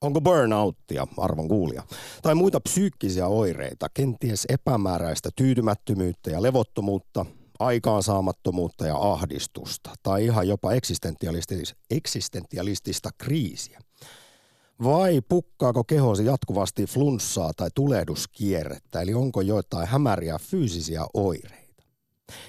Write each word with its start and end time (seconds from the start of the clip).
Onko 0.00 0.20
burnouttia, 0.20 1.06
arvon 1.16 1.48
kuulija, 1.48 1.82
tai 2.22 2.34
muita 2.34 2.60
psyykkisiä 2.60 3.26
oireita, 3.26 3.86
kenties 3.94 4.46
epämääräistä 4.48 5.30
tyytymättömyyttä 5.36 6.30
ja 6.30 6.42
levottomuutta, 6.42 7.26
aikaansaamattomuutta 7.58 8.86
ja 8.86 8.96
ahdistusta, 8.96 9.90
tai 10.02 10.24
ihan 10.24 10.48
jopa 10.48 10.72
eksistentialistista, 10.72 11.76
eksistentialistista 11.90 13.10
kriisiä? 13.18 13.80
Vai 14.84 15.20
pukkaako 15.28 15.84
kehosi 15.84 16.24
jatkuvasti 16.24 16.86
flunssaa 16.86 17.52
tai 17.56 17.68
tulehduskierrettä, 17.74 19.00
eli 19.00 19.14
onko 19.14 19.40
joitain 19.40 19.88
hämäriä 19.88 20.38
fyysisiä 20.38 21.06
oireita? 21.14 21.82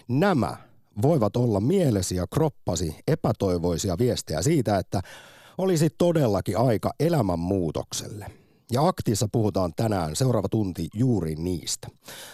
Nämä 0.08 0.58
voivat 1.02 1.36
olla 1.36 1.60
mielesi 1.60 2.16
ja 2.16 2.28
kroppasi 2.28 2.96
epätoivoisia 3.08 3.98
viestejä 3.98 4.42
siitä, 4.42 4.78
että 4.78 5.02
olisi 5.58 5.90
todellakin 5.98 6.58
aika 6.58 6.94
elämänmuutokselle. 7.00 8.26
Ja 8.72 8.88
aktissa 8.88 9.28
puhutaan 9.32 9.74
tänään 9.76 10.16
seuraava 10.16 10.50
tunti 10.50 10.88
juuri 10.94 11.36
niistä. 11.36 11.88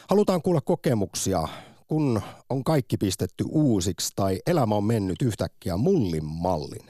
Halutaan 0.09 0.41
kuulla 0.41 0.61
kokemuksia, 0.61 1.47
kun 1.87 2.21
on 2.49 2.63
kaikki 2.63 2.97
pistetty 2.97 3.43
uusiksi 3.49 4.13
tai 4.15 4.39
elämä 4.47 4.75
on 4.75 4.83
mennyt 4.83 5.21
yhtäkkiä 5.21 5.77
mullin 5.77 6.25
mallin. 6.25 6.89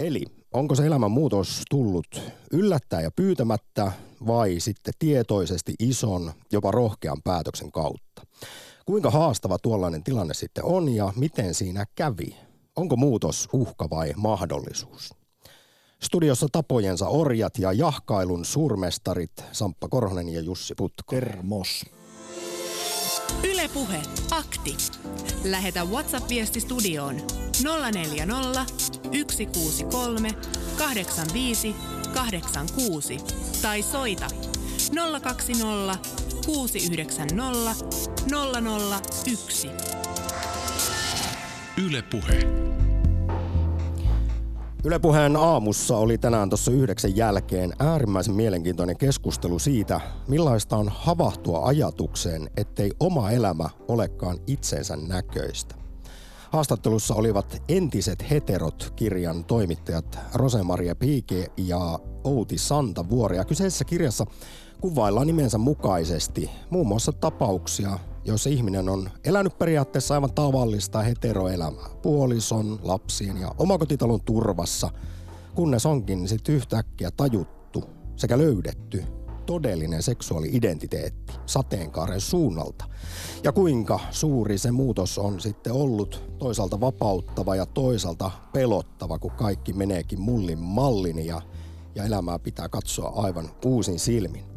Eli 0.00 0.24
onko 0.52 0.74
se 0.74 0.86
elämänmuutos 0.86 1.62
tullut 1.70 2.20
yllättäen 2.52 3.02
ja 3.04 3.10
pyytämättä 3.10 3.92
vai 4.26 4.60
sitten 4.60 4.94
tietoisesti 4.98 5.74
ison, 5.78 6.32
jopa 6.52 6.70
rohkean 6.70 7.22
päätöksen 7.24 7.72
kautta? 7.72 8.22
Kuinka 8.86 9.10
haastava 9.10 9.58
tuollainen 9.58 10.04
tilanne 10.04 10.34
sitten 10.34 10.64
on 10.64 10.88
ja 10.88 11.12
miten 11.16 11.54
siinä 11.54 11.86
kävi? 11.94 12.36
Onko 12.76 12.96
muutos 12.96 13.48
uhka 13.52 13.90
vai 13.90 14.12
mahdollisuus? 14.16 15.14
Studiossa 16.06 16.46
tapojensa 16.52 17.08
orjat 17.08 17.58
ja 17.58 17.72
jahkailun 17.72 18.44
suurmestarit 18.44 19.44
Samppa 19.52 19.88
Korhonen 19.88 20.28
ja 20.28 20.40
Jussi 20.40 20.74
Putko. 20.74 21.16
Termos. 21.16 21.84
Ylepuhe 23.44 24.02
akti. 24.30 24.76
Lähetä 25.44 25.84
WhatsApp-viesti 25.84 26.60
studioon 26.60 27.16
040 27.92 28.64
163 29.08 30.30
85 30.78 31.74
86 32.14 33.16
tai 33.62 33.82
soita 33.82 34.26
020 35.22 35.98
690 36.46 37.74
001. 39.26 39.70
Ylepuhe. 41.86 42.38
Ylepuheen 44.86 45.36
aamussa 45.36 45.96
oli 45.96 46.18
tänään 46.18 46.50
tuossa 46.50 46.70
yhdeksän 46.70 47.16
jälkeen 47.16 47.72
äärimmäisen 47.78 48.34
mielenkiintoinen 48.34 48.96
keskustelu 48.96 49.58
siitä, 49.58 50.00
millaista 50.28 50.76
on 50.76 50.88
havahtua 50.88 51.66
ajatukseen, 51.66 52.50
ettei 52.56 52.90
oma 53.00 53.30
elämä 53.30 53.70
olekaan 53.88 54.38
itsensä 54.46 54.96
näköistä. 54.96 55.74
Haastattelussa 56.50 57.14
olivat 57.14 57.62
entiset 57.68 58.30
heterot 58.30 58.92
kirjan 58.96 59.44
toimittajat 59.44 60.18
Rosemaria 60.34 60.94
Piike 60.94 61.46
ja 61.56 61.98
Outi 62.24 62.58
Santavuori. 62.58 63.36
Ja 63.36 63.44
kyseisessä 63.44 63.84
kirjassa 63.84 64.26
kuvaillaan 64.80 65.26
nimensä 65.26 65.58
mukaisesti 65.58 66.50
muun 66.70 66.86
muassa 66.86 67.12
tapauksia, 67.12 67.98
joissa 68.26 68.50
ihminen 68.50 68.88
on 68.88 69.10
elänyt 69.24 69.58
periaatteessa 69.58 70.14
aivan 70.14 70.34
tavallista 70.34 71.02
heteroelämää. 71.02 71.88
Puolison, 72.02 72.78
lapsien 72.82 73.36
ja 73.36 73.54
omakotitalon 73.58 74.20
turvassa, 74.20 74.90
kunnes 75.54 75.86
onkin 75.86 76.28
sitten 76.28 76.54
yhtäkkiä 76.54 77.10
tajuttu 77.10 77.84
sekä 78.16 78.38
löydetty 78.38 79.04
todellinen 79.46 80.02
seksuaali-identiteetti 80.02 81.32
sateenkaaren 81.46 82.20
suunnalta. 82.20 82.84
Ja 83.44 83.52
kuinka 83.52 84.00
suuri 84.10 84.58
se 84.58 84.70
muutos 84.70 85.18
on 85.18 85.40
sitten 85.40 85.72
ollut 85.72 86.22
toisaalta 86.38 86.80
vapauttava 86.80 87.56
ja 87.56 87.66
toisaalta 87.66 88.30
pelottava, 88.52 89.18
kun 89.18 89.30
kaikki 89.30 89.72
meneekin 89.72 90.20
mullin 90.20 90.58
mallin 90.58 91.26
ja, 91.26 91.42
ja 91.94 92.04
elämää 92.04 92.38
pitää 92.38 92.68
katsoa 92.68 93.12
aivan 93.16 93.50
uusin 93.64 93.98
silmin. 93.98 94.55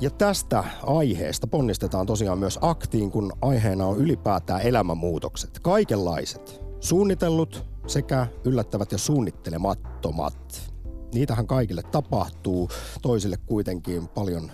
Ja 0.00 0.10
tästä 0.10 0.64
aiheesta 0.86 1.46
ponnistetaan 1.46 2.06
tosiaan 2.06 2.38
myös 2.38 2.58
aktiin, 2.62 3.10
kun 3.10 3.32
aiheena 3.42 3.86
on 3.86 3.98
ylipäätään 3.98 4.62
elämänmuutokset. 4.62 5.58
Kaikenlaiset. 5.58 6.60
Suunnitellut 6.80 7.64
sekä 7.86 8.26
yllättävät 8.44 8.92
ja 8.92 8.98
suunnittelemattomat. 8.98 10.72
Niitähän 11.14 11.46
kaikille 11.46 11.82
tapahtuu, 11.82 12.68
toisille 13.02 13.36
kuitenkin 13.46 14.08
paljon 14.08 14.52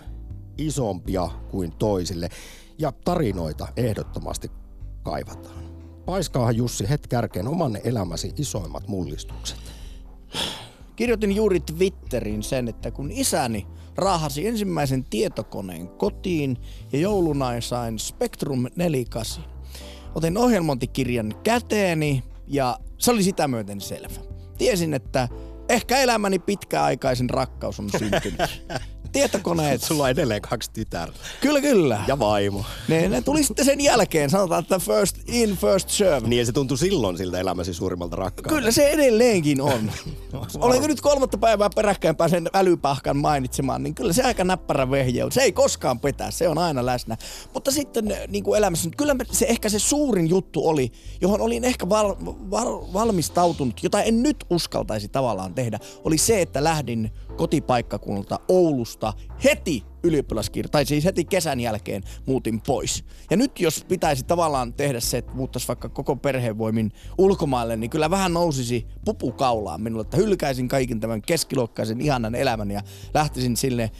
isompia 0.58 1.28
kuin 1.50 1.72
toisille. 1.72 2.28
Ja 2.78 2.92
tarinoita 3.04 3.68
ehdottomasti 3.76 4.50
kaivataan. 5.02 5.68
Paiskaahan 6.06 6.56
Jussi 6.56 6.88
het 6.88 7.06
kärkeen 7.06 7.48
oman 7.48 7.78
elämäsi 7.84 8.32
isoimmat 8.36 8.88
mullistukset. 8.88 9.58
Kirjoitin 10.96 11.36
juuri 11.36 11.60
Twitteriin 11.60 12.42
sen, 12.42 12.68
että 12.68 12.90
kun 12.90 13.10
isäni 13.10 13.66
raahasi 13.98 14.46
ensimmäisen 14.46 15.04
tietokoneen 15.04 15.88
kotiin 15.88 16.58
ja 16.92 16.98
jouluna 16.98 17.60
sain 17.60 17.98
Spectrum 17.98 18.66
48. 18.76 19.44
Otin 20.14 20.38
ohjelmointikirjan 20.38 21.34
käteeni 21.42 22.24
ja 22.46 22.78
se 22.98 23.10
oli 23.10 23.22
sitä 23.22 23.48
myöten 23.48 23.80
selvä. 23.80 24.20
Tiesin, 24.58 24.94
että 24.94 25.28
ehkä 25.68 25.98
elämäni 25.98 26.38
pitkäaikaisen 26.38 27.30
rakkaus 27.30 27.80
on 27.80 27.90
syntynyt. 27.90 28.66
tietokoneet. 29.12 29.82
Sulla 29.82 30.02
on 30.02 30.10
edelleen 30.10 30.42
kaksi 30.42 30.70
tytärtä. 30.72 31.18
Kyllä, 31.40 31.60
kyllä. 31.60 32.04
Ja 32.06 32.18
vaimo. 32.18 32.64
Ne, 32.88 33.08
ne 33.08 33.22
tuli 33.22 33.44
sitten 33.44 33.64
sen 33.64 33.80
jälkeen, 33.80 34.30
sanotaan, 34.30 34.62
että 34.62 34.78
first 34.78 35.16
in, 35.26 35.56
first 35.56 35.88
serve. 35.88 36.28
Niin 36.28 36.46
se 36.46 36.52
tuntui 36.52 36.78
silloin 36.78 37.18
siltä 37.18 37.38
elämäsi 37.38 37.74
suurimmalta 37.74 38.16
rakkaalta. 38.16 38.48
Kyllä 38.48 38.70
se 38.70 38.88
edelleenkin 38.90 39.60
on. 39.60 39.92
Olenko 40.60 40.86
nyt 40.86 41.00
kolmatta 41.00 41.38
päivää 41.38 41.70
peräkkäin 41.74 42.16
pääsen 42.16 42.48
älypahkan 42.54 43.16
mainitsemaan, 43.16 43.82
niin 43.82 43.94
kyllä 43.94 44.12
se 44.12 44.22
aika 44.22 44.44
näppärä 44.44 44.90
vehje 44.90 45.24
on. 45.24 45.32
Se 45.32 45.42
ei 45.42 45.52
koskaan 45.52 46.00
petä, 46.00 46.30
se 46.30 46.48
on 46.48 46.58
aina 46.58 46.86
läsnä. 46.86 47.16
Mutta 47.54 47.70
sitten 47.70 48.16
niin 48.28 48.44
kuin 48.44 48.58
elämässä, 48.58 48.90
kyllä 48.96 49.16
se 49.32 49.46
ehkä 49.46 49.68
se 49.68 49.78
suurin 49.78 50.30
juttu 50.30 50.68
oli, 50.68 50.92
johon 51.20 51.40
olin 51.40 51.64
ehkä 51.64 51.88
val, 51.88 52.16
val, 52.24 52.92
valmistautunut, 52.92 53.82
jota 53.82 54.02
en 54.02 54.22
nyt 54.22 54.44
uskaltaisi 54.50 55.08
tavallaan 55.08 55.54
tehdä, 55.54 55.78
oli 56.04 56.18
se, 56.18 56.40
että 56.40 56.64
lähdin 56.64 57.12
kotipaikkakunnalta 57.38 58.40
Oulusta 58.48 59.12
heti 59.44 59.84
ylioppilaskirja, 60.02 60.68
tai 60.68 60.86
siis 60.86 61.04
heti 61.04 61.24
kesän 61.24 61.60
jälkeen 61.60 62.02
muutin 62.26 62.60
pois. 62.60 63.04
Ja 63.30 63.36
nyt 63.36 63.60
jos 63.60 63.84
pitäisi 63.88 64.24
tavallaan 64.24 64.72
tehdä 64.72 65.00
se, 65.00 65.18
että 65.18 65.32
muuttaisi 65.32 65.68
vaikka 65.68 65.88
koko 65.88 66.16
perheenvoimin 66.16 66.92
ulkomaille, 67.18 67.76
niin 67.76 67.90
kyllä 67.90 68.10
vähän 68.10 68.32
nousisi 68.32 68.86
pupu 69.04 69.32
kaulaan 69.32 69.80
minulle, 69.82 70.02
että 70.02 70.16
hylkäisin 70.16 70.68
kaiken 70.68 71.00
tämän 71.00 71.22
keskiluokkaisen 71.22 72.00
ihanan 72.00 72.34
elämän 72.34 72.70
ja 72.70 72.80
lähtisin 73.14 73.56
sille 73.56 73.90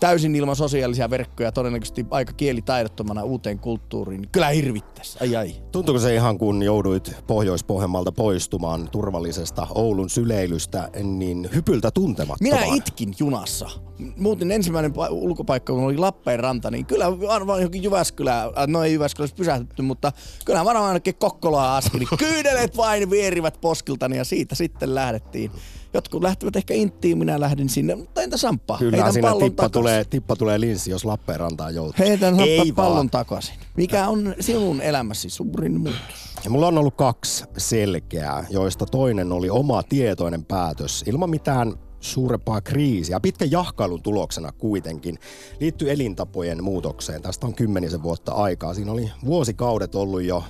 täysin 0.00 0.34
ilman 0.34 0.56
sosiaalisia 0.56 1.10
verkkoja, 1.10 1.52
todennäköisesti 1.52 2.06
aika 2.10 2.32
kielitaidottomana 2.32 3.22
uuteen 3.22 3.58
kulttuuriin. 3.58 4.28
Kyllä 4.32 4.48
hirvittäisi. 4.48 5.18
Ai 5.20 5.36
ai. 5.36 5.54
Tuntuuko 5.72 6.00
se 6.00 6.14
ihan 6.14 6.38
kun 6.38 6.62
jouduit 6.62 7.16
Pohjois-Pohjanmaalta 7.26 8.12
poistumaan 8.12 8.88
turvallisesta 8.90 9.66
Oulun 9.74 10.10
syleilystä, 10.10 10.90
niin 11.02 11.48
hypyltä 11.54 11.90
tuntemattomaan? 11.90 12.62
Minä 12.62 12.74
itkin 12.76 13.14
junassa. 13.18 13.70
Muutin 14.16 14.50
ensimmäinen 14.50 14.92
ulkopaikka, 15.10 15.72
kun 15.72 15.84
oli 15.84 15.96
Lappeenranta, 15.96 16.70
niin 16.70 16.86
kyllä 16.86 17.20
varmaan 17.20 17.58
johonkin 17.58 17.82
Jyväskylä, 17.82 18.52
no 18.66 18.82
ei 18.82 18.92
Jyväskylässä 18.92 19.36
pysähtytty, 19.36 19.82
mutta 19.82 20.12
kyllä 20.44 20.64
varmaan 20.64 20.88
ainakin 20.88 21.14
Kokkolaa 21.14 21.76
asti, 21.76 21.98
niin 21.98 22.08
kyydelet 22.28 22.76
vain 22.76 23.10
vierivät 23.10 23.60
poskiltani 23.60 24.16
ja 24.16 24.24
siitä 24.24 24.54
sitten 24.54 24.94
lähdettiin. 24.94 25.50
Jotkut 25.96 26.22
lähtevät 26.22 26.56
ehkä 26.56 26.74
inttiin, 26.74 27.18
minä 27.18 27.40
lähdin 27.40 27.68
sinne, 27.68 27.94
mutta 27.94 28.22
entä 28.22 28.36
Samppa? 28.36 28.78
Kyllä 28.78 28.96
Heitän 28.96 29.12
siinä 29.12 29.32
tippa 29.40 29.68
tulee, 29.68 30.04
tippa 30.04 30.36
tulee 30.36 30.60
linssi, 30.60 30.90
jos 30.90 31.04
Lappeenrantaan 31.04 31.74
joutuu. 31.74 31.94
Heitän 31.98 32.40
Ei 32.40 32.72
pallon 32.72 32.96
vaan. 32.96 33.10
takaisin. 33.10 33.54
Mikä 33.76 34.08
on 34.08 34.34
sinun 34.40 34.80
elämäsi 34.80 35.30
suurin 35.30 35.80
muutos? 35.80 36.00
Ja 36.44 36.50
mulla 36.50 36.66
on 36.66 36.78
ollut 36.78 36.94
kaksi 36.94 37.44
selkeää, 37.56 38.46
joista 38.50 38.86
toinen 38.86 39.32
oli 39.32 39.50
oma 39.50 39.82
tietoinen 39.82 40.44
päätös 40.44 41.04
ilman 41.06 41.30
mitään 41.30 41.74
suurempaa 42.00 42.60
kriisiä. 42.60 43.20
Pitkän 43.20 43.50
jahkailun 43.50 44.02
tuloksena 44.02 44.52
kuitenkin 44.52 45.18
liittyy 45.60 45.90
elintapojen 45.90 46.64
muutokseen. 46.64 47.22
Tästä 47.22 47.46
on 47.46 47.54
kymmenisen 47.54 48.02
vuotta 48.02 48.32
aikaa. 48.32 48.74
Siinä 48.74 48.92
oli 48.92 49.10
vuosikaudet 49.24 49.94
ollut 49.94 50.22
jo 50.22 50.44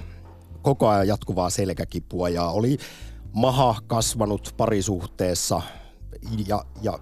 koko 0.62 0.88
ajan 0.88 1.08
jatkuvaa 1.08 1.50
selkäkipua 1.50 2.28
ja 2.28 2.48
oli 2.48 2.78
maha 3.36 3.76
kasvanut 3.86 4.54
parisuhteessa 4.56 5.62
ja, 6.46 6.64
ja 6.82 6.98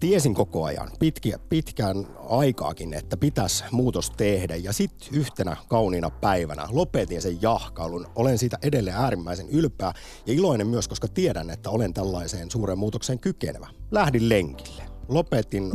tiesin 0.00 0.34
koko 0.34 0.64
ajan, 0.64 0.90
pitkiä, 0.98 1.38
pitkään 1.48 2.06
aikaakin, 2.28 2.94
että 2.94 3.16
pitäisi 3.16 3.64
muutos 3.70 4.10
tehdä. 4.10 4.56
Ja 4.56 4.72
sitten 4.72 5.08
yhtenä 5.12 5.56
kauniina 5.68 6.10
päivänä 6.10 6.66
lopetin 6.70 7.22
sen 7.22 7.42
jahkailun. 7.42 8.06
Olen 8.16 8.38
siitä 8.38 8.58
edelleen 8.62 8.96
äärimmäisen 8.96 9.48
ylpeä 9.48 9.92
ja 10.26 10.34
iloinen 10.34 10.66
myös, 10.66 10.88
koska 10.88 11.08
tiedän, 11.08 11.50
että 11.50 11.70
olen 11.70 11.94
tällaiseen 11.94 12.50
suureen 12.50 12.78
muutokseen 12.78 13.18
kykenevä. 13.18 13.68
Lähdin 13.90 14.28
lenkille. 14.28 14.82
Lopetin, 15.08 15.72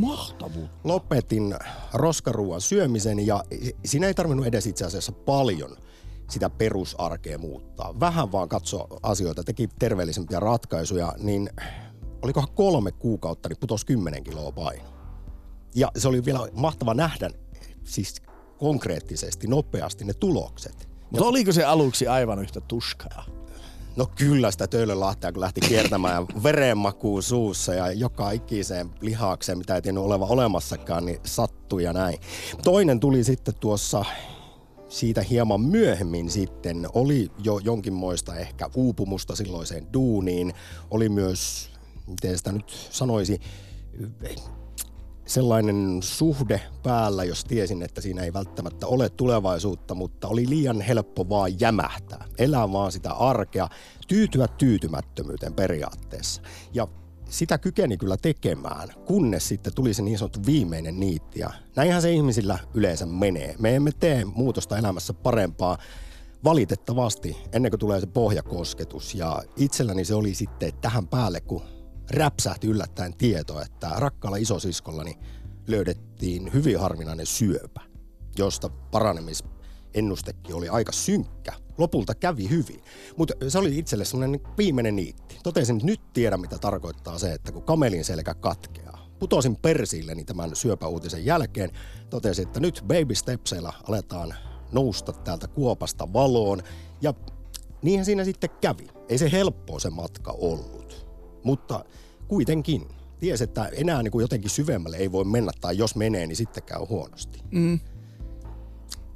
lopetin 0.83 1.55
roskaruuan 1.93 2.61
syömisen 2.61 3.27
ja 3.27 3.43
siinä 3.85 4.07
ei 4.07 4.13
tarvinnut 4.13 4.45
edes 4.45 4.67
itse 4.67 4.85
asiassa 4.85 5.11
paljon 5.11 5.77
sitä 6.29 6.49
perusarkea 6.49 7.37
muuttaa. 7.37 7.99
Vähän 7.99 8.31
vaan 8.31 8.49
katsoa 8.49 8.87
asioita, 9.03 9.43
teki 9.43 9.69
terveellisempiä 9.79 10.39
ratkaisuja, 10.39 11.13
niin 11.17 11.49
olikohan 12.21 12.49
kolme 12.55 12.91
kuukautta, 12.91 13.49
niin 13.49 13.59
putosi 13.59 13.85
10 13.85 14.23
kiloa 14.23 14.51
paino. 14.51 14.89
Ja 15.75 15.91
se 15.97 16.07
oli 16.07 16.25
vielä 16.25 16.39
mahtava 16.53 16.93
nähdä 16.93 17.29
siis 17.83 18.21
konkreettisesti, 18.57 19.47
nopeasti 19.47 20.05
ne 20.05 20.13
tulokset. 20.13 20.89
Mutta 21.11 21.25
oliko 21.25 21.51
se 21.51 21.63
aluksi 21.63 22.07
aivan 22.07 22.39
yhtä 22.39 22.61
tuskaa? 22.61 23.25
No 23.95 24.07
kyllä 24.15 24.51
sitä 24.51 24.67
töölölahtia, 24.67 25.31
kun 25.31 25.41
lähti 25.41 25.61
kiertämään 25.61 26.15
ja 26.15 26.27
verenmakuun 26.43 27.23
suussa 27.23 27.73
ja 27.73 27.91
joka 27.91 28.31
ikiseen 28.31 28.89
lihakseen, 29.01 29.57
mitä 29.57 29.75
ei 29.75 29.81
tiennyt 29.81 30.03
oleva 30.03 30.25
olemassakaan, 30.25 31.05
niin 31.05 31.19
sattui 31.25 31.83
ja 31.83 31.93
näin. 31.93 32.19
Toinen 32.63 32.99
tuli 32.99 33.23
sitten 33.23 33.53
tuossa 33.59 34.05
siitä 34.89 35.21
hieman 35.21 35.61
myöhemmin 35.61 36.29
sitten 36.29 36.87
oli 36.93 37.31
jo 37.43 37.59
jonkinmoista 37.63 38.35
ehkä 38.35 38.69
uupumusta 38.75 39.35
silloiseen 39.35 39.87
duuniin. 39.93 40.53
Oli 40.91 41.09
myös 41.09 41.69
miten 42.09 42.37
sitä 42.37 42.51
nyt 42.51 42.71
sanoisi, 42.89 43.41
sellainen 45.25 45.99
suhde 46.01 46.61
päällä, 46.83 47.23
jos 47.23 47.45
tiesin, 47.45 47.81
että 47.81 48.01
siinä 48.01 48.23
ei 48.23 48.33
välttämättä 48.33 48.87
ole 48.87 49.09
tulevaisuutta, 49.09 49.95
mutta 49.95 50.27
oli 50.27 50.49
liian 50.49 50.81
helppo 50.81 51.29
vaan 51.29 51.59
jämähtää. 51.59 52.25
Elää 52.37 52.71
vaan 52.71 52.91
sitä 52.91 53.11
arkea, 53.11 53.69
tyytyä 54.07 54.47
tyytymättömyyteen 54.47 55.53
periaatteessa. 55.53 56.41
Ja 56.73 56.87
sitä 57.29 57.57
kykeni 57.57 57.97
kyllä 57.97 58.17
tekemään, 58.17 58.89
kunnes 59.05 59.47
sitten 59.47 59.73
tuli 59.75 59.93
se 59.93 60.01
niin 60.01 60.17
sanottu 60.17 60.39
viimeinen 60.45 60.99
niitti. 60.99 61.39
Ja 61.39 61.49
näinhän 61.75 62.01
se 62.01 62.11
ihmisillä 62.11 62.59
yleensä 62.73 63.05
menee. 63.05 63.55
Me 63.59 63.75
emme 63.75 63.91
tee 63.91 64.25
muutosta 64.25 64.77
elämässä 64.77 65.13
parempaa 65.13 65.77
valitettavasti 66.43 67.37
ennen 67.51 67.71
kuin 67.71 67.79
tulee 67.79 67.99
se 67.99 68.07
pohjakosketus. 68.07 69.15
Ja 69.15 69.43
itselläni 69.55 70.05
se 70.05 70.15
oli 70.15 70.33
sitten 70.33 70.73
tähän 70.81 71.07
päälle, 71.07 71.41
kun 71.41 71.61
räpsähti 72.11 72.67
yllättäen 72.67 73.13
tieto, 73.13 73.61
että 73.61 73.89
rakkaalla 73.95 74.37
isosiskollani 74.37 75.19
löydettiin 75.67 76.53
hyvin 76.53 76.79
harvinainen 76.79 77.25
syöpä, 77.25 77.81
josta 78.37 78.69
paranemisennustekin 79.89 80.55
oli 80.55 80.69
aika 80.69 80.91
synkkä. 80.91 81.53
Lopulta 81.77 82.15
kävi 82.15 82.49
hyvin, 82.49 82.81
mutta 83.17 83.33
se 83.47 83.57
oli 83.57 83.77
itselle 83.77 84.05
semmoinen 84.05 84.41
viimeinen 84.57 84.95
niitti. 84.95 85.37
Totesin, 85.43 85.75
että 85.75 85.85
nyt 85.85 86.01
tiedän, 86.13 86.41
mitä 86.41 86.57
tarkoittaa 86.57 87.19
se, 87.19 87.33
että 87.33 87.51
kun 87.51 87.63
kamelin 87.63 88.05
selkä 88.05 88.33
katkeaa. 88.33 89.07
Putosin 89.19 89.55
persilleni 89.55 90.25
tämän 90.25 90.55
syöpäuutisen 90.55 91.25
jälkeen. 91.25 91.71
Totesin, 92.09 92.47
että 92.47 92.59
nyt 92.59 92.83
baby 92.87 93.15
stepseillä 93.15 93.73
aletaan 93.87 94.33
nousta 94.71 95.13
täältä 95.13 95.47
kuopasta 95.47 96.13
valoon. 96.13 96.61
Ja 97.01 97.13
niinhän 97.81 98.05
siinä 98.05 98.23
sitten 98.23 98.49
kävi. 98.61 98.87
Ei 99.09 99.17
se 99.17 99.31
helppo 99.31 99.79
se 99.79 99.89
matka 99.89 100.31
ollut. 100.31 101.07
Mutta 101.43 101.85
kuitenkin 102.27 102.87
ties, 103.19 103.41
että 103.41 103.65
enää 103.65 104.03
niin 104.03 104.11
kuin 104.11 104.21
jotenkin 104.21 104.49
syvemmälle 104.49 104.97
ei 104.97 105.11
voi 105.11 105.23
mennä, 105.23 105.51
tai 105.61 105.77
jos 105.77 105.95
menee, 105.95 106.27
niin 106.27 106.35
sitten 106.35 106.63
käy 106.63 106.85
huonosti. 106.89 107.39
Mm. 107.51 107.79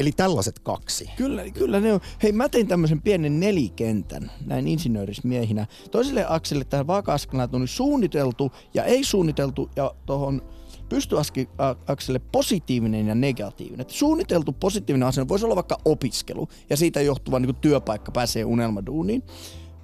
Eli 0.03 0.11
tällaiset 0.11 0.59
kaksi. 0.59 1.09
Kyllä, 1.15 1.49
kyllä 1.49 1.79
ne 1.79 1.93
on. 1.93 1.99
Hei, 2.23 2.31
mä 2.31 2.49
tein 2.49 2.67
tämmöisen 2.67 3.01
pienen 3.01 3.39
nelikentän 3.39 4.31
näin 4.45 4.67
insinöörismiehinä. 4.67 5.67
Toiselle 5.91 6.25
akselle 6.29 6.63
tähän 6.63 6.87
vaaka 6.87 7.15
on 7.53 7.67
suunniteltu 7.67 8.51
ja 8.73 8.83
ei 8.83 9.03
suunniteltu 9.03 9.69
ja 9.75 9.95
tuohon 10.05 10.41
pystyakselle 10.89 12.19
positiivinen 12.31 13.07
ja 13.07 13.15
negatiivinen. 13.15 13.81
Että 13.81 13.93
suunniteltu 13.93 14.51
positiivinen 14.51 15.07
asia 15.07 15.27
voisi 15.27 15.45
olla 15.45 15.55
vaikka 15.55 15.77
opiskelu 15.85 16.47
ja 16.69 16.77
siitä 16.77 17.01
johtuva 17.01 17.39
niin 17.39 17.55
työpaikka 17.55 18.11
pääsee 18.11 18.45
unelmaduuniin. 18.45 19.23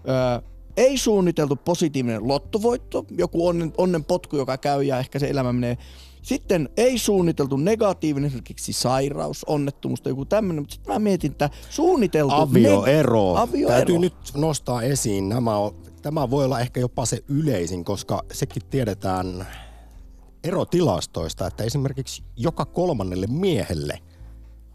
Öö, 0.09 0.49
ei 0.77 0.97
suunniteltu 0.97 1.55
positiivinen 1.55 2.27
lottovoitto, 2.27 3.05
joku 3.17 3.47
onnen, 3.47 3.73
onnen 3.77 4.05
potku, 4.05 4.37
joka 4.37 4.57
käy 4.57 4.83
ja 4.83 4.99
ehkä 4.99 5.19
se 5.19 5.27
elämä 5.29 5.53
menee. 5.53 5.77
Sitten 6.21 6.69
ei 6.77 6.97
suunniteltu 6.97 7.57
negatiivinen, 7.57 8.27
esimerkiksi 8.27 8.73
sairaus, 8.73 9.43
onnettomuus 9.43 10.01
tai 10.01 10.11
joku 10.11 10.25
tämmöinen, 10.25 10.61
mutta 10.61 10.73
sitten 10.73 10.93
mä 10.93 10.99
mietin, 10.99 11.31
että 11.31 11.49
suunniteltu... 11.69 12.35
Avioero. 12.35 13.33
Ne- 13.33 13.39
avioero. 13.39 13.75
Täytyy 13.75 13.99
nyt 13.99 14.15
nostaa 14.37 14.81
esiin 14.81 15.29
nämä, 15.29 15.51
tämä 16.01 16.29
voi 16.29 16.45
olla 16.45 16.59
ehkä 16.59 16.79
jopa 16.79 17.05
se 17.05 17.23
yleisin, 17.27 17.85
koska 17.85 18.23
sekin 18.31 18.61
tiedetään 18.69 19.47
erotilastoista, 20.43 21.47
että 21.47 21.63
esimerkiksi 21.63 22.23
joka 22.35 22.65
kolmannelle 22.65 23.27
miehelle 23.27 23.99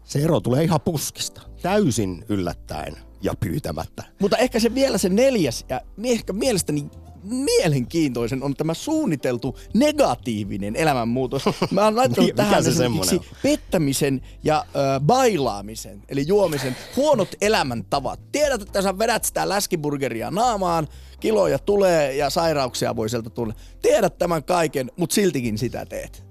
se 0.03 0.19
ero 0.19 0.39
tulee 0.39 0.63
ihan 0.63 0.81
puskista. 0.81 1.41
Täysin 1.61 2.25
yllättäen 2.29 2.97
ja 3.21 3.33
pyytämättä. 3.39 4.03
Mutta 4.19 4.37
ehkä 4.37 4.59
se 4.59 4.75
vielä 4.75 4.97
se 4.97 5.09
neljäs 5.09 5.65
ja 5.69 5.81
ehkä 6.03 6.33
mielestäni 6.33 6.89
mielenkiintoisen 7.25 8.43
on 8.43 8.55
tämä 8.55 8.73
suunniteltu 8.73 9.57
negatiivinen 9.73 10.75
elämänmuutos. 10.75 11.43
Mä 11.71 11.83
oon 11.83 11.95
laittanut 11.95 12.29
Mikä 12.29 12.35
tähän 12.35 12.63
se 12.63 13.19
pettämisen 13.43 14.21
ja 14.43 14.65
ö, 14.75 14.99
bailaamisen, 14.99 16.03
eli 16.09 16.27
juomisen 16.27 16.77
huonot 16.95 17.35
elämäntavat. 17.41 18.19
Tiedät, 18.31 18.61
että 18.61 18.81
sä 18.81 18.97
vedät 18.99 19.25
sitä 19.25 19.49
läskiburgeria 19.49 20.31
naamaan, 20.31 20.87
kiloja 21.19 21.59
tulee 21.59 22.15
ja 22.15 22.29
sairauksia 22.29 22.95
voi 22.95 23.09
sieltä 23.09 23.29
tulla. 23.29 23.53
Tiedät 23.81 24.17
tämän 24.17 24.43
kaiken, 24.43 24.91
mutta 24.97 25.13
siltikin 25.13 25.57
sitä 25.57 25.85
teet. 25.85 26.25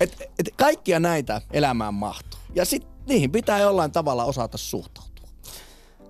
Et, 0.00 0.30
et 0.38 0.48
kaikkia 0.56 1.00
näitä 1.00 1.40
elämään 1.52 1.94
mahtuu. 1.94 2.40
Ja 2.54 2.64
sit 2.64 2.86
niihin 3.06 3.32
pitää 3.32 3.58
jollain 3.58 3.92
tavalla 3.92 4.24
osata 4.24 4.58
suhtautua. 4.58 5.15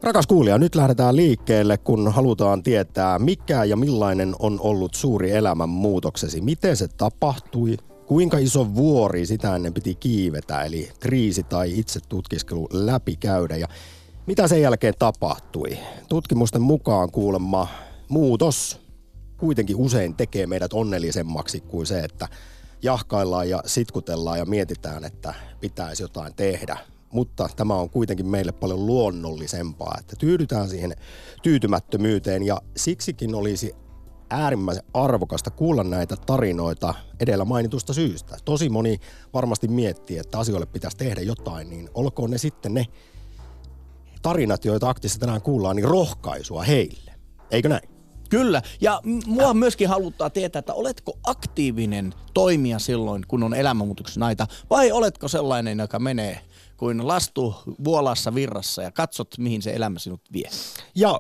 Rakas 0.03 0.27
kuulija, 0.27 0.59
nyt 0.59 0.75
lähdetään 0.75 1.17
liikkeelle, 1.17 1.79
kun 1.79 2.13
halutaan 2.13 2.63
tietää, 2.63 3.19
mikä 3.19 3.65
ja 3.65 3.77
millainen 3.77 4.35
on 4.39 4.61
ollut 4.61 4.95
suuri 4.95 5.31
elämän 5.31 5.69
muutoksesi. 5.69 6.41
Miten 6.41 6.77
se 6.77 6.89
tapahtui, 6.89 7.77
kuinka 8.07 8.39
iso 8.39 8.75
vuori 8.75 9.27
sitä 9.27 9.57
ennen 9.57 9.75
piti 9.75 9.95
kiivetä, 9.95 10.63
eli 10.63 10.91
kriisi 11.01 11.43
tai 11.43 11.79
itse 11.79 12.01
tutkiskelu 12.09 12.69
läpikäydä 12.73 13.57
ja 13.57 13.69
mitä 14.27 14.49
sen 14.49 14.61
jälkeen 14.61 14.95
tapahtui. 14.99 15.79
Tutkimusten 16.09 16.63
mukaan 16.63 17.11
kuulemma 17.11 17.69
muutos 18.09 18.81
kuitenkin 19.37 19.77
usein 19.77 20.15
tekee 20.15 20.47
meidät 20.47 20.73
onnellisemmaksi 20.73 21.61
kuin 21.61 21.87
se, 21.87 22.01
että 22.01 22.29
jahkaillaan 22.83 23.49
ja 23.49 23.63
sitkutellaan 23.67 24.39
ja 24.39 24.45
mietitään, 24.45 25.05
että 25.05 25.35
pitäisi 25.61 26.03
jotain 26.03 26.35
tehdä 26.35 26.79
mutta 27.13 27.49
tämä 27.57 27.75
on 27.75 27.91
kuitenkin 27.91 28.27
meille 28.27 28.53
paljon 28.53 28.87
luonnollisempaa, 28.87 29.97
että 30.01 30.17
tyydytään 30.17 30.69
siihen 30.69 30.97
tyytymättömyyteen 31.43 32.43
ja 32.43 32.61
siksikin 32.77 33.35
olisi 33.35 33.75
äärimmäisen 34.31 34.85
arvokasta 34.95 35.51
kuulla 35.51 35.85
näitä 35.85 36.17
tarinoita 36.17 36.95
edellä 37.21 37.45
mainitusta 37.45 37.93
syystä. 37.93 38.37
Tosi 38.45 38.69
moni 38.69 39.01
varmasti 39.35 39.69
miettii, 39.69 40.19
että 40.19 40.39
asioille 40.39 40.67
pitäisi 40.67 40.97
tehdä 40.97 41.21
jotain, 41.21 41.71
niin 41.71 41.91
olkoon 41.95 42.31
ne 42.31 42.39
sitten 42.39 42.75
ne 42.75 42.87
tarinat, 44.23 44.65
joita 44.65 44.89
aktissa 44.89 45.19
tänään 45.19 45.43
kuullaan, 45.43 45.77
niin 45.77 45.89
rohkaisua 45.89 46.63
heille. 46.63 47.15
Eikö 47.51 47.69
näin? 47.69 47.89
Kyllä, 48.31 48.63
ja 48.81 49.01
mua 49.27 49.55
myöskin 49.55 49.89
haluttaa 49.89 50.31
tietää, 50.31 50.59
että 50.59 50.75
oletko 50.75 51.19
aktiivinen 51.27 52.15
toimija 52.35 52.79
silloin, 52.79 53.25
kun 53.29 53.43
on 53.43 53.55
elämänmuutoksen 53.55 54.23
aita, 54.23 54.47
vai 54.71 54.93
oletko 54.93 55.29
sellainen, 55.29 55.79
joka 55.79 55.99
menee 55.99 56.41
kuin 56.77 57.09
lastu 57.09 57.55
vuolassa 57.85 58.35
virrassa 58.35 58.83
ja 58.83 58.93
katsot, 58.93 59.39
mihin 59.39 59.63
se 59.63 59.71
elämä 59.71 59.99
sinut 59.99 60.21
vie. 60.33 60.51
Ja 60.95 61.19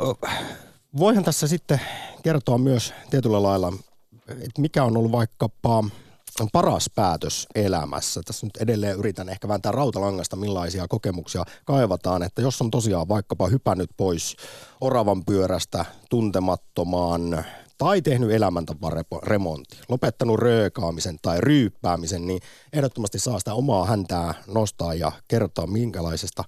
voihan 0.98 1.25
tässä 1.25 1.48
sitten 1.48 1.80
kertoa 2.22 2.58
myös 2.58 2.94
tietyllä 3.10 3.42
lailla, 3.42 3.72
että 4.28 4.60
mikä 4.60 4.84
on 4.84 4.96
ollut 4.96 5.12
vaikkapa 5.12 5.84
paras 6.52 6.90
päätös 6.94 7.46
elämässä. 7.54 8.20
Tässä 8.25 8.46
nyt 8.46 8.56
edelleen 8.56 8.98
yritän 8.98 9.28
ehkä 9.28 9.48
vääntää 9.48 9.72
rautalangasta, 9.72 10.36
millaisia 10.36 10.88
kokemuksia 10.88 11.44
kaivataan, 11.64 12.22
että 12.22 12.42
jos 12.42 12.62
on 12.62 12.70
tosiaan 12.70 13.08
vaikkapa 13.08 13.48
hypännyt 13.48 13.90
pois 13.96 14.36
oravan 14.80 15.25
pyörästä 15.25 15.84
tuntemattomaan 16.10 17.44
tai 17.78 18.02
tehnyt 18.02 18.30
elämäntaparemontti, 18.30 19.78
lopettanut 19.88 20.38
röökaamisen 20.38 21.18
tai 21.23 21.40
ryyppäämisen, 21.40 22.26
niin 22.26 22.40
ehdottomasti 22.73 23.18
saa 23.18 23.38
sitä 23.38 23.54
omaa 23.54 23.87
häntää 23.87 24.35
nostaa 24.47 24.95
ja 24.95 25.12
kertoa, 25.28 25.66
minkälaisesta, 25.66 26.45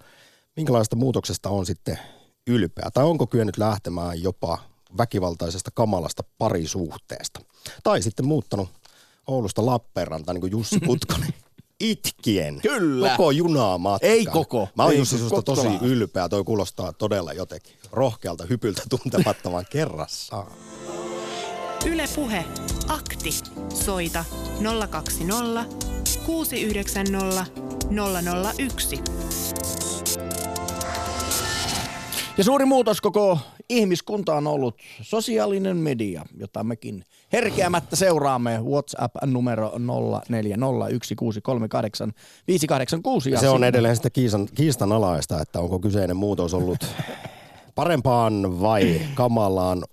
minkälaisesta 0.57 0.97
muutoksesta 0.97 1.49
on 1.49 1.67
sitten 1.67 1.99
ylpeä. 2.47 2.91
Tai 2.95 3.05
onko 3.05 3.27
kyennyt 3.27 3.59
lähtemään 3.59 4.23
jopa 4.23 4.59
väkivaltaisesta 4.99 5.71
kamalasta 5.75 6.23
parisuhteesta. 6.39 7.41
Tai 7.83 8.03
sitten 8.03 8.27
muuttanut 8.27 8.69
Oulusta 9.27 9.67
Lappeenranta, 9.67 10.33
niin 10.33 10.41
kuin 10.41 10.51
Jussi 10.51 10.81
Putkonen. 10.81 11.35
Itkien. 11.81 12.61
Kyllä. 12.61 13.11
Koko 13.11 13.31
junaa 13.31 13.79
matkan. 13.79 14.11
Ei 14.11 14.27
koko. 14.27 14.69
Mä 14.77 14.83
oon 14.83 14.93
Ei, 14.93 14.99
Jussi 14.99 15.19
susta 15.19 15.43
tosi 15.43 15.69
ylpeä. 15.83 16.29
Toi 16.29 16.45
kuulostaa 16.45 16.93
todella 16.93 17.33
jotenkin 17.33 17.75
rohkealta 17.93 18.45
hypyltä 18.47 18.83
tuntemattoman 18.91 19.67
kerrassaan. 19.71 20.53
Yle 21.87 22.05
Puhe. 22.15 22.45
Akti. 22.89 23.31
Soita 23.75 24.25
020 24.91 25.65
690 26.27 27.47
001. 28.59 29.03
Ja 32.39 32.45
suuri 32.45 32.65
muutos 32.65 33.01
koko 33.01 33.39
ihmiskunta 33.71 34.35
on 34.35 34.47
ollut 34.47 34.77
sosiaalinen 35.03 35.77
media, 35.77 36.25
jota 36.37 36.65
mekin 36.65 37.05
herkeämättä 37.33 37.97
seuraamme. 37.97 38.61
WhatsApp-numero 38.65 39.73
0401638586. 39.73 39.75
Ja 43.31 43.41
se 43.41 43.49
on 43.49 43.65
edelleen 43.65 43.97
sitä 43.97 44.11
kiistan, 44.11 44.49
kiistanalaista, 44.55 45.41
että 45.41 45.61
onko 45.61 45.79
kyseinen 45.81 46.17
muutos 46.17 46.55
ollut 46.55 46.87
parempaan 47.75 48.61
vai 48.61 49.01
kamalaan, 49.15 49.85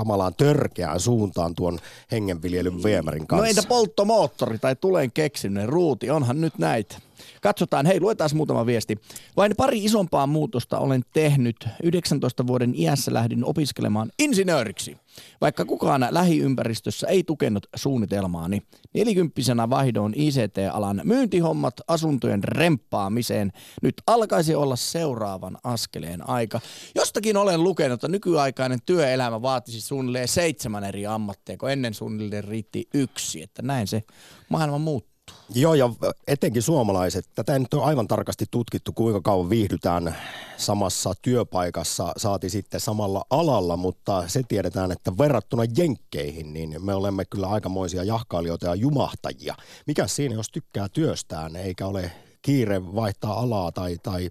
kamalaan 0.00 0.34
törkeään 0.34 1.00
suuntaan 1.00 1.54
tuon 1.54 1.78
hengenviljelyn 2.12 2.82
viemärin 2.82 3.26
kanssa. 3.26 3.44
No 3.44 3.48
entä 3.48 3.62
polttomoottori 3.68 4.58
tai 4.58 4.76
tulen 4.76 5.12
keksinen 5.12 5.68
ruuti, 5.68 6.10
onhan 6.10 6.40
nyt 6.40 6.58
näitä. 6.58 6.96
Katsotaan, 7.40 7.86
hei 7.86 8.00
luetaan 8.00 8.30
muutama 8.34 8.66
viesti. 8.66 8.98
Vain 9.36 9.52
pari 9.56 9.84
isompaa 9.84 10.26
muutosta 10.26 10.78
olen 10.78 11.02
tehnyt. 11.12 11.68
19 11.82 12.46
vuoden 12.46 12.74
iässä 12.74 13.14
lähdin 13.14 13.44
opiskelemaan 13.44 14.10
insinööriksi. 14.18 14.96
Vaikka 15.40 15.64
kukaan 15.64 16.06
lähiympäristössä 16.10 17.06
ei 17.06 17.24
tukenut 17.24 17.66
suunnitelmaani. 17.76 18.62
Nelikymppisenä 18.94 19.70
vaihdoin 19.70 20.14
ICT-alan 20.16 21.00
myyntihommat 21.04 21.74
asuntojen 21.88 22.44
remppaamiseen. 22.44 23.52
Nyt 23.82 23.94
alkaisi 24.06 24.54
olla 24.54 24.76
seuraavan 24.76 25.58
askeleen 25.64 26.28
aika. 26.28 26.60
Jostakin 26.94 27.36
olen 27.36 27.64
lukenut, 27.64 27.94
että 27.94 28.08
nykyaikainen 28.08 28.78
työelämä 28.86 29.42
vaatisi 29.42 29.80
suunnilleen 29.80 30.28
seitsemän 30.28 30.84
eri 30.84 31.06
ammattia, 31.06 31.56
kun 31.56 31.70
ennen 31.70 31.94
suunnilleen 31.94 32.44
riitti 32.44 32.88
yksi. 32.94 33.42
Että 33.42 33.62
näin 33.62 33.86
se 33.86 34.02
maailma 34.48 34.78
muuttuu. 34.78 35.09
Joo, 35.54 35.74
ja 35.74 35.90
etenkin 36.26 36.62
suomalaiset. 36.62 37.26
Tätä 37.34 37.52
ei 37.52 37.58
nyt 37.58 37.74
ole 37.74 37.84
aivan 37.84 38.08
tarkasti 38.08 38.44
tutkittu, 38.50 38.92
kuinka 38.92 39.20
kauan 39.20 39.50
viihdytään 39.50 40.16
samassa 40.56 41.12
työpaikassa, 41.22 42.12
saati 42.16 42.50
sitten 42.50 42.80
samalla 42.80 43.24
alalla, 43.30 43.76
mutta 43.76 44.28
se 44.28 44.42
tiedetään, 44.48 44.92
että 44.92 45.18
verrattuna 45.18 45.62
jenkkeihin, 45.76 46.52
niin 46.52 46.84
me 46.84 46.94
olemme 46.94 47.24
kyllä 47.24 47.46
aikamoisia 47.46 48.04
jahkailijoita 48.04 48.66
ja 48.66 48.74
jumahtajia. 48.74 49.54
Mikä 49.86 50.06
siinä, 50.06 50.34
jos 50.34 50.48
tykkää 50.48 50.88
työstään, 50.88 51.56
eikä 51.56 51.86
ole 51.86 52.12
kiire 52.42 52.94
vaihtaa 52.94 53.40
alaa 53.40 53.72
tai, 53.72 53.98
tai 54.02 54.30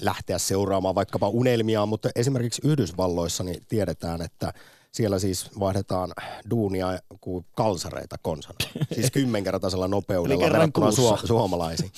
lähteä 0.00 0.38
seuraamaan 0.38 0.94
vaikkapa 0.94 1.28
unelmia, 1.28 1.86
mutta 1.86 2.08
esimerkiksi 2.14 2.62
Yhdysvalloissa 2.64 3.44
niin 3.44 3.62
tiedetään, 3.68 4.22
että 4.22 4.52
siellä 4.94 5.18
siis 5.18 5.50
vaihdetaan 5.60 6.12
duunia 6.50 6.98
kuin 7.20 7.46
kalsareita 7.54 8.16
konsana. 8.22 8.56
Siis 8.94 9.10
kymmenkertaisella 9.10 9.88
nopeudella 9.88 10.44
verrattuna 10.44 10.90
su- 10.90 11.26
suomalaisiin. 11.26 11.92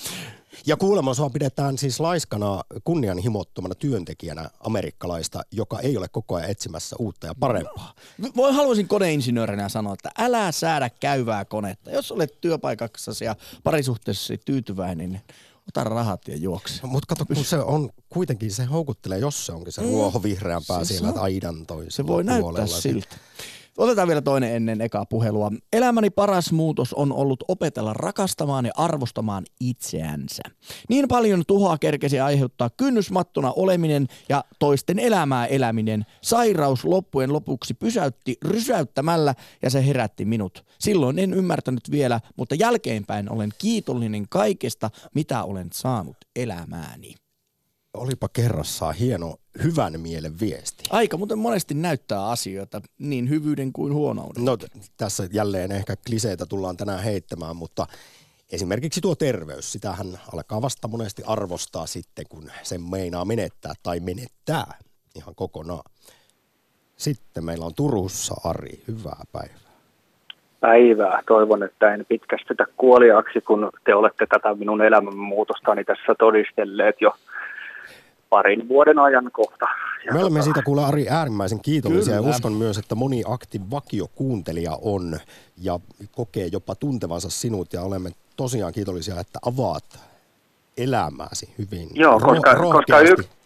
Ja 0.65 0.77
kuulemma 0.77 1.13
sua 1.13 1.29
pidetään 1.29 1.77
siis 1.77 1.99
laiskana 1.99 2.63
kunnianhimottomana 2.83 3.75
työntekijänä 3.75 4.49
amerikkalaista, 4.59 5.41
joka 5.51 5.79
ei 5.79 5.97
ole 5.97 6.07
koko 6.07 6.35
ajan 6.35 6.49
etsimässä 6.49 6.95
uutta 6.99 7.27
ja 7.27 7.35
parempaa. 7.39 7.93
Voi 8.35 8.53
haluaisin 8.53 8.87
koneinsinöörinä 8.87 9.69
sanoa, 9.69 9.93
että 9.93 10.11
älä 10.17 10.51
säädä 10.51 10.89
käyvää 10.99 11.45
konetta. 11.45 11.91
Jos 11.91 12.11
olet 12.11 12.41
työpaikassasi 12.41 13.25
ja 13.25 13.35
parisuhteessasi 13.63 14.41
tyytyväinen, 14.45 15.09
niin 15.09 15.21
ota 15.67 15.83
rahat 15.83 16.27
ja 16.27 16.35
juokse. 16.37 16.79
Mutta 16.87 17.07
kato, 17.15 17.25
kun 17.25 17.45
se 17.45 17.57
on 17.59 17.89
kuitenkin, 18.09 18.51
se 18.51 18.65
houkuttelee, 18.65 19.19
jos 19.19 19.45
se 19.45 19.51
onkin 19.51 19.73
se 19.73 19.81
ruoho 19.81 20.23
vihreämpää 20.23 20.83
Se 20.83 20.93
siellä 20.93 21.13
saa- 21.13 21.23
aidan 21.23 21.65
toisella 21.65 21.91
Se 21.95 22.07
voi 22.07 22.23
näyttää 22.23 22.41
puolella. 22.41 22.81
siltä. 22.81 23.15
Otetaan 23.77 24.07
vielä 24.07 24.21
toinen 24.21 24.55
ennen 24.55 24.81
ekaa 24.81 25.05
puhelua. 25.05 25.51
Elämäni 25.73 26.09
paras 26.09 26.51
muutos 26.51 26.93
on 26.93 27.13
ollut 27.13 27.43
opetella 27.47 27.93
rakastamaan 27.93 28.65
ja 28.65 28.71
arvostamaan 28.75 29.45
itseänsä. 29.59 30.43
Niin 30.89 31.07
paljon 31.07 31.43
tuhoa 31.47 31.77
kerkesi 31.77 32.19
aiheuttaa 32.19 32.69
kynnysmattona 32.69 33.51
oleminen 33.51 34.07
ja 34.29 34.43
toisten 34.59 34.99
elämää 34.99 35.45
eläminen. 35.45 36.05
Sairaus 36.21 36.85
loppujen 36.85 37.33
lopuksi 37.33 37.73
pysäytti 37.73 38.37
rysäyttämällä 38.45 39.35
ja 39.61 39.69
se 39.69 39.87
herätti 39.87 40.25
minut. 40.25 40.65
Silloin 40.79 41.19
en 41.19 41.33
ymmärtänyt 41.33 41.91
vielä, 41.91 42.19
mutta 42.37 42.55
jälkeenpäin 42.55 43.31
olen 43.31 43.49
kiitollinen 43.57 44.29
kaikesta, 44.29 44.89
mitä 45.15 45.43
olen 45.43 45.67
saanut 45.73 46.17
elämääni. 46.35 47.26
Olipa 47.97 48.27
kerrassaan 48.33 48.95
hieno 48.95 49.35
hyvän 49.63 49.99
mielen 49.99 50.39
viesti. 50.39 50.83
Aika 50.89 51.17
muuten 51.17 51.39
monesti 51.39 51.73
näyttää 51.73 52.29
asioita, 52.29 52.81
niin 52.99 53.29
hyvyyden 53.29 53.73
kuin 53.73 53.93
huonouden. 53.93 54.45
No 54.45 54.57
t- 54.57 54.65
tässä 54.97 55.27
jälleen 55.31 55.71
ehkä 55.71 55.95
kliseitä 56.07 56.45
tullaan 56.45 56.77
tänään 56.77 57.03
heittämään, 57.03 57.55
mutta 57.55 57.87
esimerkiksi 58.51 59.01
tuo 59.01 59.15
terveys, 59.15 59.71
sitähän 59.71 60.07
alkaa 60.33 60.61
vasta 60.61 60.87
monesti 60.87 61.23
arvostaa 61.27 61.85
sitten, 61.85 62.25
kun 62.29 62.51
sen 62.63 62.81
meinaa 62.81 63.25
menettää 63.25 63.73
tai 63.83 63.99
menettää 63.99 64.65
ihan 65.15 65.35
kokonaan. 65.35 65.91
Sitten 66.95 67.45
meillä 67.45 67.65
on 67.65 67.75
Turussa 67.75 68.35
Ari, 68.43 68.83
hyvää 68.87 69.23
päivää. 69.31 69.57
päivää. 70.59 71.23
Toivon, 71.27 71.63
että 71.63 71.93
en 71.93 72.05
pitkästytä 72.09 72.65
kuoliaksi, 72.77 73.41
kun 73.41 73.69
te 73.85 73.95
olette 73.95 74.25
tätä 74.25 74.55
minun 74.55 74.81
elämänmuutostani 74.81 75.83
tässä 75.83 76.15
todistelleet 76.19 77.01
jo 77.01 77.15
parin 78.29 78.67
vuoden 78.67 78.99
ajan 78.99 79.29
kohta. 79.33 79.65
Ja 80.05 80.13
Me 80.13 80.19
olemme 80.19 80.39
tota, 80.39 80.43
siitä 80.43 80.61
kuule 80.61 80.85
Ari 80.85 81.09
äärimmäisen 81.09 81.61
kiitollisia 81.61 82.13
ja 82.15 82.19
Kyllä. 82.21 82.35
uskon 82.35 82.53
myös, 82.53 82.77
että 82.77 82.95
moni 82.95 83.23
akti 83.27 83.61
vakiokuuntelija 83.71 84.77
on 84.81 85.19
ja 85.57 85.79
kokee 86.11 86.49
jopa 86.51 86.75
tuntevansa 86.75 87.29
sinut 87.29 87.73
ja 87.73 87.81
olemme 87.81 88.11
tosiaan 88.35 88.73
kiitollisia, 88.73 89.19
että 89.19 89.39
avaat 89.45 89.99
elämääsi 90.77 91.49
hyvin 91.57 91.89
Joo, 91.93 92.19
koska, 92.19 92.27
koska 92.27 92.53
rohkeasti. 92.53 93.36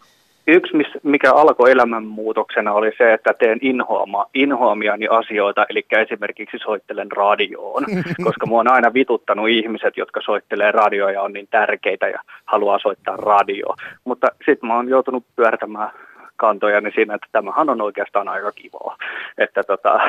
Yksi, 0.51 0.74
mikä 1.03 1.34
alkoi 1.34 1.72
elämänmuutoksena, 1.72 2.74
oli 2.74 2.91
se, 2.98 3.13
että 3.13 3.34
teen 3.34 3.60
inhoama, 3.62 4.25
inhoamiani 4.34 5.08
asioita, 5.08 5.65
eli 5.70 5.86
esimerkiksi 6.01 6.58
soittelen 6.63 7.12
radioon, 7.12 7.86
koska 8.25 8.46
mua 8.46 8.60
on 8.60 8.72
aina 8.72 8.93
vituttanut 8.93 9.50
ihmiset, 9.50 9.98
jotka 9.98 10.22
soittelee 10.22 10.72
radioa 10.72 11.12
ja 11.12 11.22
on 11.22 11.34
niin 11.34 11.48
tärkeitä 11.51 12.08
ja 12.08 12.20
haluaa 12.46 12.79
soittaa 12.79 13.15
radio. 13.15 13.67
Mutta 14.05 14.27
sitten 14.46 14.67
mä 14.67 14.75
oon 14.75 14.89
joutunut 14.89 15.24
pyörtämään 15.36 15.91
kantojani 16.36 16.91
siinä, 16.91 17.15
että 17.15 17.27
tämähän 17.31 17.70
on 17.70 17.81
oikeastaan 17.81 18.27
aika 18.27 18.51
kivaa. 18.51 18.98
Että 19.38 19.63
tota, 19.63 20.00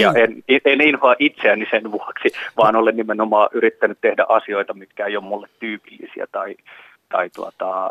ja 0.00 0.12
en, 0.16 0.42
en 0.64 0.80
inhoa 0.80 1.14
itseäni 1.18 1.66
sen 1.70 1.92
vuoksi, 1.92 2.28
vaan 2.56 2.76
olen 2.76 2.96
nimenomaan 2.96 3.48
yrittänyt 3.52 3.98
tehdä 4.00 4.24
asioita, 4.28 4.74
mitkä 4.74 5.06
ei 5.06 5.16
ole 5.16 5.24
mulle 5.24 5.48
tyypillisiä 5.60 6.26
tai, 6.32 6.56
tai 7.08 7.30
tuota, 7.30 7.90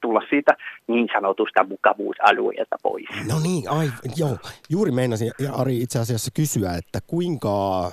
tulla 0.00 0.20
siitä 0.30 0.56
niin 0.86 1.08
sanotusta 1.12 1.64
mukavuusalueelta 1.64 2.76
pois. 2.82 3.04
No 3.28 3.38
niin, 3.42 3.70
ai, 3.70 3.88
joo. 4.16 4.36
Juuri 4.70 4.90
meinasin 4.90 5.30
ja 5.38 5.52
Ari 5.54 5.76
itse 5.78 5.98
asiassa 5.98 6.30
kysyä, 6.34 6.70
että 6.74 6.98
kuinka 7.06 7.90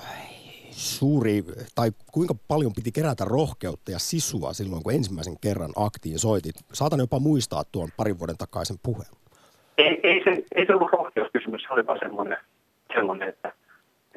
suuri 0.70 1.44
tai 1.74 1.90
kuinka 2.12 2.34
paljon 2.48 2.72
piti 2.76 2.92
kerätä 2.92 3.24
rohkeutta 3.24 3.90
ja 3.90 3.98
sisua 3.98 4.52
silloin, 4.52 4.82
kun 4.82 4.92
ensimmäisen 4.92 5.36
kerran 5.40 5.72
aktiin 5.76 6.18
soitit. 6.18 6.54
Saatan 6.72 6.98
jopa 6.98 7.18
muistaa 7.18 7.62
tuon 7.72 7.88
parin 7.96 8.18
vuoden 8.18 8.36
takaisen 8.36 8.76
puheen. 8.82 9.12
Ei, 9.78 10.00
ei, 10.02 10.24
se, 10.24 10.44
ei 10.54 10.66
se 10.66 10.74
ollut 10.74 10.92
rohkeuskysymys, 10.92 11.62
se 11.62 11.72
oli 11.72 11.86
vaan 11.86 11.98
semmoinen, 11.98 12.38
semmoinen 12.94 13.28
että, 13.28 13.52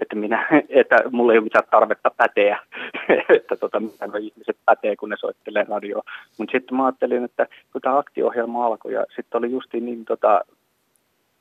että, 0.02 0.16
minä, 0.16 0.48
että 0.70 0.96
mulla 1.12 1.34
ei 1.34 1.38
ole 1.38 1.44
mitään 1.44 1.64
tarvetta 1.72 2.12
päteä, 2.18 2.60
että 3.38 3.56
tota, 3.56 3.80
mitä 3.80 4.08
nuo 4.08 4.18
ihmiset 4.18 4.58
pätee, 4.66 4.96
kun 4.96 5.10
ne 5.10 5.16
soittelee 5.20 5.66
radioa. 5.70 6.04
Mutta 6.38 6.52
sitten 6.52 6.78
mä 6.78 6.86
ajattelin, 6.86 7.24
että 7.24 7.48
kun 7.72 7.82
tämä 7.82 7.98
aktiohjelma 7.98 8.66
alkoi 8.66 8.94
ja 8.94 9.06
sitten 9.16 9.38
oli 9.40 9.52
justiin 9.52 9.86
niin 9.86 10.06
tota, 10.06 10.42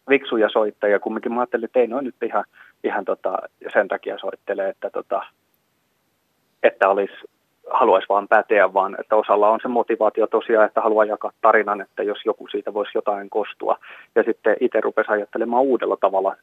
viksuja 0.09 0.49
soittajia, 0.49 1.01
kumminkin 1.01 1.33
mä 1.33 1.41
ajattelin, 1.41 1.65
että 1.65 1.79
ei 1.79 1.87
noin 1.87 2.05
nyt 2.05 2.23
ihan, 2.23 2.45
ihan 2.85 3.05
tota, 3.05 3.39
sen 3.73 3.89
takia 3.89 4.19
soittelee, 4.19 4.69
että, 4.69 4.91
tota, 4.91 5.23
että 6.63 6.89
olisi 6.89 7.15
haluaisi 7.71 8.09
vaan 8.09 8.29
päteä, 8.29 8.75
vaan 8.75 8.97
että 9.01 9.17
osalla 9.17 9.51
on 9.51 9.59
se 9.63 9.69
motivaatio 9.69 10.27
tosiaan, 10.27 10.67
että 10.67 10.81
haluaa 10.81 11.05
jakaa 11.05 11.33
tarinan, 11.41 11.81
että 11.81 12.03
jos 12.03 12.19
joku 12.25 12.49
siitä 12.49 12.75
voisi 12.75 12.93
jotain 12.95 13.31
kostua. 13.31 13.79
Ja 14.15 14.23
sitten 14.23 14.57
itse 14.61 14.81
rupesi 14.81 15.13
ajattelemaan 15.13 15.63
uudella 15.63 15.97
tavalla 16.01 16.37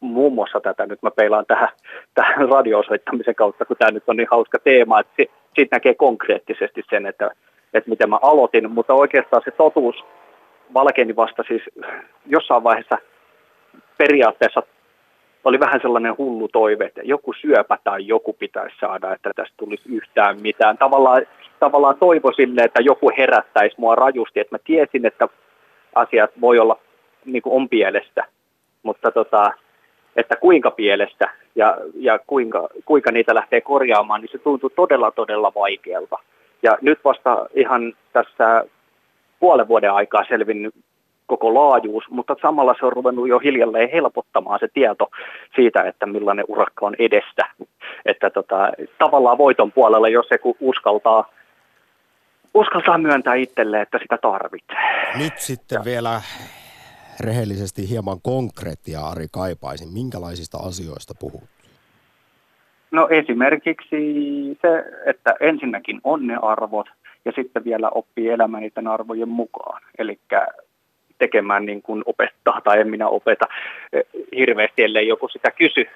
muun 0.00 0.32
muassa 0.32 0.60
tätä, 0.60 0.86
nyt 0.86 1.02
mä 1.02 1.10
peilaan 1.10 1.46
tähän, 1.46 1.68
tähän 2.14 2.48
radiosoittamisen 2.48 3.34
kautta, 3.34 3.64
kun 3.64 3.76
tämä 3.76 3.90
nyt 3.90 4.04
on 4.06 4.16
niin 4.16 4.28
hauska 4.30 4.58
teema, 4.64 5.00
että 5.00 5.12
si- 5.16 5.30
siitä 5.54 5.76
näkee 5.76 5.94
konkreettisesti 5.94 6.82
sen, 6.90 7.06
että, 7.06 7.30
että 7.74 7.90
miten 7.90 8.10
mä 8.10 8.18
aloitin, 8.22 8.70
mutta 8.70 8.94
oikeastaan 8.94 9.42
se 9.44 9.50
totuus 9.50 10.04
valkeeni 10.74 11.16
vasta 11.16 11.42
siis 11.48 11.62
jossain 12.26 12.64
vaiheessa 12.64 12.98
periaatteessa 13.98 14.62
oli 15.44 15.60
vähän 15.60 15.80
sellainen 15.82 16.18
hullu 16.18 16.48
toive, 16.48 16.84
että 16.84 17.00
joku 17.04 17.32
syöpä 17.32 17.78
tai 17.84 18.06
joku 18.06 18.32
pitäisi 18.32 18.76
saada, 18.80 19.12
että 19.12 19.30
tästä 19.36 19.54
tulisi 19.56 19.82
yhtään 19.88 20.40
mitään. 20.40 20.78
Tavallaan, 20.78 21.22
tavallaan 21.60 21.96
toivo 21.98 22.32
sille, 22.32 22.60
että 22.60 22.82
joku 22.82 23.10
herättäisi 23.18 23.74
mua 23.78 23.94
rajusti, 23.94 24.40
että 24.40 24.54
mä 24.54 24.58
tiesin, 24.64 25.06
että 25.06 25.28
asiat 25.94 26.30
voi 26.40 26.58
olla 26.58 26.78
niin 27.24 27.42
kuin 27.42 27.54
on 27.54 27.68
pielestä, 27.68 28.24
mutta 28.82 29.10
tota, 29.10 29.52
että 30.16 30.36
kuinka 30.36 30.70
pielestä 30.70 31.30
ja, 31.54 31.78
ja 31.94 32.18
kuinka, 32.26 32.68
kuinka 32.84 33.12
niitä 33.12 33.34
lähtee 33.34 33.60
korjaamaan, 33.60 34.20
niin 34.20 34.32
se 34.32 34.38
tuntuu 34.38 34.70
todella, 34.70 35.10
todella 35.10 35.52
vaikealta. 35.54 36.18
Ja 36.62 36.78
nyt 36.80 36.98
vasta 37.04 37.46
ihan 37.54 37.92
tässä 38.12 38.64
puolen 39.40 39.68
vuoden 39.68 39.92
aikaa 39.92 40.24
selvinnyt 40.28 40.74
koko 41.28 41.54
laajuus, 41.54 42.04
mutta 42.10 42.36
samalla 42.42 42.74
se 42.78 42.86
on 42.86 42.92
ruvennut 42.92 43.28
jo 43.28 43.38
hiljalleen 43.38 43.90
helpottamaan 43.90 44.58
se 44.60 44.68
tieto 44.74 45.10
siitä, 45.56 45.82
että 45.82 46.06
millainen 46.06 46.44
urakka 46.48 46.86
on 46.86 46.94
edestä. 46.98 47.44
Että 48.06 48.30
tota, 48.30 48.72
tavallaan 48.98 49.38
voiton 49.38 49.72
puolella, 49.72 50.08
jos 50.08 50.28
se 50.28 50.38
uskaltaa, 50.60 51.30
uskaltaa 52.54 52.98
myöntää 52.98 53.34
itselle, 53.34 53.80
että 53.80 53.98
sitä 54.02 54.18
tarvitsee. 54.22 54.78
Nyt 55.18 55.38
sitten 55.38 55.76
ja. 55.76 55.84
vielä 55.84 56.20
rehellisesti 57.20 57.88
hieman 57.90 58.18
konkreettia 58.22 59.00
Ari 59.00 59.26
kaipaisin. 59.32 59.92
Minkälaisista 59.92 60.58
asioista 60.58 61.14
puhut? 61.20 61.44
No 62.90 63.08
esimerkiksi 63.08 63.96
se, 64.62 64.84
että 65.06 65.34
ensinnäkin 65.40 66.00
on 66.04 66.26
ne 66.26 66.36
arvot 66.42 66.86
ja 67.24 67.32
sitten 67.36 67.64
vielä 67.64 67.90
oppii 67.90 68.28
elämään 68.28 68.62
niiden 68.62 68.86
arvojen 68.86 69.28
mukaan. 69.28 69.82
Eli 69.98 70.18
tekemään 71.18 71.66
niin 71.66 71.82
kuin 71.82 72.02
opettaa 72.06 72.60
tai 72.64 72.80
en 72.80 72.88
minä 72.88 73.08
opeta 73.08 73.46
eh, 73.92 74.04
hirveästi, 74.36 74.82
ellei 74.82 75.08
joku 75.08 75.28
sitä 75.28 75.50
kysy. 75.50 75.86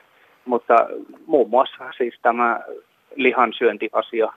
Mutta 0.44 0.86
muun 1.26 1.50
muassa 1.50 1.92
siis 1.96 2.14
tämä 2.22 2.60
lihansyöntiasia, 3.16 4.32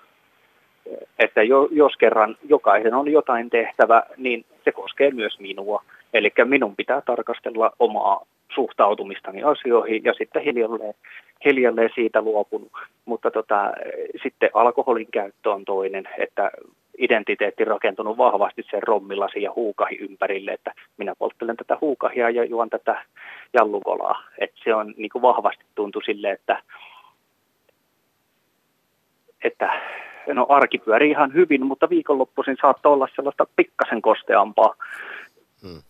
että 1.20 1.44
jos 1.72 1.98
kerran 2.00 2.38
jokaisen 2.50 2.94
on 2.94 3.12
jotain 3.12 3.50
tehtävä, 3.50 4.04
niin 4.18 4.46
se 4.64 4.72
koskee 4.72 5.12
myös 5.12 5.40
minua. 5.40 5.84
Eli 6.14 6.34
minun 6.44 6.76
pitää 6.76 7.02
tarkastella 7.02 7.72
omaa 7.80 8.26
suhtautumistani 8.56 9.44
asioihin 9.44 10.04
ja 10.04 10.14
sitten 10.14 10.42
hiljalleen, 10.42 10.94
hiljalleen 11.46 11.90
siitä 11.96 12.22
luopunut. 12.22 12.72
Mutta 13.06 13.32
tota, 13.32 13.72
sitten 14.24 14.50
alkoholin 14.54 15.08
käyttö 15.12 15.52
on 15.52 15.66
toinen, 15.66 16.04
että 16.18 16.52
identiteetti 16.98 17.66
rakentunut 17.66 18.18
vahvasti 18.18 18.64
sen 18.72 18.84
rommilasi 18.84 19.42
ja 19.42 19.54
huukahi 19.56 19.96
ympärille, 19.96 20.52
että 20.52 20.74
minä 20.98 21.14
polttelen 21.20 21.58
tätä 21.58 21.78
huukahia 21.82 22.30
ja 22.30 22.46
juon 22.46 22.70
tätä 22.70 23.06
jallukolaa. 23.54 24.24
Että 24.38 24.62
se 24.64 24.76
on 24.76 24.94
niin 24.98 25.10
kuin 25.10 25.22
vahvasti 25.22 25.64
tuntu 25.76 26.02
sille, 26.02 26.32
että, 26.32 26.62
että 29.44 29.82
no 30.34 30.46
arki 30.50 30.78
pyörii 30.78 31.12
ihan 31.12 31.34
hyvin, 31.34 31.66
mutta 31.66 31.90
viikonloppuisin 31.90 32.58
saattaa 32.62 32.92
olla 32.92 33.08
sellaista 33.16 33.48
pikkasen 33.56 34.02
kosteampaa. 34.02 34.76
Hmm. 35.62 35.82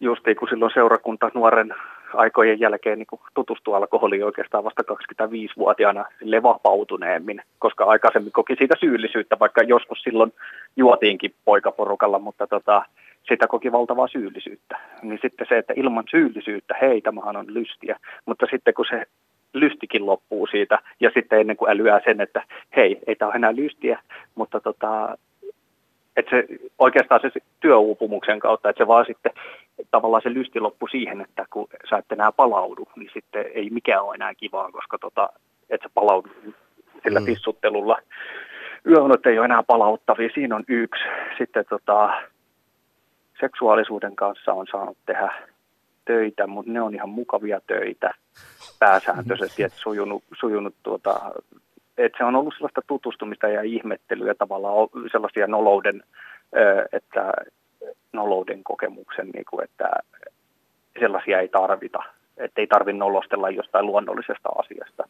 Just 0.00 0.24
kun 0.38 0.48
silloin 0.48 0.72
seurakunta 0.74 1.30
nuoren 1.34 1.74
aikojen 2.16 2.60
jälkeen 2.60 2.98
niin 2.98 3.20
tutustui 3.34 3.76
alkoholiin 3.76 4.24
oikeastaan 4.24 4.64
vasta 4.64 4.82
25-vuotiaana 4.82 6.04
sille 6.18 6.42
vapautuneemmin, 6.42 7.42
koska 7.58 7.84
aikaisemmin 7.84 8.32
koki 8.32 8.56
siitä 8.56 8.74
syyllisyyttä, 8.80 9.36
vaikka 9.40 9.62
joskus 9.62 10.02
silloin 10.02 10.32
juotiinkin 10.76 11.34
poikaporukalla, 11.44 12.18
mutta 12.18 12.46
tota, 12.46 12.82
sitä 13.28 13.46
koki 13.46 13.72
valtavaa 13.72 14.08
syyllisyyttä. 14.08 14.78
Niin 15.02 15.18
sitten 15.22 15.46
se, 15.48 15.58
että 15.58 15.74
ilman 15.76 16.04
syyllisyyttä, 16.10 16.74
hei, 16.80 17.00
tämähän 17.00 17.36
on 17.36 17.54
lystiä, 17.54 17.98
mutta 18.26 18.46
sitten 18.50 18.74
kun 18.74 18.86
se 18.90 19.06
lystikin 19.52 20.06
loppuu 20.06 20.46
siitä, 20.46 20.78
ja 21.00 21.10
sitten 21.14 21.40
ennen 21.40 21.56
kuin 21.56 21.70
älyää 21.70 22.00
sen, 22.04 22.20
että 22.20 22.42
hei, 22.76 22.98
ei 23.06 23.16
tämä 23.16 23.28
ole 23.28 23.36
enää 23.36 23.56
lystiä, 23.56 23.98
mutta 24.34 24.60
tota, 24.60 25.18
että 26.16 26.30
se 26.30 26.46
oikeastaan 26.78 27.20
se 27.20 27.40
työuupumuksen 27.60 28.38
kautta, 28.38 28.68
että 28.68 28.84
se 28.84 28.88
vaan 28.88 29.06
sitten 29.06 29.32
tavallaan 29.90 30.22
se 30.22 30.34
lysti 30.34 30.60
loppu 30.60 30.86
siihen, 30.86 31.20
että 31.20 31.46
kun 31.50 31.66
sä 31.90 31.98
et 31.98 32.12
enää 32.12 32.32
palaudu, 32.32 32.88
niin 32.96 33.10
sitten 33.14 33.44
ei 33.54 33.70
mikään 33.70 34.02
ole 34.02 34.14
enää 34.14 34.34
kivaa, 34.34 34.72
koska 34.72 34.98
tota, 34.98 35.28
et 35.70 35.80
sä 35.82 35.88
palaudu 35.94 36.28
sillä 37.02 37.20
mm. 37.20 37.26
tissuttelulla. 37.26 37.98
Yöunot 38.86 39.26
ei 39.26 39.38
ole 39.38 39.44
enää 39.44 39.62
palauttavia, 39.62 40.28
siinä 40.34 40.56
on 40.56 40.64
yksi. 40.68 41.02
Sitten 41.38 41.64
tota, 41.68 42.22
seksuaalisuuden 43.40 44.16
kanssa 44.16 44.52
on 44.52 44.66
saanut 44.70 44.98
tehdä 45.06 45.32
töitä, 46.04 46.46
mutta 46.46 46.72
ne 46.72 46.80
on 46.80 46.94
ihan 46.94 47.08
mukavia 47.08 47.60
töitä 47.66 48.14
pääsääntöisesti, 48.78 49.62
että 49.62 49.78
sujunut, 49.78 50.24
sujunut 50.40 50.74
tuota, 50.82 51.32
että 51.98 52.18
se 52.18 52.24
on 52.24 52.36
ollut 52.36 52.54
sellaista 52.54 52.80
tutustumista 52.86 53.48
ja 53.48 53.62
ihmettelyä 53.62 54.34
tavallaan 54.34 54.88
sellaisia 55.12 55.46
nolouden, 55.46 56.02
että 56.92 57.32
nolouden 58.12 58.64
kokemuksen, 58.64 59.28
niin 59.28 59.44
kuin, 59.50 59.64
että 59.64 59.90
sellaisia 61.00 61.40
ei 61.40 61.48
tarvita, 61.48 61.98
että 62.36 62.60
ei 62.60 62.66
tarvitse 62.66 62.98
nolostella 62.98 63.50
jostain 63.50 63.86
luonnollisesta 63.86 64.48
asiasta. 64.58 65.08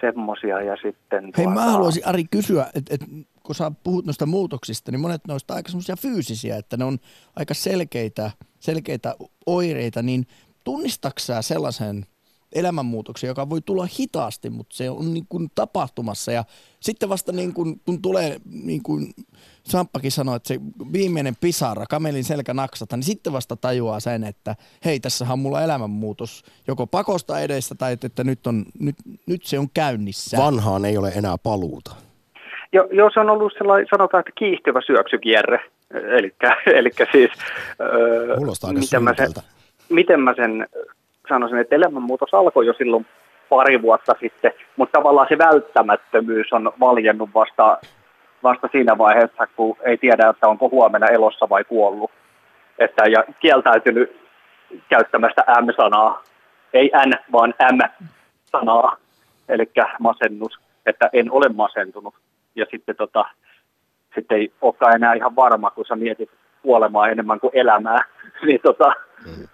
Semmoisia 0.00 0.62
ja 0.62 0.76
sitten... 0.76 1.24
Hei 1.24 1.44
tuota... 1.44 1.50
mä 1.50 1.70
haluaisin 1.70 2.06
Ari 2.06 2.24
kysyä, 2.30 2.66
että, 2.74 2.94
että 2.94 3.06
kun 3.42 3.54
sä 3.54 3.72
puhut 3.84 4.06
noista 4.06 4.26
muutoksista, 4.26 4.90
niin 4.90 5.00
monet 5.00 5.20
noista 5.28 5.54
aika 5.54 5.68
semmoisia 5.68 5.96
fyysisiä, 5.96 6.56
että 6.56 6.76
ne 6.76 6.84
on 6.84 6.98
aika 7.36 7.54
selkeitä, 7.54 8.30
selkeitä 8.60 9.14
oireita, 9.46 10.02
niin 10.02 10.26
tunnistaksä 10.64 11.42
sellaisen 11.42 12.06
elämänmuutoksen, 12.52 13.28
joka 13.28 13.50
voi 13.50 13.60
tulla 13.60 13.88
hitaasti, 14.00 14.50
mutta 14.50 14.76
se 14.76 14.90
on 14.90 15.14
niin 15.14 15.26
kuin 15.28 15.48
tapahtumassa. 15.54 16.32
Ja 16.32 16.44
sitten 16.80 17.08
vasta 17.08 17.32
niin 17.32 17.54
kuin, 17.54 17.80
kun 17.84 18.02
tulee, 18.02 18.36
niin 18.44 18.82
kuin 18.82 19.06
Samppakin 19.62 20.10
sanoi, 20.12 20.36
että 20.36 20.48
se 20.48 20.60
viimeinen 20.92 21.34
pisara, 21.40 21.86
kamelin 21.86 22.24
selkä 22.24 22.54
naksata, 22.54 22.96
niin 22.96 23.04
sitten 23.04 23.32
vasta 23.32 23.56
tajuaa 23.56 24.00
sen, 24.00 24.24
että 24.24 24.56
hei, 24.84 25.00
tässä 25.00 25.26
on 25.30 25.38
mulla 25.38 25.62
elämänmuutos 25.62 26.44
joko 26.68 26.86
pakosta 26.86 27.40
edessä 27.40 27.74
tai 27.74 27.92
että, 27.92 28.06
että 28.06 28.24
nyt, 28.24 28.46
on, 28.46 28.64
nyt, 28.80 28.96
nyt 29.26 29.44
se 29.44 29.58
on 29.58 29.68
käynnissä. 29.74 30.36
Vanhaan 30.36 30.84
ei 30.84 30.98
ole 30.98 31.12
enää 31.16 31.36
paluuta. 31.42 31.90
Jo, 32.72 32.88
joo, 32.92 33.10
se 33.14 33.20
on 33.20 33.30
ollut 33.30 33.52
sellainen, 33.58 33.86
sanotaan, 33.90 34.20
että 34.20 34.32
kiihtyvä 34.38 34.80
syöksykierre. 34.86 35.60
Eli 36.74 36.90
siis... 37.12 37.30
Öö, 37.80 38.36
miten, 38.72 39.02
mä 39.02 39.14
sen, 39.16 39.32
miten 39.88 40.20
mä 40.20 40.34
sen 40.36 40.66
sanoisin, 41.30 41.58
että 41.58 41.76
elämänmuutos 41.76 42.34
alkoi 42.34 42.66
jo 42.66 42.72
silloin 42.72 43.06
pari 43.48 43.82
vuotta 43.82 44.14
sitten, 44.20 44.52
mutta 44.76 44.98
tavallaan 44.98 45.26
se 45.28 45.38
välttämättömyys 45.38 46.52
on 46.52 46.72
valjennut 46.80 47.30
vasta, 47.34 47.78
vasta 48.42 48.68
siinä 48.72 48.98
vaiheessa, 48.98 49.46
kun 49.56 49.76
ei 49.82 49.98
tiedä, 49.98 50.28
että 50.28 50.48
onko 50.48 50.68
huomenna 50.68 51.06
elossa 51.06 51.48
vai 51.48 51.64
kuollut. 51.64 52.10
Että, 52.78 53.04
ja 53.04 53.24
kieltäytynyt 53.40 54.20
käyttämästä 54.88 55.44
M-sanaa, 55.60 56.22
ei 56.72 56.90
N, 57.06 57.12
vaan 57.32 57.54
M-sanaa, 57.72 58.96
eli 59.48 59.70
masennus, 60.00 60.58
että 60.86 61.10
en 61.12 61.32
ole 61.32 61.48
masentunut. 61.48 62.14
Ja 62.54 62.66
sitten, 62.70 62.96
tota, 62.96 63.24
sitten 64.14 64.38
ei 64.38 64.52
olekaan 64.60 64.94
enää 64.94 65.14
ihan 65.14 65.36
varma, 65.36 65.70
kun 65.70 65.86
sä 65.86 65.96
mietit 65.96 66.30
kuolemaa 66.62 67.08
enemmän 67.08 67.40
kuin 67.40 67.50
elämää, 67.54 68.04
niin 68.46 68.60
tota, 68.62 68.92
mm. 69.26 69.48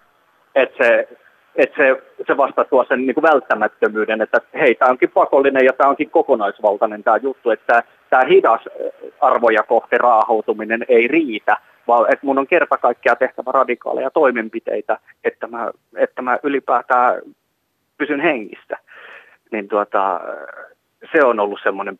että 0.55 0.85
se 0.85 1.09
että 1.57 1.77
se, 1.77 2.03
se 2.27 2.37
vasta 2.37 2.65
tuo 2.65 2.85
sen 2.85 3.07
niin 3.07 3.15
kuin 3.15 3.23
välttämättömyyden, 3.23 4.21
että 4.21 4.41
hei, 4.55 4.75
tämä 4.75 4.91
onkin 4.91 5.11
pakollinen 5.11 5.65
ja 5.65 5.73
tämä 5.73 5.91
onkin 5.91 6.11
kokonaisvaltainen 6.11 7.03
tämä 7.03 7.17
juttu, 7.17 7.51
että 7.51 7.83
tämä 8.11 8.25
hidas 8.25 8.61
arvoja 9.21 9.63
kohti 9.63 9.99
raahoutuminen 9.99 10.85
ei 10.89 11.09
riitä, 11.09 11.57
vaan 11.87 12.13
että 12.13 12.27
mun 12.27 12.39
on 12.39 12.47
kerta 12.47 12.79
kaikkiaan 12.79 13.19
tehtävä 13.19 13.53
radikaaleja 13.53 14.11
toimenpiteitä, 14.11 14.99
että 15.25 15.47
mä, 15.47 15.71
että 15.97 16.23
mä 16.23 16.39
ylipäätään 16.43 17.23
pysyn 17.99 18.21
hengissä. 18.21 18.77
Niin 19.51 19.69
tuota, 19.69 20.21
se 21.13 21.25
on 21.25 21.41
ollut 21.41 21.61
semmoinen 21.63 21.99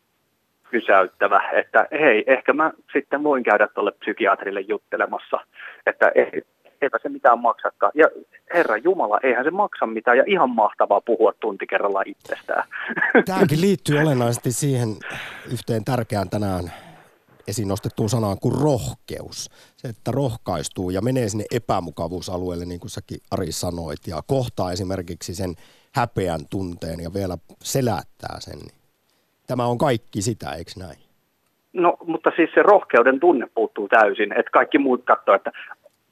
pysäyttävä, 0.71 1.49
että 1.53 1.87
hei, 1.91 2.23
ehkä 2.27 2.53
mä 2.53 2.71
sitten 2.93 3.23
voin 3.23 3.43
käydä 3.43 3.67
tuolle 3.67 3.91
psykiatrille 3.91 4.61
juttelemassa, 4.61 5.39
että 5.85 6.11
eipä 6.81 6.97
se 7.01 7.09
mitään 7.09 7.39
maksakaan. 7.39 7.91
Ja 7.95 8.07
Herra 8.53 8.77
Jumala, 8.77 9.19
eihän 9.23 9.43
se 9.43 9.51
maksa 9.51 9.85
mitään 9.85 10.17
ja 10.17 10.23
ihan 10.27 10.49
mahtavaa 10.49 11.01
puhua 11.01 11.33
tunti 11.39 11.67
kerrallaan 11.67 12.07
itsestään. 12.07 12.67
Tämäkin 13.25 13.61
liittyy 13.61 13.99
olennaisesti 13.99 14.51
siihen 14.51 14.89
yhteen 15.51 15.85
tärkeään 15.85 16.29
tänään 16.29 16.63
esiin 17.47 17.67
nostettuun 17.67 18.09
sanaan 18.09 18.39
kuin 18.39 18.61
rohkeus. 18.61 19.49
Se, 19.77 19.87
että 19.87 20.11
rohkaistuu 20.11 20.89
ja 20.89 21.01
menee 21.01 21.29
sinne 21.29 21.45
epämukavuusalueelle, 21.55 22.65
niin 22.65 22.79
kuin 22.79 22.91
säkin 22.91 23.19
Ari 23.31 23.51
sanoit, 23.51 24.07
ja 24.07 24.21
kohtaa 24.27 24.71
esimerkiksi 24.71 25.35
sen 25.35 25.55
häpeän 25.95 26.39
tunteen 26.49 26.99
ja 26.99 27.13
vielä 27.13 27.37
selättää 27.59 28.39
sen. 28.39 28.59
Tämä 29.47 29.65
on 29.65 29.77
kaikki 29.77 30.21
sitä, 30.21 30.51
eikö 30.51 30.71
näin? 30.77 30.97
No, 31.73 31.97
mutta 32.05 32.31
siis 32.35 32.49
se 32.53 32.61
rohkeuden 32.61 33.19
tunne 33.19 33.47
puuttuu 33.55 33.87
täysin, 33.87 34.31
että 34.39 34.51
kaikki 34.51 34.77
muut 34.77 35.05
katsoo, 35.05 35.35
että 35.35 35.51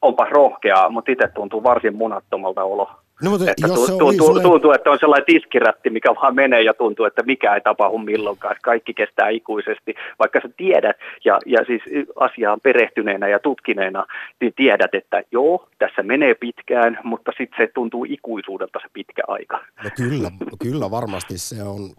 onpa 0.02 0.26
rohkeaa, 0.26 0.90
mutta 0.90 1.12
itse 1.12 1.28
tuntuu 1.28 1.64
varsin 1.64 1.96
munattomalta 1.96 2.64
olo. 2.64 2.90
No, 3.24 3.30
mutta 3.30 3.52
että 3.52 3.68
jos 3.68 3.86
se 3.86 3.92
tuntuu, 3.92 4.08
oli 4.08 4.18
tuntuu, 4.18 4.42
tuntuu, 4.42 4.72
että 4.72 4.92
on 4.92 5.00
sellainen 5.00 5.26
tiskirätti, 5.26 5.90
mikä 5.90 6.16
vaan 6.16 6.36
menee 6.36 6.62
ja 6.62 6.74
tuntuu, 6.74 7.06
että 7.06 7.24
mikä 7.24 7.56
ei 7.56 7.62
tapahdu 7.62 7.98
milloinkaan. 7.98 8.56
Kaikki 8.64 8.94
kestää 8.94 9.30
ikuisesti, 9.30 9.96
vaikka 10.20 10.40
sä 10.42 10.50
tiedät 10.58 10.98
ja, 11.26 11.40
ja 11.46 11.66
siis 11.68 11.82
asiaan 12.16 12.60
perehtyneenä 12.64 13.28
ja 13.28 13.40
tutkineena, 13.40 14.06
niin 14.42 14.54
tiedät, 14.56 14.96
että 14.96 15.24
joo, 15.32 15.68
tässä 15.78 16.04
menee 16.04 16.34
pitkään, 16.34 17.00
mutta 17.04 17.32
sitten 17.38 17.66
se 17.68 17.72
tuntuu 17.74 18.06
ikuisuudelta 18.10 18.80
se 18.82 18.88
pitkä 18.94 19.22
aika. 19.28 19.60
No 19.84 19.90
kyllä, 19.98 20.32
kyllä 20.60 20.92
varmasti 20.92 21.38
se 21.38 21.64
on 21.64 21.90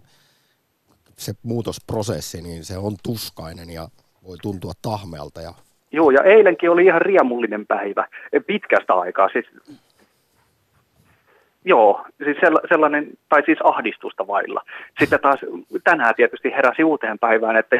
se 1.17 1.33
muutosprosessi, 1.43 2.41
niin 2.41 2.63
se 2.63 2.77
on 2.77 2.95
tuskainen 3.03 3.69
ja 3.69 3.87
voi 4.27 4.37
tuntua 4.41 4.71
tahmealta. 4.81 5.41
Ja, 5.41 5.53
Joo, 5.91 6.11
ja 6.11 6.23
eilenkin 6.23 6.69
oli 6.71 6.85
ihan 6.85 7.01
riemullinen 7.01 7.67
päivä, 7.67 8.05
pitkästä 8.47 8.93
aikaa. 8.93 9.29
Siis, 9.29 9.45
joo, 11.65 12.05
siis 12.23 12.37
sella- 12.37 12.67
sellainen, 12.69 13.07
tai 13.29 13.43
siis 13.45 13.59
ahdistusta 13.63 14.27
vailla. 14.27 14.61
Sitten 14.99 15.19
taas 15.19 15.39
tänään 15.83 16.15
tietysti 16.15 16.51
heräsi 16.51 16.83
uuteen 16.83 17.19
päivään, 17.19 17.57
että 17.57 17.75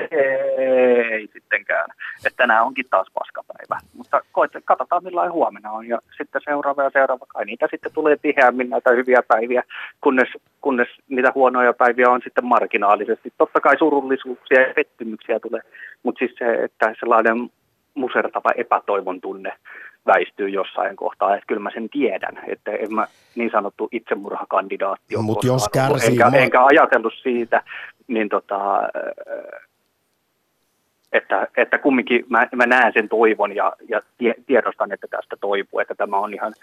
ei 0.57 1.29
sittenkään, 1.33 1.89
että 2.25 2.37
tänään 2.37 2.65
onkin 2.65 2.85
taas 2.89 3.07
paskapäivä. 3.13 3.79
Mutta 3.97 4.21
koet- 4.31 4.61
katsotaan 4.65 5.03
millainen 5.03 5.33
huomenna 5.33 5.71
on, 5.71 5.87
ja 5.87 5.99
sitten 6.17 6.41
seuraava 6.45 6.83
ja 6.83 6.89
seuraava, 6.93 7.25
kai 7.27 7.45
niitä 7.45 7.67
sitten 7.71 7.93
tulee 7.93 8.17
tiheämmin 8.21 8.69
näitä 8.69 8.89
hyviä 8.91 9.21
päiviä, 9.27 9.63
kunnes, 10.01 10.29
kunnes 10.61 10.87
niitä 11.09 11.31
huonoja 11.35 11.73
päiviä 11.73 12.09
on 12.09 12.21
sitten 12.23 12.45
marginaalisesti. 12.45 13.33
Totta 13.37 13.61
kai 13.61 13.77
surullisuuksia 13.77 14.61
ja 14.61 14.73
pettymyksiä 14.73 15.39
tulee, 15.39 15.61
mutta 16.03 16.19
siis 16.19 16.35
se, 16.37 16.53
että 16.63 16.95
sellainen 16.99 17.49
musertava 17.97 18.49
epätoivon 18.57 19.21
tunne 19.21 19.53
väistyy 20.07 20.49
jossain 20.49 20.95
kohtaa, 20.95 21.35
että 21.35 21.47
kyllä 21.47 21.61
mä 21.61 21.71
sen 21.73 21.89
tiedän, 21.89 22.39
että 22.47 22.71
en 22.71 22.93
mä 22.93 23.07
niin 23.35 23.51
sanottu 23.51 23.87
itsemurhakandidaatti 23.91 25.15
ole 25.15 25.23
Mut 25.23 25.43
jos 25.43 25.69
kärsii 25.69 26.09
enkä, 26.09 26.29
ma- 26.29 26.37
enkä 26.37 26.65
ajatellut 26.65 27.13
siitä, 27.21 27.61
niin 28.07 28.29
tota, 28.29 28.75
äh, 28.79 29.61
että, 31.13 31.47
että 31.57 31.77
kumminkin 31.77 32.25
mä, 32.29 32.47
mä 32.55 32.65
näen 32.65 32.93
sen 32.93 33.09
toivon 33.09 33.55
ja, 33.55 33.73
ja 33.89 34.01
tie, 34.17 34.35
tiedostan, 34.45 34.91
että 34.91 35.07
tästä 35.07 35.35
toipuu, 35.41 35.79
että 35.79 35.95
tämä 35.95 36.17
on 36.17 36.33
ihan, 36.33 36.53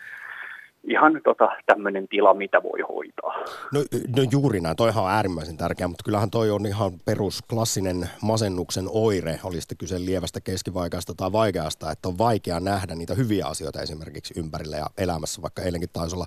ihan 0.88 1.20
tota, 1.24 1.48
tämmöinen 1.66 2.08
tila, 2.08 2.34
mitä 2.34 2.62
voi 2.62 2.80
hoitaa. 2.88 3.34
no, 3.72 3.80
no 4.16 4.22
juuri 4.30 4.60
näin, 4.60 4.76
toihan 4.76 5.04
on 5.04 5.10
äärimmäisen 5.10 5.56
tärkeä, 5.56 5.88
mutta 5.88 6.04
kyllähän 6.04 6.30
toi 6.30 6.50
on 6.50 6.66
ihan 6.66 6.92
perus 7.04 7.42
klassinen 7.50 8.10
masennuksen 8.22 8.84
oire, 8.88 9.40
oli 9.44 9.60
sitten 9.60 9.78
kyse 9.78 10.04
lievästä, 10.04 10.40
keskivaikeasta 10.40 11.14
tai 11.16 11.32
vaikeasta, 11.32 11.90
että 11.90 12.08
on 12.08 12.18
vaikea 12.18 12.60
nähdä 12.60 12.94
niitä 12.94 13.14
hyviä 13.14 13.46
asioita 13.46 13.82
esimerkiksi 13.82 14.34
ympärillä 14.36 14.76
ja 14.76 14.86
elämässä, 14.98 15.42
vaikka 15.42 15.62
eilenkin 15.62 15.90
taisi 15.92 16.16
olla 16.16 16.26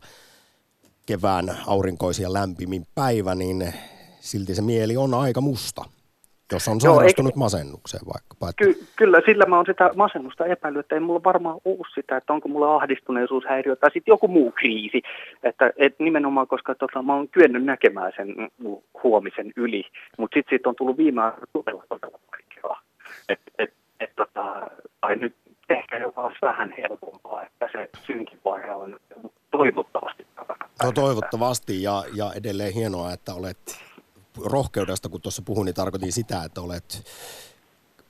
kevään 1.05 1.57
aurinkoisia 1.67 2.33
lämpimin 2.33 2.85
päivä, 2.95 3.35
niin 3.35 3.73
silti 4.19 4.55
se 4.55 4.61
mieli 4.61 4.97
on 4.97 5.13
aika 5.13 5.41
musta, 5.41 5.85
jos 6.51 6.67
on 6.67 6.77
Joo, 6.83 6.95
sairastunut 6.95 7.35
masennukseen 7.35 8.05
vaikkapa. 8.13 8.49
Että 8.49 8.65
Ky- 8.65 8.85
kyllä, 8.95 9.21
sillä 9.25 9.45
mä 9.45 9.55
oon 9.55 9.65
sitä 9.65 9.91
masennusta 9.95 10.45
epäillyt, 10.45 10.79
että 10.79 10.95
ei 10.95 11.01
mulla 11.01 11.23
varmaan 11.23 11.59
ole 11.65 11.87
sitä, 11.95 12.17
että 12.17 12.33
onko 12.33 12.49
mulla 12.49 12.75
ahdistuneisuushäiriö 12.75 13.75
tai 13.75 13.91
sitten 13.91 14.11
joku 14.11 14.27
muu 14.27 14.51
kriisi. 14.51 15.01
Että 15.43 15.73
et 15.77 15.95
nimenomaan, 15.99 16.47
koska 16.47 16.75
tota, 16.75 17.01
mä 17.01 17.15
oon 17.15 17.27
kyennyt 17.27 17.63
näkemään 17.65 18.11
sen 18.15 18.35
huomisen 19.03 19.53
yli, 19.55 19.83
mutta 20.17 20.35
sitten 20.35 20.49
siitä 20.49 20.69
on 20.69 20.75
tullut 20.75 20.97
viime 20.97 21.21
aikoina 21.21 21.47
todella, 21.53 21.83
todella 21.89 22.19
vaikeaa. 22.31 22.81
Et, 23.29 23.39
et, 23.59 23.73
et, 23.99 24.15
tota, 24.15 24.67
tai 25.01 25.15
nyt 25.15 25.35
ehkä 25.69 25.97
jopa 25.97 26.21
olisi 26.21 26.39
vähän 26.41 26.73
helpompaa, 26.77 27.43
että 27.43 27.69
se 27.71 27.89
synkin 28.07 28.39
vaihe 28.45 28.71
on 28.71 28.99
toivottavasti. 29.51 30.27
No 30.83 30.91
toivottavasti 30.91 31.83
ja, 31.83 32.03
ja 32.15 32.31
edelleen 32.35 32.73
hienoa, 32.73 33.13
että 33.13 33.33
olet 33.33 33.86
rohkeudesta, 34.45 35.09
kun 35.09 35.21
tuossa 35.21 35.41
puhuin, 35.41 35.65
niin 35.65 35.75
tarkoitin 35.75 36.13
sitä, 36.13 36.43
että 36.43 36.61
olet 36.61 37.03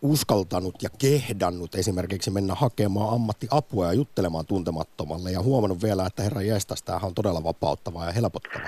uskaltanut 0.02 0.84
ja 0.84 0.90
kehdannut 0.98 1.76
esimerkiksi 1.76 2.32
mennä 2.32 2.56
hakemaan 2.56 3.14
ammattiapua 3.14 3.86
ja 3.86 3.94
juttelemaan 3.94 4.46
tuntemattomalle 4.46 5.32
ja 5.32 5.42
huomannut 5.42 5.84
vielä, 5.84 6.06
että 6.06 6.24
herra 6.24 6.42
jestas, 6.42 6.84
tämähän 6.84 7.08
on 7.08 7.14
todella 7.16 7.44
vapauttavaa 7.44 8.06
ja 8.06 8.12
helpottavaa. 8.12 8.68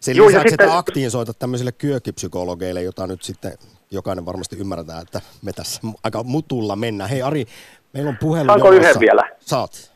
Sen 0.00 0.16
Joo, 0.16 0.26
lisäksi, 0.28 0.48
sitten- 0.48 0.64
että 0.68 0.78
aktiin 0.78 1.10
soitat 1.10 1.38
tämmöisille 1.38 1.72
kyökipsykologeille, 1.72 2.82
jota 2.82 3.06
nyt 3.06 3.22
sitten 3.22 3.58
jokainen 3.90 4.26
varmasti 4.26 4.56
ymmärtää, 4.56 5.00
että 5.00 5.20
me 5.42 5.52
tässä 5.52 5.80
aika 6.02 6.22
mutulla 6.22 6.76
mennään. 6.76 7.10
Hei 7.10 7.22
Ari, 7.22 7.46
meillä 7.92 8.08
on 8.08 8.16
puhelu 8.20 8.46
Saanko 8.46 8.66
jonossa. 8.68 8.88
yhden 8.88 9.00
vielä? 9.00 9.22
Saat. 9.40 9.92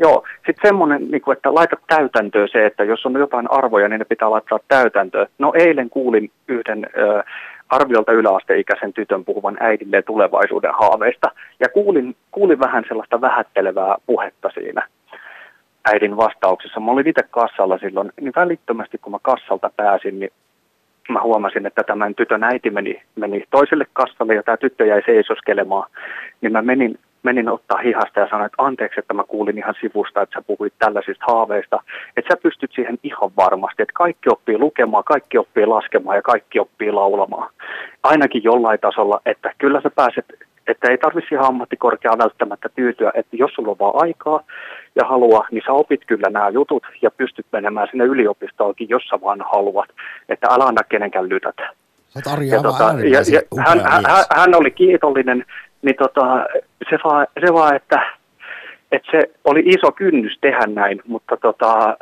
Joo, 0.00 0.24
sitten 0.46 0.68
semmoinen, 0.68 1.10
niin 1.10 1.32
että 1.32 1.54
laita 1.54 1.76
täytäntöön 1.86 2.48
se, 2.52 2.66
että 2.66 2.84
jos 2.84 3.06
on 3.06 3.12
jotain 3.12 3.50
arvoja, 3.50 3.88
niin 3.88 3.98
ne 3.98 4.04
pitää 4.04 4.30
laittaa 4.30 4.58
täytäntöön. 4.68 5.26
No 5.38 5.52
eilen 5.54 5.90
kuulin 5.90 6.30
yhden 6.48 6.86
ö, 6.96 7.22
arviolta 7.68 8.12
yläasteikäisen 8.12 8.92
tytön 8.92 9.24
puhuvan 9.24 9.56
äidilleen 9.60 10.04
tulevaisuuden 10.04 10.74
haaveista, 10.74 11.30
ja 11.60 11.68
kuulin, 11.68 12.16
kuulin 12.30 12.60
vähän 12.60 12.84
sellaista 12.88 13.20
vähättelevää 13.20 13.96
puhetta 14.06 14.50
siinä 14.54 14.88
äidin 15.84 16.16
vastauksessa. 16.16 16.80
Mä 16.80 16.90
olin 16.90 17.08
itse 17.08 17.22
kassalla 17.30 17.78
silloin, 17.78 18.12
niin 18.20 18.32
välittömästi 18.36 18.98
kun 18.98 19.12
mä 19.12 19.18
kassalta 19.22 19.70
pääsin, 19.76 20.20
niin 20.20 20.30
mä 21.08 21.22
huomasin, 21.22 21.66
että 21.66 21.82
tämän 21.82 22.14
tytön 22.14 22.44
äiti 22.44 22.70
meni, 22.70 23.02
meni 23.16 23.44
toiselle 23.50 23.86
kassalle 23.92 24.34
ja 24.34 24.42
tämä 24.42 24.56
tyttö 24.56 24.86
jäi 24.86 25.02
seisoskelemaan, 25.06 25.90
niin 26.40 26.52
mä 26.52 26.62
menin, 26.62 26.98
menin 27.22 27.48
ottaa 27.48 27.78
hihasta 27.78 28.20
ja 28.20 28.28
sanoin, 28.30 28.46
että 28.46 28.62
anteeksi, 28.62 29.00
että 29.00 29.14
mä 29.14 29.24
kuulin 29.24 29.58
ihan 29.58 29.74
sivusta, 29.80 30.22
että 30.22 30.38
sä 30.38 30.44
puhuit 30.46 30.72
tällaisista 30.78 31.24
haaveista, 31.28 31.82
että 32.16 32.34
sä 32.34 32.40
pystyt 32.42 32.70
siihen 32.74 32.98
ihan 33.02 33.30
varmasti, 33.36 33.82
että 33.82 33.92
kaikki 33.94 34.28
oppii 34.28 34.58
lukemaan, 34.58 35.04
kaikki 35.04 35.38
oppii 35.38 35.66
laskemaan 35.66 36.16
ja 36.16 36.22
kaikki 36.22 36.60
oppii 36.60 36.92
laulamaan. 36.92 37.50
Ainakin 38.02 38.44
jollain 38.44 38.80
tasolla, 38.80 39.20
että 39.26 39.52
kyllä 39.58 39.80
sä 39.80 39.90
pääset, 39.90 40.24
että 40.66 40.90
ei 40.90 40.98
tarvitse 40.98 41.34
ihan 41.34 41.46
ammattikorkeaa 41.46 42.18
välttämättä 42.18 42.68
tyytyä, 42.68 43.12
että 43.14 43.36
jos 43.36 43.50
sulla 43.54 43.70
on 43.70 43.78
vaan 43.78 44.02
aikaa 44.02 44.40
ja 44.94 45.04
halua, 45.04 45.46
niin 45.50 45.62
sä 45.66 45.72
opit 45.72 46.00
kyllä 46.06 46.30
nämä 46.30 46.48
jutut 46.48 46.82
ja 47.02 47.10
pystyt 47.10 47.46
menemään 47.52 47.88
sinne 47.90 48.04
yliopistoonkin, 48.04 48.88
jos 48.88 49.02
sä 49.02 49.20
vaan 49.20 49.44
haluat, 49.52 49.88
että 50.28 50.46
älä 50.50 50.64
anna 50.64 50.82
kenenkään 50.82 51.28
lytätä. 51.28 51.70
Sä 52.08 52.20
Ja, 52.42 52.62
tota, 52.62 52.84
ja, 52.84 53.20
ja 53.32 53.62
hän, 53.66 53.80
hän, 53.80 54.04
hän 54.36 54.54
oli 54.54 54.70
kiitollinen, 54.70 55.44
niin 55.82 55.96
tota, 55.96 56.46
se, 56.90 56.98
vaan, 57.04 57.26
se 57.46 57.52
vaan, 57.52 57.76
että, 57.76 58.06
että 58.92 59.10
se 59.10 59.30
oli 59.44 59.62
iso 59.66 59.92
kynnys 59.92 60.38
tehdä 60.40 60.66
näin, 60.66 61.02
mutta 61.06 61.36
tota, 61.36 61.96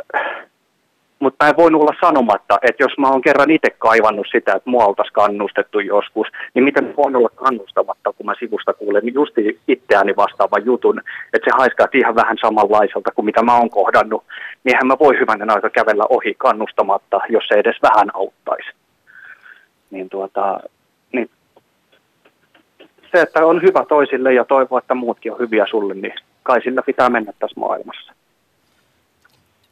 mutta 1.18 1.44
mä 1.44 1.48
en 1.48 1.56
voinut 1.56 1.80
olla 1.80 1.94
sanomatta, 2.00 2.58
että 2.62 2.82
jos 2.82 2.98
mä 2.98 3.08
oon 3.08 3.20
kerran 3.20 3.50
itse 3.50 3.70
kaivannut 3.78 4.26
sitä, 4.32 4.52
että 4.52 4.70
mua 4.70 4.84
oltaisiin 4.84 5.12
kannustettu 5.12 5.80
joskus, 5.80 6.26
niin 6.54 6.64
miten 6.64 6.94
voin 6.96 7.16
olla 7.16 7.28
kannustamatta, 7.28 8.12
kun 8.12 8.26
mä 8.26 8.34
sivusta 8.38 8.74
kuulen 8.74 9.02
niin 9.04 9.14
justi 9.14 9.60
itseäni 9.68 10.16
vastaavan 10.16 10.64
jutun, 10.64 11.02
että 11.34 11.50
se 11.50 11.56
haiskaa 11.58 11.86
ihan 11.94 12.14
vähän 12.14 12.36
samanlaiselta 12.40 13.10
kuin 13.10 13.24
mitä 13.24 13.42
mä 13.42 13.56
oon 13.56 13.70
kohdannut, 13.70 14.24
niin 14.64 14.74
eihän 14.74 14.86
mä 14.86 14.96
voi 14.98 15.18
hyvänen 15.18 15.50
aika 15.50 15.70
kävellä 15.70 16.04
ohi 16.08 16.34
kannustamatta, 16.38 17.20
jos 17.28 17.44
se 17.48 17.54
edes 17.54 17.76
vähän 17.82 18.08
auttaisi. 18.14 18.68
Niin 19.90 20.08
tuota, 20.08 20.60
niin 21.12 21.30
se, 23.12 23.20
että 23.22 23.46
on 23.46 23.62
hyvä 23.62 23.84
toisille 23.88 24.34
ja 24.34 24.44
toivoa, 24.44 24.78
että 24.78 24.94
muutkin 24.94 25.32
on 25.32 25.38
hyviä 25.38 25.66
sulle, 25.70 25.94
niin 25.94 26.14
kai 26.42 26.62
sillä 26.62 26.82
pitää 26.82 27.10
mennä 27.10 27.32
tässä 27.38 27.60
maailmassa. 27.60 28.12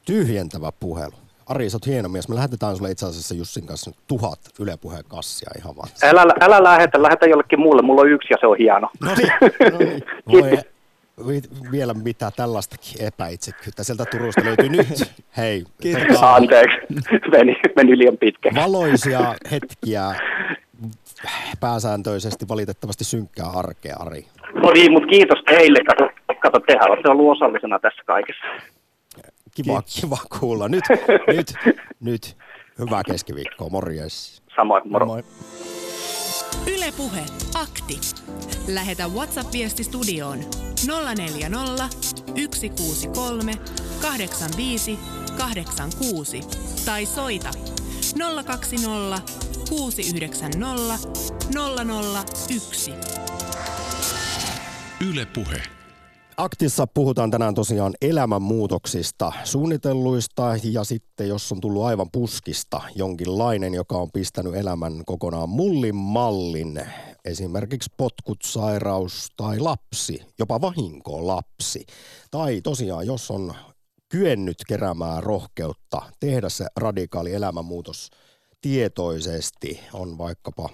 Tyhjentävä 0.07 0.73
puhelu. 0.81 1.13
Ari, 1.47 1.71
sä 1.71 1.77
oot 1.77 1.87
hieno 1.87 2.09
mies. 2.09 2.29
Me 2.29 2.35
lähetetään 2.35 2.77
sulle 2.77 2.91
itse 2.91 3.07
asiassa 3.07 3.35
Jussin 3.35 3.67
kanssa 3.67 3.91
tuhat 4.07 4.41
Yle 4.61 4.77
Puheen 4.81 5.05
kassia 5.09 5.51
ihan 5.59 5.77
vaan. 5.77 5.89
Älä, 6.03 6.35
älä 6.41 6.63
lähetä, 6.63 7.03
lähetä 7.03 7.27
jollekin 7.27 7.61
muulle. 7.61 7.83
Mulla 7.83 8.01
on 8.01 8.09
yksi 8.11 8.29
ja 8.31 8.37
se 8.41 8.47
on 8.47 8.57
hieno. 8.59 8.89
No 9.01 9.15
niin, 9.15 9.33
no 9.73 9.79
niin. 9.79 10.03
Voi, 10.33 10.59
vi- 11.29 11.71
vielä 11.73 11.95
mitä 11.95 12.31
tällaistakin 12.37 13.07
epäitsekkyyttä. 13.07 13.85
Sieltä 13.85 14.05
Turusta 14.05 14.45
löytyy 14.45 14.69
nyt. 14.69 15.13
Hei, 15.37 15.65
tota, 16.09 16.35
Anteeksi, 16.35 16.77
meni, 17.33 17.57
meni 17.77 17.99
liian 17.99 18.17
pitkä. 18.19 18.51
valoisia 18.55 19.35
hetkiä, 19.51 20.15
pääsääntöisesti 21.61 22.49
valitettavasti 22.49 23.05
synkkää 23.05 23.47
arkea, 23.51 23.97
Ari. 23.99 24.27
No 24.55 24.71
niin, 24.71 24.93
mutta 24.93 25.09
kiitos 25.09 25.39
teille. 25.47 25.79
Kato, 25.87 26.35
kato 26.41 26.61
tehän 26.61 26.91
olette 26.91 27.11
ollut 27.11 27.33
osallisena 27.37 27.79
tässä 27.79 28.03
kaikessa. 28.07 28.45
Kiva, 29.55 29.83
kiva 30.01 30.19
kuulla. 30.41 30.69
Nyt, 30.69 30.85
nyt, 31.37 31.47
nyt. 32.01 32.37
Hyvää 32.79 33.03
keskiviikkoa, 33.07 33.69
morjes. 33.69 34.43
Samoin, 34.57 34.83
moro. 34.89 35.07
Moi. 35.07 35.23
Yle 36.67 36.93
Puhe. 36.97 37.21
Akti. 37.55 38.01
Lähetä 38.75 39.05
WhatsApp-viesti 39.09 39.85
studioon 39.85 40.39
040 41.17 41.89
163 42.55 43.53
85 44.03 44.99
86 45.39 46.41
tai 46.87 47.07
soita 47.07 47.51
020 48.45 49.54
690 49.69 50.59
001. 52.49 52.93
Yle 55.11 55.27
Puhe. 55.27 55.63
Aktissa 56.37 56.87
puhutaan 56.87 57.31
tänään 57.31 57.55
tosiaan 57.55 57.93
elämänmuutoksista, 58.03 59.33
suunnitelluista 59.45 60.43
ja 60.63 60.85
sitten 60.85 61.29
jos 61.29 61.53
on 61.53 61.61
tullut 61.61 61.85
aivan 61.85 62.11
puskista 62.13 62.81
jonkinlainen, 62.95 63.75
joka 63.75 63.97
on 63.97 64.11
pistänyt 64.13 64.55
elämän 64.55 65.03
kokonaan 65.07 65.49
mullin 65.49 65.95
mallin, 65.97 66.81
esimerkiksi 67.25 67.93
potkut, 67.97 68.39
sairaus 68.45 69.29
tai 69.37 69.59
lapsi, 69.59 70.21
jopa 70.39 70.61
vahinko 70.61 71.27
lapsi. 71.27 71.87
Tai 72.31 72.61
tosiaan, 72.61 73.07
jos 73.07 73.31
on 73.31 73.55
kyennyt 74.09 74.57
keräämään 74.69 75.23
rohkeutta 75.23 76.03
tehdä 76.21 76.49
se 76.49 76.67
radikaali 76.77 77.35
elämänmuutos 77.35 78.11
tietoisesti, 78.65 79.81
on 79.93 80.19
vaikkapa 80.19 80.71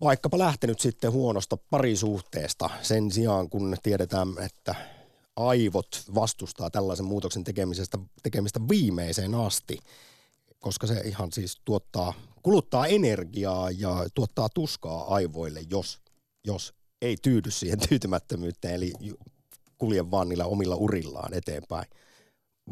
vaikkapa 0.00 0.38
lähtenyt 0.38 0.80
sitten 0.80 1.12
huonosta 1.12 1.56
parisuhteesta 1.56 2.70
sen 2.82 3.10
sijaan, 3.10 3.50
kun 3.50 3.76
tiedetään, 3.82 4.28
että 4.38 4.74
aivot 5.36 6.04
vastustaa 6.14 6.70
tällaisen 6.70 7.06
muutoksen 7.06 7.44
tekemisestä, 7.44 7.98
tekemistä 8.22 8.60
viimeiseen 8.68 9.34
asti, 9.34 9.78
koska 10.58 10.86
se 10.86 11.00
ihan 11.04 11.32
siis 11.32 11.60
tuottaa, 11.64 12.14
kuluttaa 12.42 12.86
energiaa 12.86 13.70
ja 13.70 14.06
tuottaa 14.14 14.48
tuskaa 14.48 15.14
aivoille, 15.14 15.60
jos, 15.70 16.00
jos 16.44 16.74
ei 17.02 17.16
tyydy 17.22 17.50
siihen 17.50 17.78
tyytymättömyyteen, 17.88 18.74
eli 18.74 18.92
kulje 19.78 20.10
vaan 20.10 20.28
niillä 20.28 20.46
omilla 20.46 20.76
urillaan 20.76 21.34
eteenpäin 21.34 21.86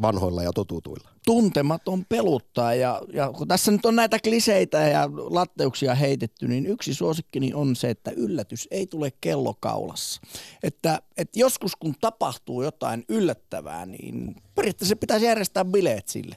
vanhoilla 0.01 0.43
ja 0.43 0.53
totutuilla. 0.53 1.09
Tuntematon 1.25 2.05
peluttaa 2.09 2.73
ja, 2.73 3.01
ja 3.13 3.31
kun 3.37 3.47
tässä 3.47 3.71
nyt 3.71 3.85
on 3.85 3.95
näitä 3.95 4.19
kliseitä 4.19 4.77
ja 4.77 5.09
latteuksia 5.13 5.95
heitetty, 5.95 6.47
niin 6.47 6.65
yksi 6.65 6.93
suosikkini 6.93 7.53
on 7.53 7.75
se, 7.75 7.89
että 7.89 8.11
yllätys 8.11 8.67
ei 8.71 8.87
tule 8.87 9.11
kellokaulassa. 9.21 10.21
Että, 10.63 11.01
että 11.17 11.39
joskus 11.39 11.75
kun 11.75 11.95
tapahtuu 12.01 12.63
jotain 12.63 13.05
yllättävää, 13.09 13.85
niin 13.85 14.35
periaatteessa 14.55 14.95
pitäisi 14.95 15.25
järjestää 15.25 15.65
bileet 15.65 16.07
sille. 16.07 16.35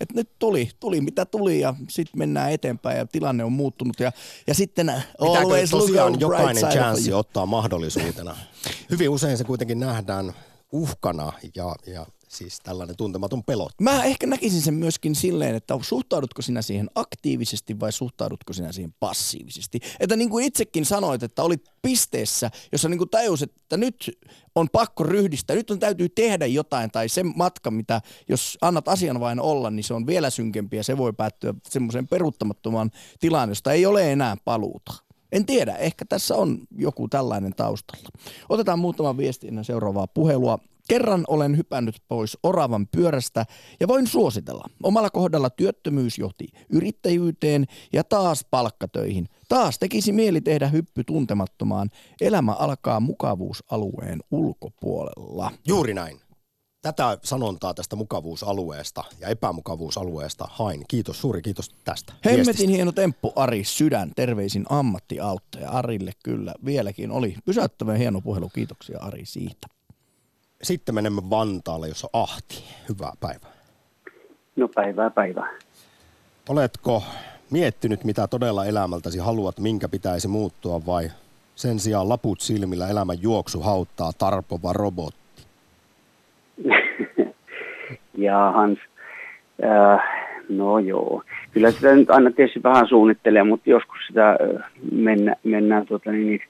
Et 0.00 0.12
nyt 0.12 0.30
tuli, 0.38 0.70
tuli 0.80 1.00
mitä 1.00 1.24
tuli 1.24 1.60
ja 1.60 1.74
sitten 1.88 2.18
mennään 2.18 2.52
eteenpäin 2.52 2.98
ja 2.98 3.06
tilanne 3.06 3.44
on 3.44 3.52
muuttunut. 3.52 4.00
Ja, 4.00 4.12
ja 4.46 4.54
sitten 4.54 5.02
always 5.18 5.70
tosiaan 5.70 6.20
jokainen 6.20 6.64
chanssi 6.70 7.12
ottaa 7.12 7.46
mahdollisuutena? 7.46 8.36
Hyvin 8.90 9.10
usein 9.10 9.38
se 9.38 9.44
kuitenkin 9.44 9.80
nähdään 9.80 10.32
uhkana 10.72 11.32
ja, 11.54 11.74
ja 11.86 12.06
siis 12.34 12.60
tällainen 12.60 12.96
tuntematon 12.96 13.44
pelot. 13.44 13.72
Mä 13.80 14.04
ehkä 14.04 14.26
näkisin 14.26 14.62
sen 14.62 14.74
myöskin 14.74 15.14
silleen, 15.14 15.54
että 15.54 15.78
suhtaudutko 15.82 16.42
sinä 16.42 16.62
siihen 16.62 16.90
aktiivisesti 16.94 17.80
vai 17.80 17.92
suhtaudutko 17.92 18.52
sinä 18.52 18.72
siihen 18.72 18.94
passiivisesti. 19.00 19.80
Että 20.00 20.16
niin 20.16 20.30
kuin 20.30 20.44
itsekin 20.44 20.84
sanoit, 20.84 21.22
että 21.22 21.42
olit 21.42 21.64
pisteessä, 21.82 22.50
jossa 22.72 22.88
niin 22.88 22.98
kuin 22.98 23.10
tajusit, 23.10 23.50
että 23.56 23.76
nyt 23.76 24.18
on 24.54 24.68
pakko 24.72 25.04
ryhdistää, 25.04 25.56
nyt 25.56 25.70
on 25.70 25.78
täytyy 25.78 26.08
tehdä 26.08 26.46
jotain 26.46 26.90
tai 26.90 27.08
se 27.08 27.22
matka, 27.22 27.70
mitä 27.70 28.00
jos 28.28 28.58
annat 28.60 28.88
asian 28.88 29.20
vain 29.20 29.40
olla, 29.40 29.70
niin 29.70 29.84
se 29.84 29.94
on 29.94 30.06
vielä 30.06 30.30
synkempi 30.30 30.76
ja 30.76 30.84
se 30.84 30.98
voi 30.98 31.12
päättyä 31.12 31.54
semmoiseen 31.68 32.08
peruuttamattomaan 32.08 32.90
tilaan, 33.20 33.48
josta 33.48 33.72
ei 33.72 33.86
ole 33.86 34.12
enää 34.12 34.36
paluuta. 34.44 34.94
En 35.32 35.46
tiedä, 35.46 35.76
ehkä 35.76 36.04
tässä 36.04 36.36
on 36.36 36.58
joku 36.78 37.08
tällainen 37.08 37.54
taustalla. 37.54 38.08
Otetaan 38.48 38.78
muutama 38.78 39.16
viesti 39.16 39.48
ennen 39.48 39.64
seuraavaa 39.64 40.06
puhelua. 40.06 40.58
Kerran 40.88 41.24
olen 41.28 41.56
hypännyt 41.56 42.02
pois 42.08 42.38
oravan 42.42 42.86
pyörästä 42.86 43.46
ja 43.80 43.88
voin 43.88 44.06
suositella. 44.06 44.64
Omalla 44.82 45.10
kohdalla 45.10 45.50
työttömyys 45.50 46.18
johti 46.18 46.48
yrittäjyyteen 46.70 47.64
ja 47.92 48.04
taas 48.04 48.46
palkkatöihin. 48.50 49.28
Taas 49.48 49.78
tekisi 49.78 50.12
mieli 50.12 50.40
tehdä 50.40 50.68
hyppy 50.68 51.04
tuntemattomaan. 51.04 51.90
Elämä 52.20 52.52
alkaa 52.52 53.00
mukavuusalueen 53.00 54.20
ulkopuolella. 54.30 55.50
Juuri 55.66 55.94
näin. 55.94 56.20
Tätä 56.82 57.18
sanontaa 57.22 57.74
tästä 57.74 57.96
mukavuusalueesta 57.96 59.04
ja 59.20 59.28
epämukavuusalueesta 59.28 60.48
hain. 60.50 60.84
Kiitos, 60.88 61.20
suuri 61.20 61.42
kiitos 61.42 61.68
tästä. 61.84 62.12
Hemmetin 62.24 62.46
viestistä. 62.46 62.72
hieno 62.72 62.92
temppu 62.92 63.32
Ari 63.36 63.64
Sydän. 63.64 64.12
Terveisin 64.16 64.66
ammattiauttaja 64.68 65.70
Arille 65.70 66.12
kyllä 66.24 66.54
vieläkin 66.64 67.10
oli. 67.10 67.36
Pysäyttävän 67.44 67.96
hieno 67.96 68.20
puhelu. 68.20 68.48
Kiitoksia 68.48 68.98
Ari 68.98 69.24
siitä. 69.24 69.66
Sitten 70.64 70.94
menemme 70.94 71.22
Vantaalle, 71.30 71.88
jossa 71.88 72.08
Ahti. 72.12 72.64
Hyvää 72.88 73.12
päivää. 73.20 73.50
No 74.56 74.68
päivää 74.68 75.10
päivää. 75.10 75.50
Oletko 76.48 77.02
miettinyt, 77.50 78.04
mitä 78.04 78.26
todella 78.26 78.64
elämältäsi 78.64 79.18
haluat, 79.18 79.58
minkä 79.58 79.88
pitäisi 79.88 80.28
muuttua 80.28 80.86
vai 80.86 81.10
sen 81.54 81.78
sijaan 81.78 82.08
laput 82.08 82.40
silmillä 82.40 82.88
elämän 82.88 83.22
juoksu 83.22 83.60
hauttaa 83.60 84.10
tarpova 84.18 84.72
robotti? 84.72 85.42
ja 88.26 88.52
Hans, 88.54 88.78
äh, 89.64 90.00
no 90.48 90.78
joo. 90.78 91.22
Kyllä 91.52 91.70
sitä 91.70 91.94
nyt 91.94 92.10
aina 92.10 92.30
tietysti 92.30 92.62
vähän 92.62 92.88
suunnittelee, 92.88 93.42
mutta 93.42 93.70
joskus 93.70 93.98
sitä 94.06 94.30
äh, 94.30 94.70
mennä, 94.92 95.36
mennään 95.44 95.86
tota, 95.86 96.10
niin, 96.10 96.40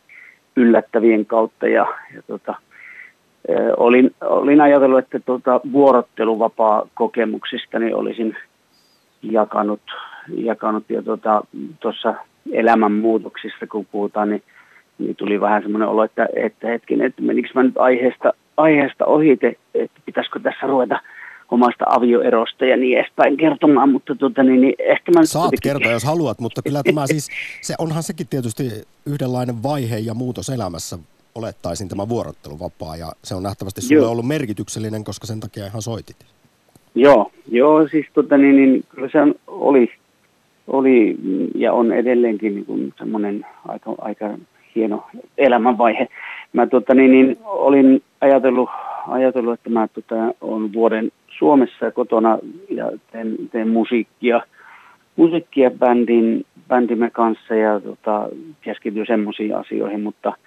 yllättävien 0.56 1.26
kautta 1.26 1.66
ja, 1.68 1.86
ja 2.14 2.22
tota, 2.26 2.54
olin, 3.76 4.14
olin 4.20 4.60
ajatellut, 4.60 4.98
että 4.98 5.20
tuota, 5.20 5.60
vuorotteluvapaa 5.72 6.88
kokemuksista 6.94 7.78
niin 7.78 7.94
olisin 7.94 8.36
jakanut, 9.22 9.80
jakanut 10.36 10.84
ja 10.88 11.02
tuota, 11.02 11.42
tuossa 11.80 12.14
elämänmuutoksista, 12.52 13.66
kun 13.66 13.86
puhutaan, 13.86 14.30
niin, 14.30 14.42
niin 14.98 15.16
tuli 15.16 15.40
vähän 15.40 15.62
semmoinen 15.62 15.88
olo, 15.88 16.04
että, 16.04 16.28
että 16.36 16.66
hetkinen, 16.66 17.06
että 17.06 17.22
menikö 17.22 17.48
mä 17.54 17.62
nyt 17.62 17.78
aiheesta, 17.78 18.32
aiheesta 18.56 19.06
ohite, 19.06 19.56
että 19.74 20.00
pitäisikö 20.04 20.40
tässä 20.40 20.66
ruveta 20.66 21.00
omasta 21.50 21.84
avioerosta 21.88 22.64
ja 22.64 22.76
niin 22.76 22.98
edespäin 22.98 23.36
kertomaan, 23.36 23.88
mutta 23.88 24.14
tuota, 24.14 24.42
niin, 24.42 24.60
niin 24.60 24.74
ehkä 24.78 25.12
mä 25.12 25.24
Saat 25.24 25.42
kuitenkin... 25.42 25.72
kertoa, 25.72 25.92
jos 25.92 26.04
haluat, 26.04 26.40
mutta 26.40 26.62
kyllä 26.62 26.82
tämä 26.82 27.06
siis, 27.06 27.28
se 27.62 27.74
onhan 27.78 28.02
sekin 28.02 28.28
tietysti 28.28 28.64
yhdenlainen 29.06 29.62
vaihe 29.62 29.98
ja 29.98 30.14
muutos 30.14 30.48
elämässä 30.48 30.98
olettaisin 31.34 31.88
tämä 31.88 32.08
vuorotteluvapaa 32.08 32.96
ja 32.96 33.12
se 33.22 33.34
on 33.34 33.42
nähtävästi 33.42 33.80
sulle 33.80 34.02
joo. 34.02 34.10
ollut 34.10 34.26
merkityksellinen, 34.26 35.04
koska 35.04 35.26
sen 35.26 35.40
takia 35.40 35.66
ihan 35.66 35.82
soitit. 35.82 36.16
Joo, 36.94 37.30
joo 37.50 37.88
siis 37.88 38.06
tota, 38.14 38.36
niin, 38.36 38.56
niin, 38.56 38.84
kyllä 38.88 39.08
se 39.12 39.20
on, 39.20 39.34
oli, 39.46 39.92
oli 40.66 41.16
ja 41.54 41.72
on 41.72 41.92
edelleenkin 41.92 42.54
niin 42.54 42.66
kuin 42.66 42.94
semmoinen 42.98 43.46
aika, 43.68 43.94
aika 43.98 44.38
hieno 44.74 45.06
elämänvaihe. 45.38 46.08
Mä 46.52 46.66
tota, 46.66 46.94
niin, 46.94 47.10
niin, 47.12 47.38
olin 47.44 48.02
ajatellut, 48.20 48.70
ajatellut, 49.08 49.54
että 49.54 49.70
mä 49.70 49.88
tota, 49.88 50.14
on 50.40 50.72
vuoden 50.72 51.12
Suomessa 51.38 51.90
kotona 51.90 52.38
ja 52.70 52.90
teen, 53.12 53.36
teen 53.52 53.68
musiikkia, 53.68 54.40
musiikkia 55.16 55.70
bändin, 55.70 56.46
bändimme 56.68 57.10
kanssa 57.10 57.54
ja 57.54 57.80
tota, 57.80 58.28
keskityn 58.60 59.06
semmoisiin 59.06 59.56
asioihin, 59.56 60.00
mutta– 60.00 60.32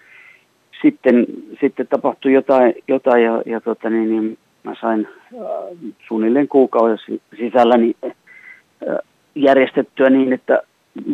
sitten, 0.82 1.26
sitten 1.62 1.88
tapahtui 1.88 2.34
jotain, 2.34 2.74
jotain 2.88 3.24
ja, 3.24 3.42
ja 3.46 3.62
tota, 3.62 3.90
niin, 3.90 4.10
niin 4.10 4.38
mä 4.64 4.74
sain 4.82 5.08
äh, 5.34 5.92
suunnilleen 6.08 6.48
kuukauden 6.48 6.98
sisällä 7.38 7.78
niin, 7.78 7.96
äh, 8.04 8.98
järjestettyä 9.36 10.10
niin, 10.10 10.34
että 10.34 10.62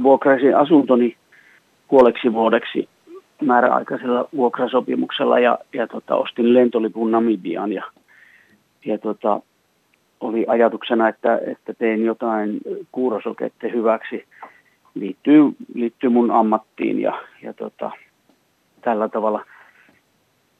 vuokraisin 0.03 0.57
asuntoni 0.57 1.15
puoleksi 1.87 2.33
vuodeksi 2.33 2.89
määräaikaisella 3.41 4.29
vuokrasopimuksella 4.35 5.39
ja, 5.39 5.59
ja 5.73 5.87
tota, 5.87 6.15
ostin 6.15 6.53
lentolipun 6.53 7.11
Namibiaan 7.11 7.71
ja, 7.71 7.83
ja 8.85 8.97
tota, 8.97 9.41
oli 10.21 10.45
ajatuksena, 10.47 11.09
että, 11.09 11.39
että 11.45 11.73
teen 11.73 12.05
jotain 12.05 12.59
kuurosokette 12.91 13.71
hyväksi. 13.71 14.25
Liittyy, 14.95 15.43
liittyy 15.73 16.09
mun 16.09 16.31
ammattiin 16.31 17.01
ja, 17.01 17.21
ja 17.41 17.53
tota, 17.53 17.91
tällä 18.81 19.09
tavalla. 19.09 19.45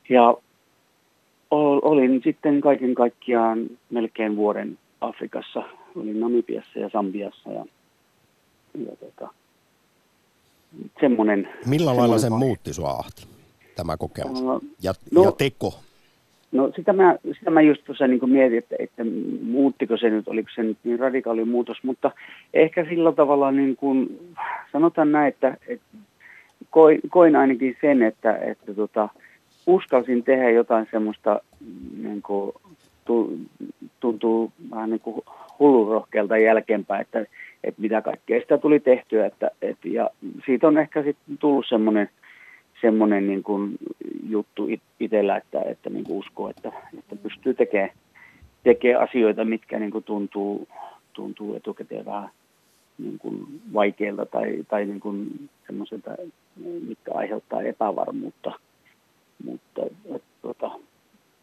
Ja 0.09 0.35
olin 1.81 2.21
sitten 2.23 2.61
kaiken 2.61 2.95
kaikkiaan 2.95 3.65
melkein 3.89 4.35
vuoden 4.35 4.77
Afrikassa. 5.01 5.63
Olin 5.95 6.19
Namibiassa 6.19 6.79
ja 6.79 6.89
Sambiassa 6.89 7.49
ja, 7.49 7.65
ja 8.85 8.95
tota, 8.95 9.33
semmoinen... 10.99 11.49
Millä 11.65 11.97
lailla 11.97 12.17
se 12.17 12.29
muutti 12.29 12.73
sua 12.73 12.89
Ahti, 12.89 13.27
tämä 13.75 13.97
kokemus 13.97 14.41
uh, 14.41 14.61
ja, 14.83 14.93
no, 15.11 15.23
ja 15.23 15.31
teko? 15.31 15.73
No 16.51 16.71
sitä 16.75 16.93
mä, 16.93 17.15
sitä 17.37 17.51
mä 17.51 17.61
just 17.61 17.83
tuossa 17.85 18.07
niin 18.07 18.29
mietin, 18.29 18.57
että, 18.57 18.75
että 18.79 19.03
muuttiko 19.41 19.97
se 19.97 20.09
nyt, 20.09 20.27
oliko 20.27 20.49
se 20.55 20.63
nyt 20.63 20.77
niin 20.83 20.99
radikaali 20.99 21.45
muutos, 21.45 21.77
mutta 21.83 22.11
ehkä 22.53 22.85
sillä 22.85 23.11
tavalla 23.11 23.51
niin 23.51 23.75
kuin, 23.75 24.19
sanotaan 24.71 25.11
näin, 25.11 25.27
että, 25.27 25.57
että 25.67 25.85
koin, 26.69 26.99
koin 27.09 27.35
ainakin 27.35 27.77
sen, 27.81 28.03
että, 28.03 28.37
että 28.37 28.73
tota, 28.73 29.09
uskalsin 29.67 30.23
tehdä 30.23 30.49
jotain 30.49 30.87
semmoista, 30.91 31.39
niin 32.03 32.21
kuin, 32.21 32.51
tuntuu 33.99 34.51
vähän 34.71 34.89
niin 34.89 34.99
kuin 34.99 35.21
hullurohkealta 35.59 36.37
jälkeenpäin, 36.37 37.01
että, 37.01 37.19
että 37.63 37.81
mitä 37.81 38.01
kaikkea 38.01 38.39
sitä 38.39 38.57
tuli 38.57 38.79
tehtyä. 38.79 39.25
Että, 39.25 39.51
että, 39.61 39.87
ja 39.87 40.09
siitä 40.45 40.67
on 40.67 40.77
ehkä 40.77 41.03
sitten 41.03 41.37
tullut 41.37 41.65
semmoinen, 41.69 42.09
semmoinen 42.81 43.27
niin 43.27 43.43
kuin 43.43 43.77
juttu 44.29 44.67
itsellä, 44.99 45.37
että, 45.37 45.61
että 45.61 45.89
niin 45.89 46.03
kuin 46.03 46.17
uskoo, 46.17 46.49
että, 46.49 46.71
että 46.99 47.15
pystyy 47.15 47.53
tekemään 47.53 47.89
tekee 48.63 48.95
asioita, 48.95 49.45
mitkä 49.45 49.79
niin 49.79 49.91
kuin 49.91 50.03
tuntuu, 50.03 50.67
tuntuu 51.13 51.55
etukäteen 51.55 52.05
vähän 52.05 52.29
niin 52.97 53.19
kuin 53.19 53.61
vaikeilta 53.73 54.25
tai, 54.25 54.63
tai 54.67 54.85
niin 54.85 54.99
kuin 54.99 55.49
semmoiselta, 55.67 56.11
mitkä 56.87 57.11
aiheuttaa 57.13 57.61
epävarmuutta. 57.61 58.51
Mutta 59.45 59.81
et, 60.15 60.23
tota, 60.41 60.71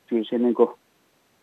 kyllä 0.06 0.24
se, 0.24 0.38
niin 0.38 0.54
kuin, 0.54 0.70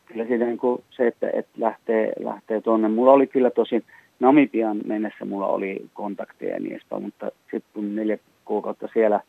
kyllä 0.05 0.25
se, 0.25 0.37
niin 0.37 0.57
kuin 0.57 0.83
se 0.89 1.07
että, 1.07 1.29
että 1.33 1.51
lähtee, 1.57 2.13
lähtee 2.19 2.61
tuonne. 2.61 2.87
Mulla 2.87 3.11
oli 3.11 3.27
kyllä 3.27 3.49
tosin 3.49 3.83
Namibian 4.19 4.81
mennessä 4.85 5.25
mulla 5.25 5.47
oli 5.47 5.85
kontakteja 5.93 6.53
ja 6.53 6.59
niin 6.59 6.71
edespäin, 6.71 7.03
mutta 7.03 7.31
sitten 7.51 7.95
neljä 7.95 8.17
kuukautta 8.45 8.87
siellä, 8.93 9.21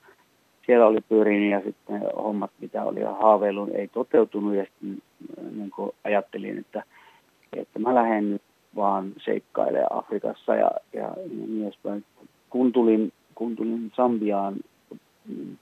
siellä 0.66 0.86
oli 0.86 1.00
pyörinyt 1.00 1.50
ja 1.50 1.60
sitten 1.60 2.02
hommat, 2.16 2.50
mitä 2.60 2.84
oli 2.84 3.02
haaveillut, 3.02 3.70
ei 3.74 3.88
toteutunut 3.88 4.54
ja 4.54 4.64
sitten 4.64 5.02
niin 5.56 5.70
ajattelin, 6.04 6.58
että, 6.58 6.82
että 7.52 7.78
mä 7.78 7.94
lähden 7.94 8.30
nyt 8.30 8.42
vaan 8.76 9.12
seikkailemaan 9.24 9.98
Afrikassa 9.98 10.54
ja, 10.54 10.70
ja 10.92 11.14
niin 11.30 11.62
edespäin. 11.62 12.04
Kun 12.50 12.72
tulin, 12.72 13.12
kun 13.34 13.56
tulin 13.56 13.92
Sambiaan 13.96 14.56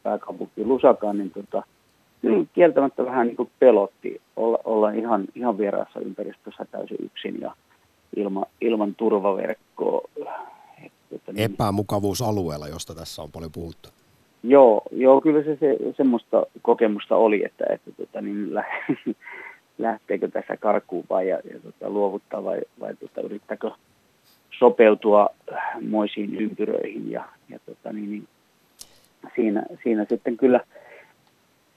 pääkaupunki 0.02 0.64
Lusakaan, 0.64 1.18
niin 1.18 1.31
tota, 1.31 1.62
niin 2.22 2.48
kieltämättä 2.52 3.05
vähän 3.05 3.26
niin 3.26 3.37
kuin 3.37 3.50
pelotti 3.59 4.20
olla, 4.37 4.59
olla 4.64 4.90
ihan, 4.90 5.24
ihan 5.35 5.59
vieraassa 5.59 6.00
ympäristössä 6.00 6.66
täysin 6.70 6.96
yksin 7.00 7.40
ja 7.40 7.55
ilma, 8.16 8.46
ilman 8.61 8.94
turvaverkkoa. 8.94 10.09
Että 11.12 11.33
niin, 11.33 11.52
Epämukavuusalueella, 11.52 12.68
josta 12.68 12.94
tässä 12.94 13.22
on 13.22 13.33
paljon 13.33 13.52
puhuttu. 13.52 13.88
Joo, 14.42 14.83
joo 14.90 15.20
kyllä 15.20 15.42
se, 15.42 15.57
se 15.61 15.76
semmoista 15.96 16.46
kokemusta 16.62 17.16
oli, 17.16 17.44
että, 17.44 17.64
että 17.70 17.90
tota, 17.96 18.20
niin, 18.20 18.55
lä, 18.55 18.64
lähteekö 19.79 20.29
tässä 20.29 20.57
karkuun 20.57 21.05
vai 21.11 21.29
ja, 21.29 21.37
ja 21.52 21.61
tota, 21.61 21.90
luovuttaa 21.90 22.44
vai, 22.44 22.61
vai 22.81 22.94
tota, 22.94 23.20
yrittääkö 23.20 23.70
sopeutua 24.59 25.29
moisiin 25.88 26.35
ympyröihin 26.35 27.11
ja, 27.11 27.24
ja 27.48 27.59
tota, 27.66 27.92
niin, 27.92 28.11
niin, 28.11 28.29
siinä, 29.35 29.62
siinä 29.83 30.07
sitten 30.09 30.37
kyllä 30.37 30.61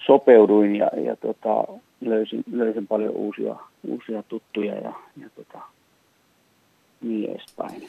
sopeuduin 0.05 0.75
ja, 0.75 0.89
ja 1.05 1.15
tota, 1.15 1.79
löysin, 2.01 2.43
löysin 2.51 2.87
paljon 2.87 3.15
uusia, 3.15 3.55
uusia 3.87 4.23
tuttuja 4.23 4.75
ja, 4.75 4.93
ja 5.17 5.29
tota, 5.35 5.59
niin 7.01 7.31
edespäin. 7.31 7.87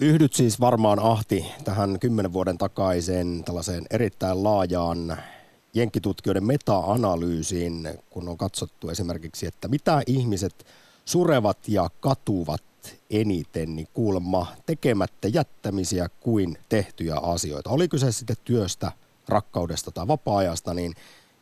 Yhdyt 0.00 0.32
siis 0.32 0.60
varmaan 0.60 0.98
Ahti 0.98 1.44
tähän 1.64 1.98
kymmenen 2.00 2.32
vuoden 2.32 2.58
takaiseen 2.58 3.44
tällaiseen 3.44 3.84
erittäin 3.90 4.44
laajaan 4.44 5.16
jenkkitutkijoiden 5.74 6.44
meta-analyysiin, 6.44 7.88
kun 8.10 8.28
on 8.28 8.36
katsottu 8.38 8.88
esimerkiksi, 8.88 9.46
että 9.46 9.68
mitä 9.68 10.02
ihmiset 10.06 10.54
surevat 11.04 11.58
ja 11.68 11.88
katuvat 12.00 12.62
eniten, 13.10 13.76
niin 13.76 13.88
kuulemma 13.94 14.46
tekemättä 14.66 15.28
jättämisiä 15.28 16.06
kuin 16.20 16.56
tehtyjä 16.68 17.16
asioita. 17.22 17.70
Oli 17.70 17.88
kyse 17.88 18.12
sitten 18.12 18.36
työstä, 18.44 18.92
rakkaudesta 19.28 19.90
tai 19.90 20.08
vapaa-ajasta, 20.08 20.74
niin 20.74 20.92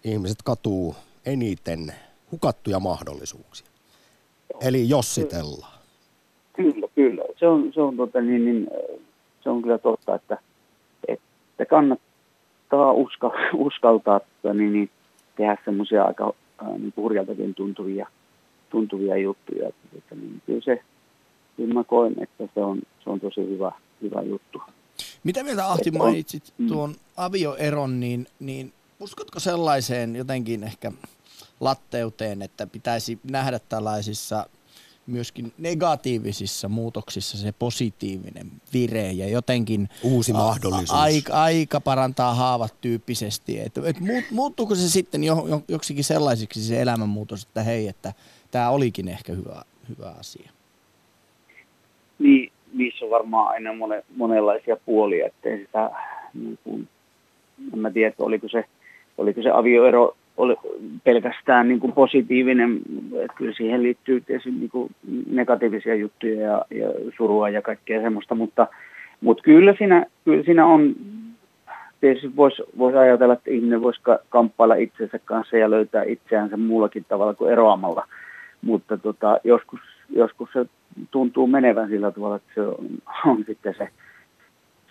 ihmiset 0.05 0.39
katuu 0.45 0.95
eniten 1.27 1.93
hukattuja 2.33 2.81
mahdollisuuksia. 2.81 3.67
Eli 4.61 4.89
jossitellaan. 4.89 5.79
Kyllä, 6.53 6.89
kyllä. 6.95 7.23
Se 7.37 7.47
on, 7.47 7.73
se 7.75 7.81
on, 7.81 7.97
tota, 7.97 8.21
niin, 8.21 8.45
niin, 8.45 8.69
se 9.41 9.51
on 9.51 9.63
kyllä 9.63 9.79
totta, 9.79 10.15
että, 10.15 10.39
että 11.09 11.65
kannattaa 11.65 12.93
uska, 12.93 13.33
uskaltaa 13.55 14.21
tota, 14.21 14.55
niin, 14.55 14.73
niin, 14.73 14.91
tehdä 15.37 15.57
semmoisia 15.65 16.05
aika 16.05 16.33
niin 16.79 16.93
hurjaltakin 16.97 17.55
tuntuvia, 17.55 18.07
tuntuvia 18.71 19.17
juttuja. 19.17 19.69
Että, 19.69 19.89
että, 19.99 20.15
niin, 20.15 20.43
kyllä, 20.47 20.61
se, 20.65 20.83
kyllä 21.57 21.75
mä 21.75 21.85
koen, 21.85 22.15
että 22.23 22.49
se 22.55 22.61
on, 22.61 22.83
se 23.05 23.11
on 23.11 23.21
tosi 23.21 23.41
hyvä, 23.41 23.73
hyvä 24.03 24.23
juttu. 24.23 24.63
Mitä 25.25 25.43
mieltä 25.43 25.71
Ahti 25.71 25.91
mainitsit 25.91 26.55
mm. 26.59 26.69
tuon 26.69 26.95
avioeron, 27.17 28.01
niin, 28.01 28.27
niin 28.41 28.73
uskotko 29.01 29.41
sellaiseen 29.41 30.17
jotenkin 30.17 30.65
ehkä 30.65 30.93
latteuteen, 31.61 32.43
että 32.43 32.67
pitäisi 32.67 33.19
nähdä 33.25 33.59
tällaisissa 33.59 34.47
myöskin 35.07 35.53
negatiivisissa 35.59 36.69
muutoksissa 36.69 37.39
se 37.39 37.53
positiivinen 37.53 38.53
vire 38.73 39.13
ja 39.13 39.29
jotenkin 39.29 39.89
uusi 40.03 40.33
mahdollisuus. 40.33 40.91
Aika, 40.91 41.43
aika 41.43 41.81
parantaa 41.81 42.35
haavat 42.35 42.81
tyyppisesti. 42.81 43.61
Et, 43.61 43.79
et 43.79 43.97
muuttuuko 44.31 44.75
se 44.75 44.91
sitten 44.91 45.25
jo, 45.25 45.47
jo, 45.49 45.63
joksikin 45.69 46.05
sellaisiksi 46.05 46.63
se 46.63 46.83
elämänmuutos, 46.83 47.43
että 47.43 47.63
hei, 47.63 47.89
että 47.89 48.13
tämä 48.51 48.71
olikin 48.71 49.09
ehkä 49.09 49.33
hyvä, 49.33 49.63
hyvä 49.89 50.11
asia? 50.11 50.51
Niissä 52.83 53.05
on 53.05 53.11
varmaan 53.11 53.49
aina 53.49 53.73
mone, 53.73 54.03
monenlaisia 54.17 54.77
puolia, 54.87 55.27
ettei 55.27 55.59
sitä, 55.59 55.91
niin 56.35 56.59
kuin, 56.65 56.89
en 57.73 57.79
mä 57.79 57.91
tiedä, 57.91 58.15
oliko 58.19 58.49
se, 58.49 58.65
oliko 59.19 59.43
se 59.43 59.51
avioero 59.51 60.17
oli 60.37 60.57
pelkästään 61.05 61.69
niin 61.69 61.81
kuin 61.81 61.93
positiivinen, 61.93 62.81
että 63.25 63.37
kyllä 63.37 63.53
siihen 63.57 63.83
liittyy 63.83 64.21
tietysti 64.21 64.51
niin 64.51 64.71
kuin 64.71 64.91
negatiivisia 65.31 65.95
juttuja 65.95 66.41
ja, 66.41 66.65
ja 66.71 66.89
surua 67.17 67.49
ja 67.49 67.63
kaikkea 67.63 68.03
semmoista, 68.03 68.35
mutta, 68.35 68.67
mutta 69.21 69.43
kyllä, 69.43 69.75
siinä, 69.79 70.07
kyllä 70.25 70.45
siinä 70.45 70.67
on, 70.67 70.95
tietysti 72.01 72.37
voisi 72.37 72.63
vois 72.79 72.95
ajatella, 72.95 73.35
että 73.35 73.51
ihminen 73.51 73.83
voisi 73.83 74.01
kamppailla 74.29 74.75
itsensä 74.75 75.19
kanssa 75.25 75.57
ja 75.57 75.71
löytää 75.71 76.03
itseänsä 76.03 76.57
muullakin 76.57 77.05
tavalla 77.09 77.35
kuin 77.35 77.53
eroamalla, 77.53 78.07
mutta 78.63 78.99
tota, 78.99 79.39
joskus, 79.45 79.81
joskus 80.11 80.49
se 80.53 80.67
tuntuu 81.11 81.47
menevän 81.47 81.89
sillä 81.89 82.11
tavalla, 82.11 82.37
että 82.37 82.53
se 82.55 82.61
on, 82.61 82.89
on 83.27 83.45
sitten 83.47 83.75
se, 83.79 83.89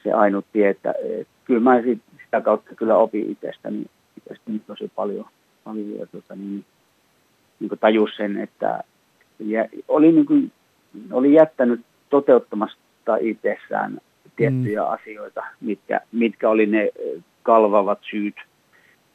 se 0.04 0.12
ainut 0.12 0.46
tie, 0.54 0.70
että, 0.70 0.94
että 1.20 1.34
kyllä 1.46 1.60
mä 1.60 1.82
sitä 2.26 2.42
kautta 2.42 2.76
kyllä 2.76 2.98
opin 2.98 3.32
itsestäni 3.32 3.86
itsestäni 4.18 4.60
tosi 4.60 4.92
paljon, 4.96 5.26
paljon 5.64 6.00
ja 6.00 6.06
tota, 6.06 6.36
niin, 6.36 6.66
niin 7.60 7.70
kuin 7.70 7.80
tajus 7.80 8.16
sen, 8.18 8.38
että 8.38 8.84
ja 9.40 9.66
oli, 9.88 10.12
niin 10.12 10.26
kuin, 10.26 10.52
oli 11.12 11.34
jättänyt 11.34 11.82
toteuttamatta 12.10 13.18
itsessään 13.20 14.02
tiettyjä 14.36 14.82
mm. 14.82 14.90
asioita, 14.90 15.44
mitkä, 15.62 16.02
mitkä 16.12 16.50
oli 16.50 16.66
ne 16.66 16.90
kalvavat 17.44 18.00
syyt, 18.12 18.36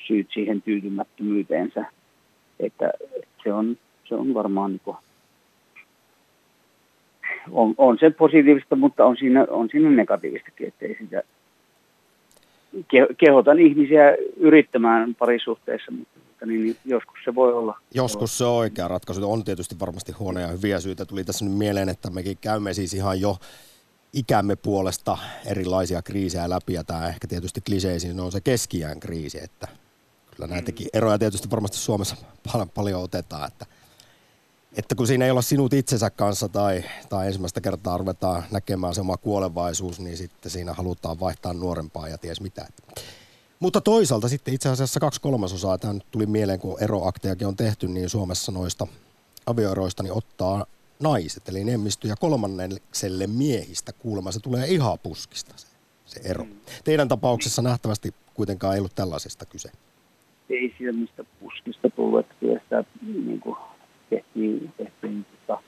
syyt 0.07 0.27
siihen 0.35 0.63
tyytymättömyyteensä. 0.63 1.85
Että, 2.61 2.91
että 3.17 3.29
se, 3.45 3.53
on, 3.53 3.77
se 4.05 4.15
on 4.15 4.35
varmaan 4.35 4.71
niin 4.71 4.81
kuin, 4.85 4.97
on, 7.51 7.75
on 7.79 7.97
se 8.01 8.11
positiivista, 8.11 8.77
mutta 8.77 9.05
on 9.05 9.17
siinä, 9.17 9.47
on 9.51 9.69
siinä 9.71 9.91
negatiivistakin, 9.91 10.69
ettei 10.69 10.97
sitä 11.01 11.23
kehotan 13.19 13.59
ihmisiä 13.59 14.17
yrittämään 14.37 15.15
parisuhteessa, 15.15 15.93
mutta 15.93 16.47
niin, 16.47 16.63
niin 16.63 16.77
joskus 16.85 17.19
se 17.25 17.35
voi 17.35 17.53
olla. 17.53 17.79
Joskus 17.95 18.39
se 18.39 18.45
on 18.45 18.53
oikea 18.53 18.89
ratkaisu. 18.89 19.33
On 19.33 19.45
tietysti 19.45 19.75
varmasti 19.81 20.13
huonoja 20.13 20.47
ja 20.47 20.53
hyviä 20.53 20.81
syitä. 20.81 21.05
Tuli 21.05 21.25
tässä 21.25 21.45
nyt 21.45 21.55
mieleen, 21.55 21.89
että 21.89 22.11
mekin 22.11 22.39
käymme 22.41 22.75
siis 22.75 22.95
ihan 22.95 23.21
jo 23.21 23.37
ikämme 24.13 24.57
puolesta 24.57 25.19
erilaisia 25.47 26.03
kriisejä 26.03 26.51
läpi, 26.51 26.73
ja 26.73 26.85
tämä 26.85 27.09
ehkä 27.09 27.27
tietysti 27.27 27.61
kliseisin 27.61 28.21
on 28.21 28.33
se 28.33 28.41
keskiään 28.41 29.01
kriisi, 29.01 29.45
että 29.45 29.69
kyllä 30.37 30.47
näitäkin 30.47 30.89
eroja 30.93 31.19
tietysti 31.19 31.51
varmasti 31.51 31.77
Suomessa 31.77 32.17
paljon, 32.53 32.71
paljon 32.71 33.03
otetaan, 33.03 33.49
että 33.49 33.67
että 34.77 34.95
kun 34.95 35.07
siinä 35.07 35.25
ei 35.25 35.31
olla 35.31 35.43
sinut 35.43 35.73
itsensä 35.73 36.11
kanssa 36.11 36.49
tai, 36.49 36.85
tai 37.09 37.27
ensimmäistä 37.27 37.61
kertaa 37.61 37.99
ruvetaan 37.99 38.43
näkemään 38.51 38.95
se 38.95 39.01
oma 39.01 39.17
kuolevaisuus, 39.17 40.01
niin 40.01 40.17
sitten 40.17 40.51
siinä 40.51 40.73
halutaan 40.73 41.21
vaihtaa 41.21 41.53
nuorempaa 41.53 42.09
ja 42.09 42.19
ties 42.19 42.41
mitä. 42.41 42.67
Mutta 43.61 43.81
toisaalta 43.81 44.29
sitten 44.29 44.55
itse 44.55 44.69
asiassa 44.69 45.01
kaksi 45.01 45.21
kolmasosaa, 45.21 45.79
tämä 45.79 45.93
nyt 45.93 46.07
tuli 46.11 46.27
mieleen, 46.27 46.61
kun 46.61 46.83
eroaktejakin 46.83 47.47
on 47.47 47.57
tehty, 47.57 47.89
niin 47.89 48.09
Suomessa 48.09 48.53
noista 48.53 48.87
avioeroista 49.47 50.03
niin 50.03 50.13
ottaa 50.13 50.67
naiset, 51.01 51.49
eli 51.49 51.61
enemmistö 51.61 52.09
ja 52.09 52.17
kolmannekselle 52.17 53.27
miehistä 53.27 53.93
kuulemma 53.93 54.33
se 54.33 54.41
tulee 54.41 54.67
ihan 54.67 54.99
puskista 55.03 55.53
se, 55.57 55.67
se 56.07 56.21
ero. 56.25 56.45
Mm. 56.45 56.51
Teidän 56.85 57.09
tapauksessa 57.09 57.63
nähtävästi 57.63 58.15
kuitenkaan 58.35 58.75
ei 58.75 58.81
ollut 58.81 58.95
tällaisesta 58.95 59.47
kyse. 59.47 59.71
Ei 60.51 60.75
siellä 60.79 61.01
mistä 61.01 61.25
puskista 61.41 61.91
tullut, 61.91 62.21
että 62.21 62.35
kyllä 62.41 62.61
sitä 62.63 62.85
niin 63.03 63.41
kuin 63.41 63.57
tehtiin, 64.11 64.73
tehtiin 64.77 65.27
tota, 65.47 65.63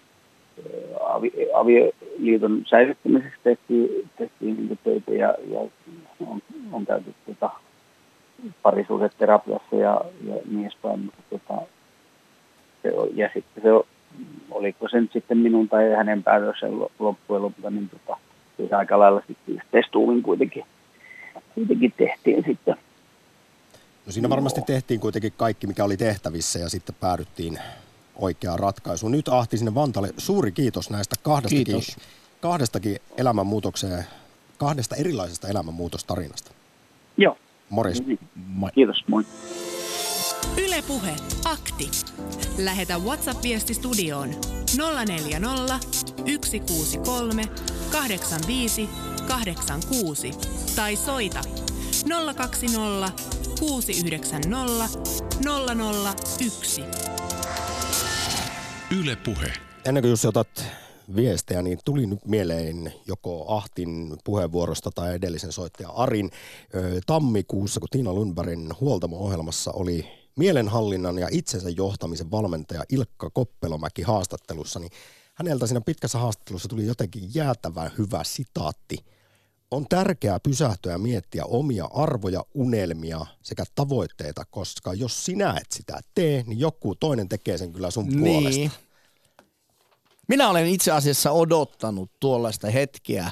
avi, 1.04 1.32
avioliiton 1.54 2.62
säilyttämiseksi 2.66 3.38
tehtiin, 3.44 4.10
tehtiin 4.18 4.56
niin 4.56 4.78
töitä 4.84 5.12
ja, 5.12 5.34
ja 5.50 5.60
on, 6.26 6.42
on 6.72 6.86
käyty 6.86 7.14
tota, 7.26 7.50
parisuudeterapiassa 8.62 9.76
ja, 9.76 10.00
ja 10.26 10.34
niin 10.50 10.62
edespäin, 10.62 11.00
mutta 11.00 11.22
tota, 11.30 11.62
se, 12.82 12.92
ja 13.14 13.30
sitten 13.34 13.62
se, 13.62 13.68
oliko 14.50 14.88
se 14.88 15.00
nyt 15.00 15.12
sitten 15.12 15.38
minun 15.38 15.68
tai 15.68 15.90
hänen 15.90 16.22
päätöksen 16.22 16.80
loppujen 16.98 17.42
lopulta, 17.42 17.70
niin 17.70 17.88
tota, 17.88 18.18
se 18.56 18.74
aika 18.74 18.98
lailla 18.98 19.22
sitten 19.26 19.54
yhteistuumin 19.54 20.22
kuitenkin, 20.22 20.64
kuitenkin 21.54 21.94
tehtiin 21.96 22.44
sitten. 22.46 22.76
No 24.06 24.12
siinä 24.12 24.28
varmasti 24.28 24.60
tehtiin 24.62 25.00
kuitenkin 25.00 25.32
kaikki, 25.36 25.66
mikä 25.66 25.84
oli 25.84 25.96
tehtävissä 25.96 26.58
ja 26.58 26.68
sitten 26.68 26.94
päädyttiin 27.00 27.58
oikeaan 28.18 28.58
ratkaisuun. 28.58 29.12
Nyt 29.12 29.28
Ahti 29.28 29.58
sinne 29.58 29.74
Vantalle. 29.74 30.14
Suuri 30.18 30.52
kiitos 30.52 30.90
näistä 30.90 31.16
kahdestakin, 31.22 31.64
Kiitos. 31.64 31.96
kahdestakin 32.40 32.96
elämänmuutokseen, 33.16 34.04
kahdesta 34.58 34.96
erilaisesta 34.96 35.48
elämänmuutostarinasta. 35.48 36.50
Joo. 37.16 37.36
Morjes. 37.68 38.02
Moi. 38.34 38.70
Kiitos, 38.74 39.04
moi. 39.08 39.24
Ylepuhe 40.58 41.16
akti. 41.44 41.90
Lähetä 42.58 42.98
WhatsApp-viesti 42.98 43.74
studioon 43.74 44.28
040 45.06 45.78
163 46.44 47.42
85 47.92 48.88
86 49.28 50.30
tai 50.76 50.96
soita 50.96 51.40
020 52.36 53.12
690 53.60 54.88
001. 56.50 57.07
Yle 58.96 59.16
Puhe. 59.16 59.52
Ennen 59.84 60.02
kuin 60.02 60.10
Jussi 60.10 60.28
otat 60.28 60.64
viestejä, 61.16 61.62
niin 61.62 61.78
tuli 61.84 62.06
nyt 62.06 62.26
mieleen 62.26 62.92
joko 63.06 63.56
Ahtin 63.56 64.16
puheenvuorosta 64.24 64.90
tai 64.90 65.14
edellisen 65.14 65.52
soittaja 65.52 65.88
Arin 65.88 66.30
tammikuussa, 67.06 67.80
kun 67.80 67.88
Tiina 67.90 68.12
Lundbergin 68.12 68.70
huoltamo-ohjelmassa 68.80 69.72
oli 69.72 70.06
mielenhallinnan 70.36 71.18
ja 71.18 71.28
itsensä 71.30 71.70
johtamisen 71.70 72.30
valmentaja 72.30 72.84
Ilkka 72.88 73.30
Koppelomäki 73.30 74.02
haastattelussa, 74.02 74.80
niin 74.80 74.92
häneltä 75.34 75.66
siinä 75.66 75.80
pitkässä 75.80 76.18
haastattelussa 76.18 76.68
tuli 76.68 76.86
jotenkin 76.86 77.34
jäätävän 77.34 77.90
hyvä 77.98 78.24
sitaatti. 78.24 78.98
On 79.70 79.86
tärkeää 79.88 80.40
pysähtyä 80.40 80.92
ja 80.92 80.98
miettiä 80.98 81.44
omia 81.44 81.88
arvoja, 81.94 82.44
unelmia 82.54 83.26
sekä 83.42 83.64
tavoitteita, 83.74 84.44
koska 84.44 84.94
jos 84.94 85.24
sinä 85.24 85.54
et 85.60 85.72
sitä 85.72 86.00
tee, 86.14 86.44
niin 86.46 86.58
joku 86.60 86.94
toinen 86.94 87.28
tekee 87.28 87.58
sen 87.58 87.72
kyllä 87.72 87.90
sun 87.90 88.06
puolesta. 88.06 88.60
Niin. 88.60 88.70
Minä 90.28 90.50
olen 90.50 90.66
itse 90.66 90.92
asiassa 90.92 91.30
odottanut 91.30 92.10
tuollaista 92.20 92.70
hetkeä, 92.70 93.30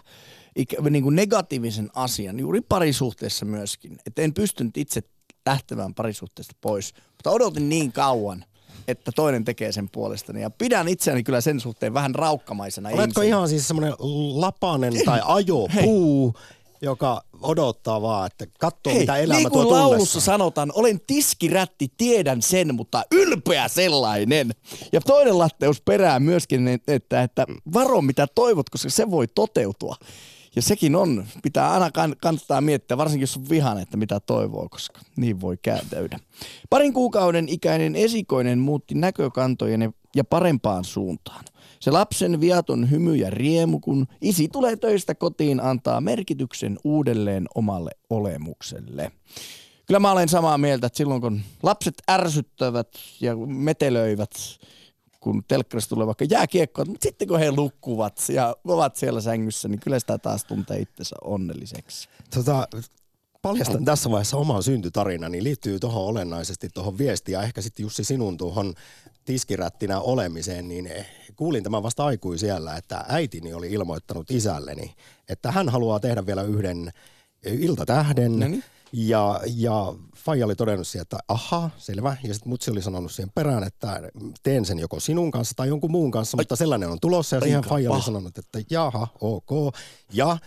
niin 0.90 1.02
kuin 1.02 1.16
negatiivisen 1.16 1.90
asian, 1.94 2.38
juuri 2.40 2.60
parisuhteessa 2.60 3.44
myöskin. 3.44 3.98
Että 4.06 4.22
en 4.22 4.34
pystynyt 4.34 4.76
itse 4.76 5.02
lähtemään 5.46 5.94
parisuhteesta 5.94 6.54
pois, 6.60 6.94
mutta 7.10 7.30
odotin 7.30 7.68
niin 7.68 7.92
kauan, 7.92 8.44
että 8.88 9.12
toinen 9.12 9.44
tekee 9.44 9.72
sen 9.72 9.88
puolestani. 9.90 10.42
Ja 10.42 10.50
pidän 10.50 10.88
itseäni 10.88 11.22
kyllä 11.22 11.40
sen 11.40 11.60
suhteen 11.60 11.94
vähän 11.94 12.14
raukkamaisena 12.14 12.88
Oletko 12.88 13.02
ihmisenä. 13.02 13.24
ihan 13.24 13.48
siis 13.48 13.68
semmoinen 13.68 13.94
lapanen 14.34 14.94
tai 15.04 15.20
ajopuu, 15.24 16.34
joka 16.80 17.22
odottaa 17.42 18.02
vaan, 18.02 18.26
että 18.26 18.46
katsoo 18.58 18.92
Hei, 18.92 19.00
mitä 19.00 19.16
elämä 19.16 19.38
niin 19.38 19.52
tuo 19.52 19.70
laulussa 19.72 19.96
tullessaan. 19.96 20.22
sanotaan, 20.22 20.72
olen 20.74 21.00
tiskirätti, 21.06 21.92
tiedän 21.96 22.42
sen, 22.42 22.74
mutta 22.74 23.02
ylpeä 23.12 23.68
sellainen. 23.68 24.50
Ja 24.92 25.00
toinen 25.00 25.38
latteus 25.38 25.80
perää 25.80 26.20
myöskin, 26.20 26.68
että, 26.88 27.22
että 27.22 27.46
varo 27.74 28.00
mitä 28.02 28.26
toivot, 28.34 28.70
koska 28.70 28.90
se 28.90 29.10
voi 29.10 29.26
toteutua. 29.34 29.96
Ja 30.56 30.62
sekin 30.62 30.96
on, 30.96 31.26
pitää 31.42 31.72
aina 31.72 31.88
kann- 31.88 32.16
kannattaa 32.22 32.60
miettiä, 32.60 32.96
varsinkin 32.96 33.22
jos 33.22 33.36
on 33.36 33.48
vihainen, 33.48 33.82
että 33.82 33.96
mitä 33.96 34.20
toivoo, 34.20 34.68
koska 34.68 35.00
niin 35.16 35.40
voi 35.40 35.56
kääntäydä. 35.62 36.18
Parin 36.70 36.92
kuukauden 36.92 37.48
ikäinen 37.48 37.96
esikoinen 37.96 38.58
muutti 38.58 38.94
näkökantojen 38.94 39.94
ja 40.16 40.24
parempaan 40.24 40.84
suuntaan. 40.84 41.44
Se 41.80 41.90
lapsen 41.90 42.40
viaton 42.40 42.90
hymy 42.90 43.16
ja 43.16 43.30
riemu, 43.30 43.80
kun 43.80 44.06
isi 44.20 44.48
tulee 44.48 44.76
töistä 44.76 45.14
kotiin, 45.14 45.60
antaa 45.60 46.00
merkityksen 46.00 46.78
uudelleen 46.84 47.46
omalle 47.54 47.90
olemukselle. 48.10 49.12
Kyllä 49.86 50.00
mä 50.00 50.12
olen 50.12 50.28
samaa 50.28 50.58
mieltä, 50.58 50.86
että 50.86 50.96
silloin 50.96 51.20
kun 51.20 51.40
lapset 51.62 51.94
ärsyttävät 52.10 52.88
ja 53.20 53.36
metelöivät, 53.36 54.30
kun 55.26 55.44
telkkarista 55.48 55.94
tulee 55.94 56.06
vaikka 56.06 56.24
jääkiekkoa, 56.24 56.84
mutta 56.84 57.04
sitten 57.04 57.28
kun 57.28 57.38
he 57.38 57.52
lukkuvat 57.52 58.24
ja 58.28 58.56
ovat 58.64 58.96
siellä 58.96 59.20
sängyssä, 59.20 59.68
niin 59.68 59.80
kyllä 59.80 59.98
sitä 59.98 60.18
taas 60.18 60.44
tuntee 60.44 60.78
itsensä 60.78 61.16
onnelliseksi. 61.24 62.08
Tota, 62.34 62.68
paljastan 63.42 63.84
tässä 63.84 64.10
vaiheessa 64.10 64.36
oman 64.36 64.62
syntytarinani, 64.62 65.32
niin 65.32 65.44
liittyy 65.44 65.78
tuohon 65.78 66.04
olennaisesti 66.04 66.68
tuohon 66.74 66.98
viestiin 66.98 67.32
ja 67.32 67.42
ehkä 67.42 67.62
sitten 67.62 67.82
Jussi 67.82 68.04
sinun 68.04 68.36
tuohon 68.36 68.74
tiskirättinä 69.24 70.00
olemiseen, 70.00 70.68
niin 70.68 70.90
kuulin 71.36 71.62
tämän 71.62 71.82
vasta 71.82 72.04
aikui 72.04 72.38
siellä, 72.38 72.76
että 72.76 73.04
äitini 73.08 73.54
oli 73.54 73.72
ilmoittanut 73.72 74.30
isälleni, 74.30 74.94
että 75.28 75.52
hän 75.52 75.68
haluaa 75.68 76.00
tehdä 76.00 76.26
vielä 76.26 76.42
yhden 76.42 76.92
iltatähden. 77.42 78.38
Noniin. 78.38 78.64
Ja, 78.92 79.40
ja 79.56 79.94
Faija 80.16 80.44
oli 80.44 80.54
todennut 80.54 80.88
siihen, 80.88 81.02
että 81.02 81.18
aha, 81.28 81.70
selvä. 81.78 82.16
Ja 82.22 82.34
sitten 82.34 82.50
mutsi 82.50 82.70
oli 82.70 82.82
sanonut 82.82 83.12
siihen 83.12 83.32
perään, 83.34 83.64
että 83.64 84.00
teen 84.42 84.64
sen 84.64 84.78
joko 84.78 85.00
sinun 85.00 85.30
kanssa 85.30 85.54
tai 85.56 85.68
jonkun 85.68 85.90
muun 85.90 86.10
kanssa, 86.10 86.36
mutta 86.36 86.56
sellainen 86.56 86.88
on 86.88 87.00
tulossa. 87.00 87.36
Ja 87.36 87.42
siihen 87.42 87.62
Faija 87.62 87.90
oli 87.90 88.02
sanonut, 88.02 88.38
että 88.38 88.58
jaha, 88.70 89.08
ok. 89.20 89.76
Ja 90.12 90.38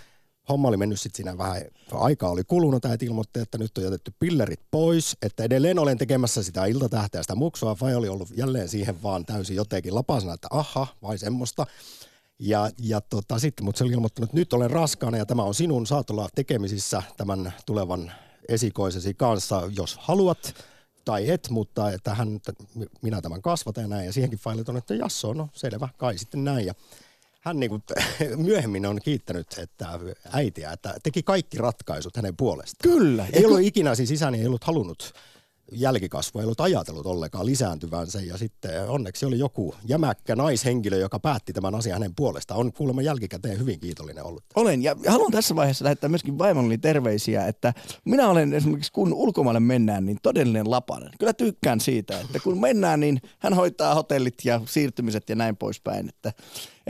homma 0.50 0.68
oli 0.68 0.78
mennyt 0.78 1.00
sitten 1.00 1.18
siinä 1.18 1.38
vähän, 1.38 1.62
aikaa 1.92 2.30
oli 2.30 2.44
kulunut, 2.44 2.86
äiti 2.86 3.06
ilmoitti, 3.06 3.40
että 3.40 3.58
nyt 3.58 3.78
on 3.78 3.84
jätetty 3.84 4.14
pillerit 4.20 4.60
pois, 4.72 5.18
että 5.22 5.44
edelleen 5.44 5.80
olen 5.80 5.98
tekemässä 5.98 6.44
sitä 6.44 6.66
iltatähteä, 6.66 7.22
sitä 7.22 7.36
muksua. 7.36 7.76
Faija 7.76 7.98
oli 7.98 8.10
ollut 8.10 8.30
jälleen 8.38 8.70
siihen 8.70 9.04
vaan 9.04 9.26
täysin 9.26 9.56
jotenkin 9.56 9.96
lapasena, 9.96 10.34
että 10.34 10.48
aha, 10.52 10.88
vai 11.02 11.18
semmoista. 11.18 11.66
Ja, 12.40 12.70
ja 12.78 13.02
tota, 13.02 13.40
sitten 13.40 13.66
mut 13.66 13.76
se 13.76 13.84
oli 13.84 13.92
ilmoittanut, 13.92 14.30
että 14.30 14.38
nyt 14.38 14.54
olen 14.54 14.72
raskaana 14.72 15.18
ja 15.18 15.26
tämä 15.26 15.44
on 15.44 15.54
sinun, 15.54 15.88
saat 15.88 16.10
olla 16.10 16.30
tekemisissä 16.36 17.04
tämän 17.18 17.54
tulevan 17.66 18.12
esikoisesi 18.50 19.14
kanssa, 19.14 19.70
jos 19.78 19.98
haluat 19.98 20.56
tai 21.06 21.30
et, 21.30 21.50
mutta 21.50 21.92
että 21.92 22.16
hän, 22.16 22.40
minä 23.02 23.22
tämän 23.22 23.42
kasvatan 23.42 23.82
ja 23.82 23.88
näin. 23.88 24.06
Ja 24.06 24.14
siihenkin 24.14 24.40
Failet 24.40 24.70
on, 24.70 24.78
että 24.78 24.96
jasso, 24.96 25.34
no 25.34 25.50
selvä, 25.54 25.90
kai 25.98 26.18
sitten 26.18 26.44
näin. 26.44 26.66
Ja 26.66 26.74
hän 27.42 27.60
niin 27.60 27.70
kuin, 27.70 27.84
myöhemmin 28.48 28.86
on 28.86 29.00
kiittänyt 29.04 29.58
että 29.58 30.00
äitiä, 30.32 30.72
että 30.72 30.96
teki 31.04 31.24
kaikki 31.24 31.58
ratkaisut 31.58 32.16
hänen 32.16 32.38
puolestaan. 32.38 32.98
Kyllä. 32.98 33.28
Ei 33.34 33.42
Ja 33.42 33.48
ollut 33.48 33.62
ikinä, 33.62 33.96
siis 33.96 34.12
isäni 34.12 34.40
ei 34.40 34.48
ollut 34.48 34.64
halunnut 34.64 35.14
ollut 36.36 36.62
ajatellut 36.62 37.06
ollenkaan 37.06 37.46
lisääntyvänsä 37.46 38.22
ja 38.22 38.38
sitten 38.38 38.90
onneksi 38.90 39.26
oli 39.26 39.40
joku 39.40 39.76
jämäkkä 39.88 40.36
naishenkilö, 40.36 40.98
joka 40.98 41.20
päätti 41.20 41.54
tämän 41.54 41.76
asian 41.76 41.94
hänen 41.94 42.16
puolestaan. 42.16 42.60
On 42.60 42.74
kuulemma 42.74 43.02
jälkikäteen 43.02 43.60
hyvin 43.60 43.80
kiitollinen 43.80 44.24
ollut. 44.24 44.44
Olen, 44.56 44.84
ja 44.84 44.96
haluan 45.08 45.32
tässä 45.32 45.56
vaiheessa 45.56 45.86
lähettää 45.86 46.10
myöskin 46.10 46.38
vaimolleni 46.38 46.78
terveisiä, 46.78 47.48
että 47.48 47.74
minä 48.06 48.30
olen 48.30 48.54
esimerkiksi, 48.54 48.92
kun 48.92 49.14
ulkomaille 49.14 49.60
mennään, 49.60 50.06
niin 50.06 50.18
todellinen 50.24 50.72
lapanen. 50.72 51.12
Kyllä 51.20 51.34
tykkään 51.34 51.80
siitä, 51.80 52.20
että 52.20 52.40
kun 52.40 52.62
mennään, 52.62 53.00
niin 53.00 53.22
hän 53.40 53.54
hoitaa 53.54 53.96
hotellit 53.96 54.36
ja 54.44 54.62
siirtymiset 54.66 55.30
ja 55.30 55.36
näin 55.36 55.58
poispäin. 55.58 56.10
Että, 56.10 56.34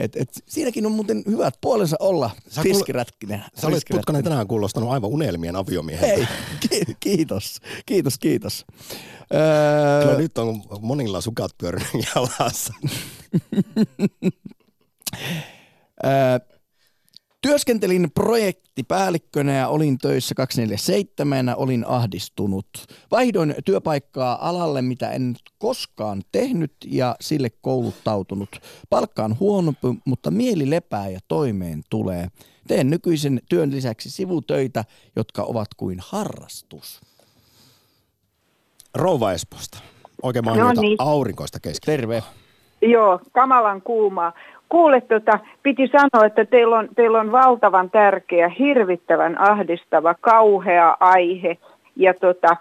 et, 0.00 0.16
et, 0.16 0.28
siinäkin 0.46 0.86
on 0.86 0.92
muuten 0.92 1.22
hyvät 1.26 1.54
puolensa 1.60 1.96
olla 2.00 2.30
Sä 2.48 2.62
tiskirätkinen. 2.62 3.44
Sä 3.54 3.66
olet 3.66 3.82
Putkanen 3.90 4.24
tänään 4.24 4.48
kuulostanut 4.48 4.90
aivan 4.90 5.10
unelmien 5.10 5.56
aviomieheltä. 5.56 6.14
Hei, 6.16 6.26
ki- 6.60 6.96
kiitos, 7.00 7.60
kiitos, 7.86 8.18
kiitos. 8.18 8.64
Öö, 9.34 10.02
Kyllä 10.02 10.18
nyt 10.18 10.38
on 10.38 10.62
monilla 10.80 11.20
sukat 11.20 11.50
pyörinyt 11.58 11.90
jalassa. 12.14 12.74
Öö, 16.04 16.10
Työskentelin 17.40 18.10
projektipäällikkönä 18.14 19.52
ja 19.52 19.68
olin 19.68 19.98
töissä 19.98 20.34
247, 20.34 21.54
olin 21.56 21.84
ahdistunut. 21.86 22.66
Vaihdoin 23.10 23.54
työpaikkaa 23.64 24.48
alalle, 24.48 24.82
mitä 24.82 25.10
en 25.10 25.34
koskaan 25.58 26.22
tehnyt 26.32 26.72
ja 26.86 27.16
sille 27.20 27.48
kouluttautunut. 27.60 28.48
Palkka 28.90 29.24
on 29.24 29.38
huonompi, 29.40 29.86
mutta 30.06 30.30
mieli 30.30 30.70
lepää 30.70 31.08
ja 31.08 31.18
toimeen 31.28 31.82
tulee. 31.90 32.28
Teen 32.68 32.90
nykyisen 32.90 33.40
työn 33.48 33.70
lisäksi 33.70 34.10
sivutöitä, 34.10 34.84
jotka 35.16 35.42
ovat 35.42 35.68
kuin 35.76 35.98
harrastus. 36.02 37.00
Rouva 38.94 39.32
Espoosta. 39.32 39.78
Oikein 40.22 40.44
mainiota 40.44 40.74
No 40.74 40.82
niin. 40.82 40.96
aurinkoista 40.98 41.60
kesken. 41.60 41.86
Terve. 41.96 42.22
Joo, 42.82 43.20
kamalan 43.32 43.82
kuumaa. 43.82 44.32
Kuule, 44.70 45.00
tota, 45.00 45.38
piti 45.62 45.88
sanoa, 45.88 46.26
että 46.26 46.44
teillä 46.44 46.78
on, 46.78 46.88
teillä 46.96 47.20
on 47.20 47.32
valtavan 47.32 47.90
tärkeä, 47.90 48.48
hirvittävän 48.48 49.40
ahdistava, 49.40 50.14
kauhea 50.20 50.96
aihe 51.00 51.56
ja 51.96 52.14
tota, 52.14 52.56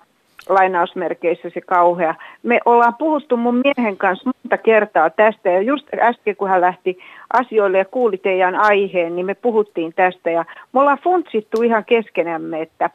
lainausmerkeissä 0.49 1.49
se 1.49 1.61
kauhea. 1.61 2.15
Me 2.43 2.59
ollaan 2.65 2.95
puhuttu 2.95 3.37
mun 3.37 3.61
miehen 3.63 3.97
kanssa 3.97 4.31
monta 4.43 4.57
kertaa 4.57 5.09
tästä 5.09 5.49
ja 5.49 5.61
just 5.61 5.87
äsken 5.99 6.35
kun 6.35 6.49
hän 6.49 6.61
lähti 6.61 6.99
asioille 7.33 7.77
ja 7.77 7.85
kuuli 7.85 8.17
teidän 8.17 8.55
aiheen, 8.55 9.15
niin 9.15 9.25
me 9.25 9.35
puhuttiin 9.35 9.93
tästä 9.93 10.31
ja 10.31 10.45
me 10.73 10.79
ollaan 10.79 10.99
funtsittu 11.03 11.61
ihan 11.61 11.85
keskenämme, 11.85 12.61
että 12.61 12.89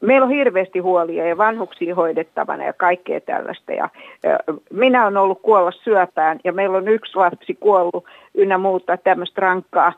meillä 0.00 0.24
on 0.24 0.30
hirveästi 0.30 0.78
huolia 0.78 1.26
ja 1.26 1.38
vanhuksia 1.38 1.94
hoidettavana 1.94 2.64
ja 2.64 2.72
kaikkea 2.72 3.20
tällaista. 3.20 3.72
Ja, 3.72 3.88
minä 4.70 5.04
olen 5.04 5.16
ollut 5.16 5.42
kuolla 5.42 5.70
syöpään 5.72 6.40
ja 6.44 6.52
meillä 6.52 6.76
on 6.76 6.88
yksi 6.88 7.16
lapsi 7.16 7.54
kuollut 7.54 8.04
ynnä 8.34 8.58
muuta 8.58 8.96
tämmöistä 8.96 9.40
rankkaa. 9.40 9.92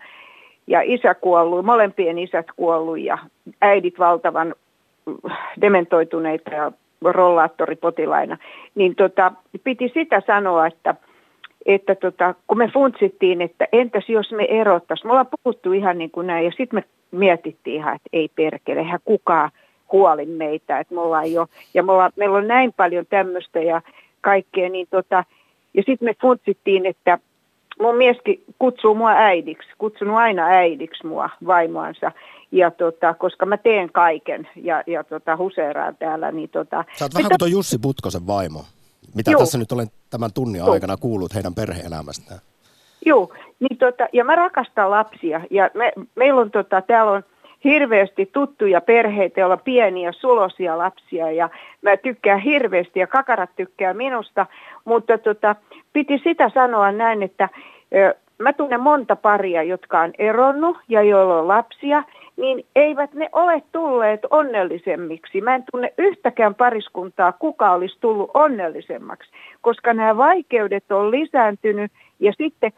Ja 0.66 0.80
isä 0.84 1.14
kuollut, 1.14 1.64
molempien 1.64 2.18
isät 2.18 2.46
kuollut 2.57 2.98
ja 2.98 3.18
äidit 3.61 3.98
valtavan 3.98 4.55
mm, 5.07 5.16
dementoituneita 5.61 6.51
ja 6.51 6.72
rollaattoripotilaina, 7.05 8.36
niin 8.74 8.94
tota, 8.94 9.32
piti 9.64 9.90
sitä 9.94 10.22
sanoa, 10.26 10.66
että, 10.66 10.94
että 11.66 11.94
tota, 11.94 12.34
kun 12.46 12.59
me 12.59 12.70
funtsittiin, 12.72 13.42
että 13.42 13.68
entäs 13.72 14.09
jos 14.09 14.32
me 14.32 14.44
erottaisiin, 14.44 15.07
me 15.07 15.11
ollaan 15.11 15.28
puhuttu 15.42 15.72
ihan 15.72 15.98
niin 15.98 16.11
kuin 16.11 16.26
näin, 16.26 16.44
ja 16.44 16.51
sitten 16.51 16.76
me 16.76 16.84
mietittiin 17.11 17.76
ihan, 17.76 17.96
että 17.96 18.09
ei 18.12 18.30
perkele, 18.36 18.80
eihän 18.80 19.01
kukaan 19.05 19.51
huoli 19.93 20.26
meitä, 20.26 20.78
että 20.78 20.95
me 20.95 21.01
ollaan 21.01 21.32
jo, 21.32 21.47
ja 21.74 21.82
me 21.82 21.93
ollaan, 21.93 22.12
meillä 22.16 22.38
on 22.38 22.49
näin 22.49 22.72
paljon 22.72 23.07
tämmöistä 23.07 23.61
ja 23.61 23.82
kaikkea, 24.20 24.68
niin 24.68 24.86
tota, 24.91 25.24
ja 25.74 25.82
sitten 25.86 26.09
me 26.09 26.14
funtsittiin, 26.20 26.86
että 26.86 27.18
mun 27.80 27.97
mieskin 27.97 28.45
kutsuu 28.59 28.95
mua 28.95 29.11
äidiksi, 29.11 29.68
kutsunut 29.78 30.16
aina 30.16 30.47
äidiksi 30.47 31.07
mua 31.07 31.30
vaimoansa, 31.47 32.12
ja 32.53 32.70
tota, 32.70 33.14
koska 33.14 33.47
mä 33.47 33.57
teen 33.57 33.93
kaiken 33.93 34.49
ja, 34.57 34.82
ja 34.86 35.05
tota, 35.05 35.36
huseeraan 35.36 35.97
täällä. 35.97 36.32
Niin 36.32 36.49
tota, 36.49 36.84
Sä 36.97 37.05
oot 37.05 37.14
vähän 37.14 37.28
kuin 37.28 37.38
tuo 37.38 37.49
Jussi 37.49 37.78
Putkosen 37.78 38.26
vaimo, 38.26 38.64
mitä 39.14 39.30
Juu. 39.30 39.38
tässä 39.38 39.59
nyt 39.59 39.72
olen 39.72 39.86
tämän 40.11 40.32
tunnin 40.32 40.59
Juu. 40.59 40.70
aikana 40.70 40.97
kuullut 40.97 41.34
heidän 41.34 41.55
perhe-elämästään. 41.55 42.41
Joo, 43.07 43.32
niin 43.61 43.78
tota, 43.78 44.09
ja 44.12 44.24
mä 44.24 44.36
rakastan 44.36 44.91
lapsia 44.91 45.41
ja 45.51 45.70
me, 45.74 45.93
meillä 46.14 46.41
on 46.41 46.51
tota, 46.51 46.82
täällä 46.82 47.12
on 47.12 47.22
hirveästi 47.64 48.30
tuttuja 48.32 48.80
perheitä, 48.80 49.40
joilla 49.40 49.54
on 49.54 49.61
pieniä 49.64 50.12
sulosia 50.12 50.78
lapsia 50.78 51.30
ja 51.30 51.50
mä 51.82 51.96
tykkään 51.96 52.40
hirveästi 52.40 53.00
ja 53.00 53.06
kakarat 53.06 53.50
tykkää 53.56 53.94
minusta, 53.94 54.46
mutta 54.84 55.18
tota, 55.18 55.56
piti 55.92 56.18
sitä 56.18 56.50
sanoa 56.54 56.92
näin, 56.92 57.22
että 57.22 57.48
ö, 57.94 58.14
mä 58.38 58.52
tunnen 58.52 58.80
monta 58.80 59.16
paria, 59.16 59.62
jotka 59.62 60.00
on 60.00 60.12
eronnut 60.18 60.78
ja 60.88 61.02
joilla 61.02 61.38
on 61.38 61.48
lapsia, 61.48 62.02
niin 62.36 62.66
eivät 62.76 63.14
ne 63.14 63.28
ole 63.32 63.62
tulleet 63.72 64.20
onnellisemmiksi. 64.30 65.40
Mä 65.40 65.54
en 65.54 65.64
tunne 65.72 65.92
yhtäkään 65.98 66.54
pariskuntaa, 66.54 67.32
kuka 67.32 67.72
olisi 67.72 67.96
tullut 68.00 68.30
onnellisemmaksi, 68.34 69.30
koska 69.61 69.94
nämä 69.94 70.16
vaikeudet 70.16 70.92
on 70.92 71.11
lisääntynyt 71.11 71.92
ja 72.20 72.32
sitten 72.38 72.72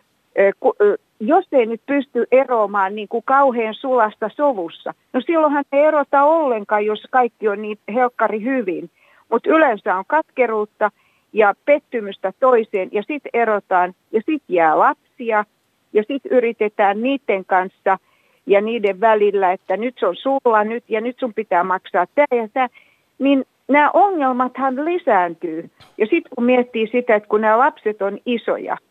jos 1.27 1.45
ei 1.53 1.67
nyt 1.67 1.81
pysty 1.87 2.27
eroamaan 2.33 2.95
niin 2.95 3.09
kuin 3.09 3.23
kauhean 3.25 3.75
sulasta 3.75 4.31
sovussa, 4.37 4.95
no 5.13 5.21
silloinhan 5.21 5.65
ei 5.73 5.81
erota 5.81 6.23
ollenkaan, 6.23 6.87
jos 6.87 7.03
kaikki 7.11 7.49
on 7.49 7.63
niin 7.63 7.79
helkkari 7.95 8.43
hyvin. 8.43 8.91
Mutta 9.31 9.51
yleensä 9.51 9.97
on 9.97 10.05
katkeruutta 10.07 10.91
ja 11.33 11.55
pettymystä 11.65 12.33
toiseen 12.41 12.89
ja 12.93 13.03
sitten 13.03 13.31
erotaan 13.33 13.95
ja 14.13 14.21
sitten 14.27 14.57
jää 14.57 14.79
lapsia 14.79 15.45
ja 15.93 16.03
sitten 16.09 16.33
yritetään 16.33 17.03
niiden 17.03 17.45
kanssa 17.45 17.99
ja 18.47 18.61
niiden 18.61 19.01
välillä, 19.01 19.53
että 19.53 19.77
nyt 19.77 19.95
se 19.99 20.07
on 20.07 20.17
sulla 20.17 20.65
nyt 20.65 20.85
ja 20.89 21.01
nyt 21.01 21.19
sun 21.19 21.35
pitää 21.35 21.65
maksaa 21.65 22.07
tämä 22.15 22.43
ja 22.43 22.49
tämä, 22.49 22.69
niin 23.19 23.45
nämä 23.69 23.91
ongelmathan 23.91 24.85
lisääntyy. 24.85 25.71
Ja 25.99 26.07
sitten 26.07 26.33
kun 26.35 26.45
miettii 26.45 26.89
sitä, 26.93 27.15
että 27.15 27.29
kun 27.29 27.41
nämä 27.41 27.59
lapset 27.59 28.03
on 28.03 28.19
isoja– 28.27 28.77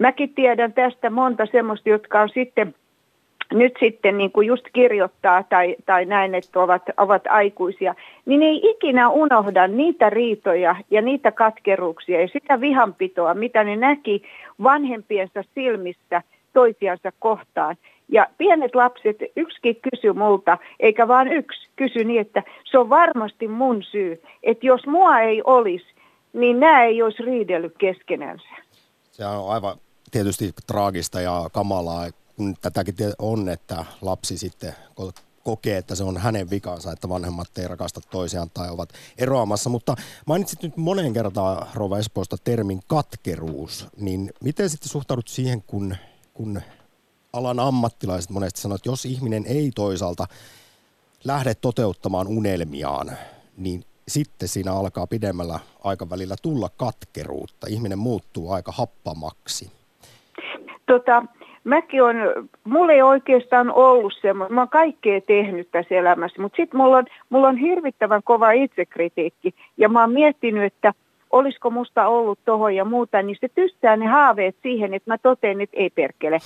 Mäkin 0.00 0.34
tiedän 0.34 0.72
tästä 0.72 1.10
monta 1.10 1.46
semmoista, 1.46 1.88
jotka 1.88 2.20
on 2.20 2.28
sitten 2.28 2.74
nyt 3.52 3.72
sitten 3.80 4.18
niin 4.18 4.32
kuin 4.32 4.46
just 4.46 4.64
kirjoittaa 4.72 5.42
tai, 5.42 5.76
tai 5.86 6.04
näin, 6.04 6.34
että 6.34 6.60
ovat, 6.60 6.82
ovat 6.96 7.22
aikuisia, 7.26 7.94
niin 8.26 8.42
ei 8.42 8.60
ikinä 8.64 9.08
unohda 9.08 9.68
niitä 9.68 10.10
riitoja 10.10 10.76
ja 10.90 11.02
niitä 11.02 11.32
katkeruuksia 11.32 12.20
ja 12.20 12.28
sitä 12.28 12.60
vihanpitoa, 12.60 13.34
mitä 13.34 13.64
ne 13.64 13.76
näki 13.76 14.22
vanhempiensa 14.62 15.44
silmissä 15.54 16.22
toisiansa 16.52 17.12
kohtaan. 17.18 17.76
Ja 18.08 18.26
pienet 18.38 18.74
lapset, 18.74 19.16
yksikin 19.36 19.76
kysy 19.90 20.12
multa, 20.12 20.58
eikä 20.80 21.08
vaan 21.08 21.28
yksi, 21.28 21.68
kysy 21.76 22.04
niin, 22.04 22.20
että 22.20 22.42
se 22.64 22.78
on 22.78 22.90
varmasti 22.90 23.48
mun 23.48 23.82
syy, 23.82 24.22
että 24.42 24.66
jos 24.66 24.86
mua 24.86 25.20
ei 25.20 25.42
olisi, 25.44 25.86
niin 26.32 26.60
nämä 26.60 26.84
ei 26.84 27.02
olisi 27.02 27.22
riidellyt 27.22 27.74
keskenänsä. 27.78 28.48
Se 29.10 29.26
on 29.26 29.52
aivan 29.52 29.74
tietysti 30.10 30.54
traagista 30.66 31.20
ja 31.20 31.50
kamalaa, 31.52 32.10
kun 32.36 32.56
tätäkin 32.60 32.94
on, 33.18 33.48
että 33.48 33.84
lapsi 34.02 34.38
sitten 34.38 34.74
kokee, 35.44 35.76
että 35.76 35.94
se 35.94 36.04
on 36.04 36.16
hänen 36.16 36.50
vikansa, 36.50 36.92
että 36.92 37.08
vanhemmat 37.08 37.58
ei 37.58 37.68
rakasta 37.68 38.00
toisiaan 38.00 38.50
tai 38.50 38.70
ovat 38.70 38.92
eroamassa. 39.18 39.70
Mutta 39.70 39.96
mainitsit 40.26 40.62
nyt 40.62 40.76
moneen 40.76 41.12
kertaan 41.12 41.66
Rova 41.74 41.98
Espoosta 41.98 42.36
termin 42.44 42.80
katkeruus, 42.86 43.86
niin 43.96 44.32
miten 44.40 44.70
sitten 44.70 44.88
suhtaudut 44.88 45.28
siihen, 45.28 45.62
kun, 45.62 45.96
kun 46.34 46.60
alan 47.32 47.60
ammattilaiset 47.60 48.30
monesti 48.30 48.60
sanoo, 48.60 48.76
että 48.76 48.88
jos 48.88 49.04
ihminen 49.04 49.46
ei 49.46 49.70
toisaalta 49.74 50.26
lähde 51.24 51.54
toteuttamaan 51.54 52.26
unelmiaan, 52.26 53.16
niin 53.56 53.84
sitten 54.08 54.48
siinä 54.48 54.72
alkaa 54.72 55.06
pidemmällä 55.06 55.60
aikavälillä 55.84 56.36
tulla 56.42 56.68
katkeruutta. 56.68 57.66
Ihminen 57.70 57.98
muuttuu 57.98 58.52
aika 58.52 58.72
happamaksi 58.72 59.79
tota, 60.92 61.24
mäkin 61.64 62.02
on, 62.02 62.16
mulla 62.64 62.92
ei 62.92 63.02
oikeastaan 63.02 63.72
ollut 63.72 64.12
semmoista, 64.20 64.54
mä 64.54 64.60
oon 64.60 64.68
kaikkea 64.68 65.20
tehnyt 65.20 65.68
tässä 65.70 65.94
elämässä, 65.94 66.42
mutta 66.42 66.56
sitten 66.56 66.80
mulla 66.80 66.96
on, 66.96 67.06
mulla 67.30 67.48
on 67.48 67.56
hirvittävän 67.56 68.22
kova 68.22 68.50
itsekritiikki 68.50 69.54
ja 69.76 69.88
mä 69.88 70.00
oon 70.00 70.12
miettinyt, 70.12 70.64
että 70.64 70.94
olisiko 71.30 71.70
musta 71.70 72.08
ollut 72.08 72.38
tohon 72.44 72.74
ja 72.74 72.84
muuta, 72.84 73.22
niin 73.22 73.36
se 73.40 73.48
tystää 73.54 73.96
ne 73.96 74.06
haaveet 74.06 74.56
siihen, 74.62 74.94
että 74.94 75.10
mä 75.10 75.18
totean, 75.18 75.60
että 75.60 75.76
ei 75.76 75.90
perkele, 75.90 76.38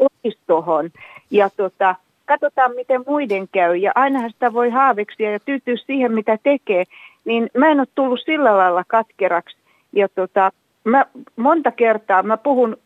olisi 0.00 0.38
tohon. 0.46 0.90
Ja 1.30 1.50
tota, 1.56 1.94
katsotaan, 2.26 2.74
miten 2.74 3.04
muiden 3.06 3.48
käy 3.52 3.76
ja 3.76 3.92
ainahan 3.94 4.30
sitä 4.30 4.52
voi 4.52 4.70
haaveksia 4.70 5.32
ja 5.32 5.40
tyytyä 5.40 5.76
siihen, 5.76 6.12
mitä 6.12 6.38
tekee, 6.42 6.84
niin 7.24 7.50
mä 7.56 7.68
en 7.68 7.80
ole 7.80 7.88
tullut 7.94 8.20
sillä 8.24 8.56
lailla 8.56 8.84
katkeraksi. 8.86 9.56
Ja 9.92 10.08
tota, 10.08 10.50
mä 10.84 11.06
monta 11.36 11.70
kertaa, 11.70 12.22
mä 12.22 12.36
puhun 12.36 12.76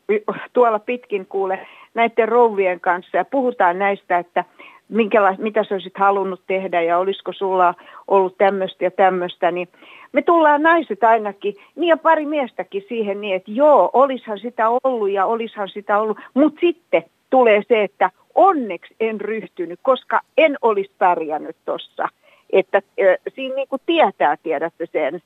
tuolla 0.53 0.79
pitkin 0.79 1.27
kuule 1.27 1.67
näiden 1.95 2.29
rouvien 2.29 2.81
kanssa 2.81 3.17
ja 3.17 3.25
puhutaan 3.25 3.79
näistä, 3.79 4.19
että 4.19 4.45
minkäla- 4.89 5.37
mitä 5.39 5.65
sä 5.65 5.75
olisit 5.75 5.99
halunnut 5.99 6.43
tehdä 6.47 6.83
ja 6.83 6.99
olisiko 6.99 7.33
sulla 7.33 7.75
ollut 8.09 8.39
tämmöistä 8.39 8.85
ja 8.85 8.91
tämmöistä, 8.91 9.51
niin 9.51 9.69
me 10.13 10.23
tullaan 10.23 10.63
naiset 10.63 11.05
ainakin, 11.05 11.55
niin 11.77 11.89
ja 11.89 11.97
pari 11.97 12.27
miestäkin 12.27 12.85
siihen 12.89 13.21
niin, 13.21 13.37
että 13.37 13.51
joo, 13.51 13.91
olishan 13.93 14.39
sitä 14.39 14.69
ollut 14.85 15.11
ja 15.11 15.27
olishan 15.27 15.69
sitä 15.69 15.99
ollut, 15.99 16.19
mutta 16.35 16.61
sitten 16.61 17.05
tulee 17.31 17.63
se, 17.69 17.83
että 17.83 18.11
onneksi 18.35 18.95
en 19.01 19.21
ryhtynyt, 19.21 19.81
koska 19.83 20.21
en 20.37 20.57
olisi 20.63 20.91
pärjännyt 20.99 21.57
tuossa. 21.65 22.09
Että 22.53 22.79
äh, 22.79 23.17
siinä 23.35 23.55
niin 23.55 23.69
kuin 23.69 23.83
tietää, 23.87 24.37
tiedätte 24.43 24.87
sen, 24.93 25.23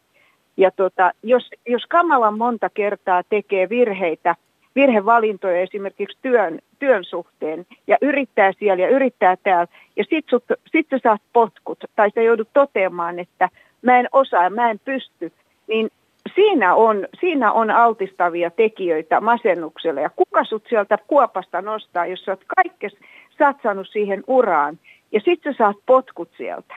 ja 0.57 0.70
tota, 0.70 1.12
jos, 1.22 1.50
jos 1.66 1.86
kamalan 1.86 2.38
monta 2.38 2.70
kertaa 2.70 3.22
tekee 3.28 3.68
virheitä, 3.68 4.36
virhevalintoja 4.74 5.61
esimerkiksi 5.61 6.18
työn, 6.22 6.59
työn 6.78 7.05
suhteen 7.05 7.66
ja 7.86 7.96
yrittää 8.03 8.53
siellä 8.59 8.82
ja 8.82 8.88
yrittää 8.88 9.36
täällä 9.36 9.66
ja 9.96 10.05
sit, 10.11 10.24
sut, 10.30 10.44
sit 10.72 10.86
sä 10.90 10.98
saat 11.03 11.22
potkut 11.32 11.84
tai 11.96 12.11
sä 12.14 12.22
joudut 12.22 12.48
toteamaan, 12.53 13.18
että 13.18 13.48
mä 13.82 13.98
en 13.98 14.09
osaa, 14.12 14.50
mä 14.50 14.70
en 14.70 14.80
pysty, 14.84 15.32
niin 15.68 15.90
siinä 16.34 16.74
on, 16.74 17.09
siinä 17.20 17.53
on 17.53 17.70
altistavia 17.70 18.50
tekijöitä 18.50 19.20
masennukselle 19.20 20.00
ja 20.00 20.11
kuka 20.11 20.44
sut 20.44 20.66
sieltä 20.68 20.98
kuopasta 21.07 21.62
nostaa, 21.62 22.07
jos 22.07 22.24
sä 22.24 22.32
oot 22.32 22.44
kaikkes 22.57 22.96
satsannut 23.38 23.88
siihen 23.88 24.24
uraan 24.26 24.78
ja 25.12 25.20
sit 25.20 25.40
sä 25.44 25.53
saat 25.59 25.76
potkut 25.86 26.28
sieltä. 26.36 26.74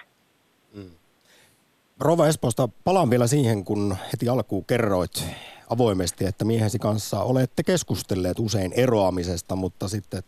Rova 2.00 2.28
Espoosta 2.28 2.70
palaan 2.84 3.10
vielä 3.10 3.28
siihen, 3.28 3.66
kun 3.66 3.96
heti 4.14 4.30
alkuun 4.30 4.66
kerroit 4.66 5.24
avoimesti, 5.70 6.26
että 6.26 6.46
miehesi 6.46 6.80
kanssa 6.80 7.20
olette 7.20 7.64
keskustelleet 7.64 8.40
usein 8.40 8.74
eroamisesta, 8.74 9.56
mutta 9.56 9.88
sitten 9.88 10.24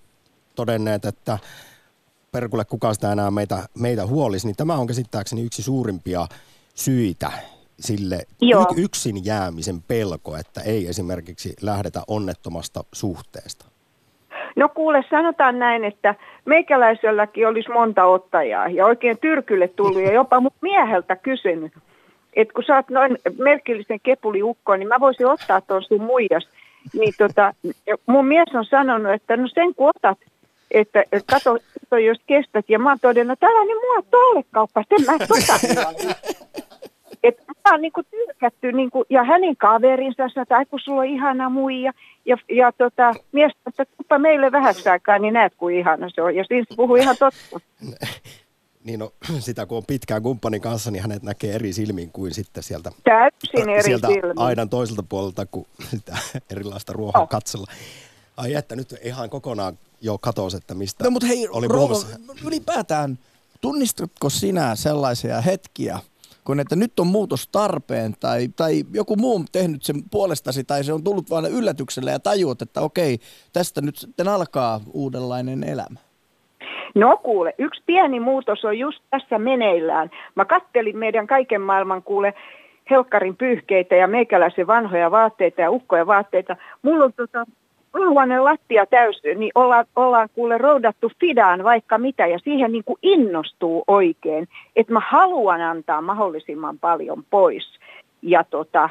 todenneet, 0.55 1.05
että 1.05 1.39
perkulle 2.32 2.65
kuka 2.65 2.93
sitä 2.93 3.11
enää 3.11 3.32
meitä, 3.32 3.70
meitä 3.80 4.05
huolisi, 4.05 4.47
niin 4.47 4.55
tämä 4.55 4.76
on 4.76 4.88
käsittääkseni 4.88 5.41
yksi 5.41 5.63
suurimpia 5.63 6.28
syitä 6.76 7.32
sille 7.80 8.28
Joo. 8.41 8.74
yksin 8.78 9.26
jäämisen 9.26 9.82
pelko, 9.82 10.38
että 10.38 10.61
ei 10.61 10.88
esimerkiksi 10.88 11.53
lähdetä 11.61 12.03
onnettomasta 12.07 12.84
suhteesta. 12.93 13.65
No 14.58 14.70
kuule, 14.70 15.03
sanotaan 15.10 15.60
näin, 15.60 15.84
että 15.84 16.16
meikäläiselläkin 16.45 17.47
olisi 17.47 17.70
monta 17.70 18.05
ottajaa 18.05 18.68
ja 18.68 18.86
oikein 18.86 19.18
tyrkylle 19.18 19.68
tullut 19.68 20.01
ja 20.01 20.14
jopa 20.14 20.39
mun 20.39 20.51
mieheltä 20.62 21.16
kysynyt, 21.16 21.72
että 22.34 22.53
kun 22.53 22.64
sä 22.64 22.76
oot 22.76 22.89
noin 22.89 23.18
merkillisen 23.38 23.99
kepuliukko, 24.03 24.76
niin 24.76 24.88
mä 24.88 24.99
voisin 24.99 25.26
ottaa 25.26 25.62
tuon 25.62 25.84
sun 25.84 26.01
muijas. 26.01 26.47
Niin 26.93 27.14
tota, 27.18 27.53
mun 28.05 28.26
mies 28.26 28.55
on 28.55 28.66
sanonut, 28.66 29.14
että 29.14 29.38
no 29.38 29.47
sen 29.47 29.76
kun 29.76 29.91
otat, 29.95 30.18
että 30.72 31.03
kato, 31.32 31.97
jos 31.97 32.18
kestät. 32.28 32.66
Ja 32.70 32.80
mä 32.80 32.89
oon 32.89 32.99
todennut, 33.01 33.34
että 33.34 33.47
älä 33.47 33.66
niin 33.66 33.78
mua 33.78 34.01
tolle 34.12 34.43
kauppa, 34.51 34.84
sen 34.89 35.05
mä 35.05 35.28
tota. 35.28 35.60
Et 37.24 37.38
mä 37.47 37.72
oon 37.72 37.82
niinku 37.82 38.01
tyrkätty, 38.03 38.72
niinku, 38.72 39.05
ja 39.09 39.24
hänen 39.24 39.57
kaverinsa 39.57 40.30
sanoi, 40.34 40.41
että 40.43 40.65
kun 40.65 40.80
sulla 40.80 41.01
on 41.01 41.07
ihana 41.07 41.49
muija. 41.49 41.91
Ja, 42.26 42.38
ja 42.49 42.72
tota, 42.72 43.13
mies 43.32 43.51
että 43.68 43.86
tuppa 43.97 44.20
meille 44.20 44.51
vähäksi 44.51 44.89
aikaa, 44.89 45.20
niin 45.20 45.34
näet 45.34 45.53
kuin 45.57 45.76
ihana 45.80 46.09
se 46.15 46.22
on. 46.22 46.36
Ja 46.36 46.43
siinä 46.47 46.65
se 46.70 46.76
puhuu 46.76 46.95
ihan 46.95 47.15
totta. 47.20 47.59
Niin 48.84 48.99
no, 48.99 49.11
sitä 49.39 49.65
kun 49.65 49.78
on 49.78 49.86
pitkään 49.88 50.24
kumppanin 50.24 50.61
kanssa, 50.61 50.91
niin 50.91 51.01
hänet 51.01 51.24
näkee 51.24 51.55
eri 51.55 51.74
silmin 51.74 52.11
kuin 52.11 52.34
sitten 52.34 52.63
sieltä, 52.63 52.91
Täysin 53.03 53.70
eri 53.70 53.84
sieltä 53.84 54.07
silmin. 54.07 54.39
aidan 54.39 54.70
toiselta 54.70 55.03
puolelta, 55.09 55.45
kun 55.45 55.65
sitä 55.91 56.18
erilaista 56.51 56.93
ruohaa 56.93 57.22
Oh. 57.22 57.30
katsella. 57.30 57.68
Ai 58.38 58.53
että 58.53 58.76
nyt 58.76 58.95
ihan 59.03 59.30
kokonaan 59.30 59.78
jo 60.01 60.18
katos, 60.18 60.53
että 60.53 60.74
mistä 60.76 61.03
No 61.03 61.09
mutta 61.09 61.28
hei, 61.28 61.47
oli 61.49 61.68
puhumassa. 61.68 62.07
ylipäätään 62.45 63.20
tunnistatko 63.61 64.30
sinä 64.30 64.76
sellaisia 64.76 65.41
hetkiä, 65.41 65.99
kun 66.47 66.59
että 66.59 66.75
nyt 66.75 66.99
on 66.99 67.07
muutos 67.07 67.47
tarpeen 67.47 68.13
tai, 68.19 68.47
tai 68.55 68.73
joku 68.93 69.15
muu 69.15 69.35
on 69.35 69.45
tehnyt 69.51 69.83
sen 69.83 69.95
puolestasi 70.11 70.63
tai 70.63 70.83
se 70.83 70.93
on 70.93 71.03
tullut 71.03 71.29
vain 71.29 71.45
yllätyksellä 71.45 72.11
ja 72.11 72.19
tajuat, 72.19 72.61
että 72.61 72.81
okei, 72.81 73.17
tästä 73.53 73.81
nyt 73.81 73.95
sitten 73.95 74.27
alkaa 74.27 74.79
uudenlainen 74.93 75.63
elämä. 75.63 75.99
No 76.95 77.17
kuule, 77.17 77.53
yksi 77.57 77.83
pieni 77.85 78.19
muutos 78.19 78.65
on 78.65 78.79
just 78.79 78.99
tässä 79.09 79.39
meneillään. 79.39 80.09
Mä 80.35 80.45
kattelin 80.45 80.97
meidän 80.97 81.27
kaiken 81.27 81.61
maailman 81.61 82.03
kuule 82.03 82.33
helkkarin 82.89 83.35
pyyhkeitä 83.35 83.95
ja 83.95 84.07
meikäläisen 84.07 84.67
vanhoja 84.67 85.11
vaatteita 85.11 85.61
ja 85.61 85.71
ukkoja 85.71 86.07
vaatteita. 86.07 86.55
Mulla 86.81 87.05
on 87.05 87.13
tota 87.13 87.45
ulhuainen 87.99 88.43
lattia 88.43 88.85
täys, 88.85 89.21
niin 89.35 89.51
ollaan, 89.55 89.85
ollaan 89.95 90.29
kuule 90.35 90.57
roudattu 90.57 91.11
Fidaan 91.19 91.63
vaikka 91.63 91.97
mitä 91.97 92.27
ja 92.27 92.39
siihen 92.39 92.71
niin 92.71 92.83
kuin 92.83 92.99
innostuu 93.01 93.83
oikein, 93.87 94.47
että 94.75 94.93
mä 94.93 95.01
haluan 95.09 95.61
antaa 95.61 96.01
mahdollisimman 96.01 96.79
paljon 96.79 97.23
pois. 97.29 97.79
Ja 98.22 98.43
tota, 98.43 98.89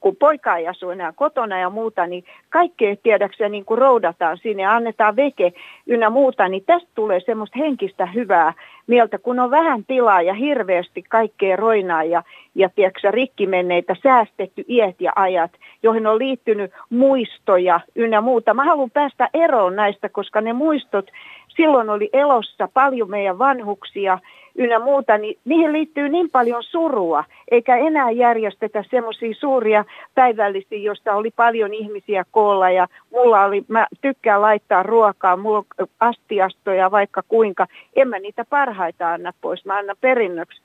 kun 0.00 0.16
poika 0.16 0.56
ei 0.56 0.68
asu 0.68 0.90
enää 0.90 1.12
kotona 1.12 1.58
ja 1.58 1.70
muuta, 1.70 2.06
niin 2.06 2.24
kaikkea 2.50 2.96
tiedäksä 3.02 3.48
niin 3.48 3.64
kuin 3.64 3.78
roudataan 3.78 4.38
sinne 4.38 4.62
ja 4.62 4.72
annetaan 4.72 5.16
veke 5.16 5.52
ynnä 5.86 6.10
muuta, 6.10 6.48
niin 6.48 6.64
tästä 6.66 6.88
tulee 6.94 7.20
semmoista 7.20 7.58
henkistä 7.58 8.06
hyvää 8.06 8.52
mieltä, 8.86 9.18
kun 9.18 9.38
on 9.38 9.50
vähän 9.50 9.84
tilaa 9.84 10.22
ja 10.22 10.34
hirveästi 10.34 11.02
kaikkea 11.02 11.56
roinaa 11.56 12.04
ja, 12.04 12.22
ja 12.54 12.68
tiedätkö, 12.68 13.10
rikkimenneitä 13.10 13.96
säästetty 14.02 14.64
iät 14.68 15.00
ja 15.00 15.12
ajat, 15.16 15.50
joihin 15.82 16.06
on 16.06 16.18
liittynyt 16.18 16.72
muistoja 16.90 17.80
ynnä 17.94 18.20
muuta. 18.20 18.54
Mä 18.54 18.64
haluan 18.64 18.90
päästä 18.90 19.28
eroon 19.34 19.76
näistä, 19.76 20.08
koska 20.08 20.40
ne 20.40 20.52
muistot, 20.52 21.10
silloin 21.48 21.90
oli 21.90 22.10
elossa 22.12 22.68
paljon 22.74 23.10
meidän 23.10 23.38
vanhuksia 23.38 24.18
ynnä 24.58 24.78
muuta, 24.78 25.18
niin 25.18 25.38
niihin 25.44 25.72
liittyy 25.72 26.08
niin 26.08 26.30
paljon 26.30 26.62
surua, 26.62 27.24
eikä 27.50 27.76
enää 27.76 28.10
järjestetä 28.10 28.84
semmoisia 28.90 29.34
suuria 29.34 29.84
päivällisiä, 30.14 30.78
joista 30.78 31.14
oli 31.14 31.30
paljon 31.30 31.74
ihmisiä 31.74 32.24
koolla 32.30 32.70
ja 32.70 32.88
mulla 33.10 33.44
oli, 33.44 33.64
mä 33.68 33.86
tykkään 34.00 34.42
laittaa 34.42 34.82
ruokaa, 34.82 35.36
mulla 35.36 35.58
on 35.58 35.86
astiastoja 36.00 36.90
vaikka 36.90 37.22
kuinka, 37.28 37.66
en 37.96 38.08
mä 38.08 38.18
niitä 38.18 38.44
parhaita 38.50 39.12
anna 39.12 39.32
pois, 39.40 39.64
mä 39.64 39.78
annan 39.78 39.96
perinnöksi. 40.00 40.62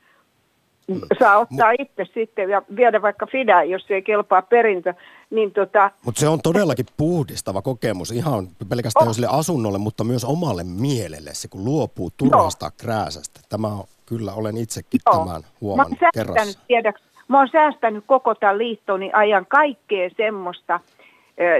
Saa 1.19 1.37
ottaa 1.37 1.71
itse 1.79 2.05
sitten 2.13 2.49
ja 2.49 2.61
viedä 2.75 3.01
vaikka 3.01 3.27
Fidaan, 3.31 3.69
jos 3.69 3.85
ei 3.89 4.01
kelpaa 4.01 4.41
perintö, 4.41 4.93
niin 5.29 5.51
tota, 5.51 5.91
Mutta 6.05 6.19
se 6.19 6.27
on 6.27 6.41
todellakin 6.41 6.85
puhdistava 6.97 7.61
kokemus 7.61 8.11
ihan 8.11 8.47
pelkästään 8.69 9.07
oh. 9.07 9.13
sille 9.13 9.27
asunnolle, 9.31 9.77
mutta 9.77 10.03
myös 10.03 10.25
omalle 10.25 10.63
mielelle, 10.63 11.29
se 11.33 11.47
kun 11.47 11.65
luopuu 11.65 12.09
turhasta 12.17 12.71
krääsästä. 12.81 13.39
Tämä 13.49 13.67
on, 13.67 13.83
kyllä 14.05 14.33
olen 14.33 14.57
itsekin 14.57 14.99
Joo. 15.05 15.25
tämän 15.25 15.41
Mä 15.41 15.47
huomannut 15.61 15.99
säästänyt, 15.99 16.35
kerrassa. 16.35 16.59
tiedäks, 16.67 17.01
mä 17.27 17.37
oon 17.37 17.49
säästänyt 17.51 18.03
koko 18.07 18.35
tämän 18.35 18.57
liittoni 18.57 19.09
ajan 19.13 19.45
kaikkea 19.49 20.09
semmoista, 20.17 20.79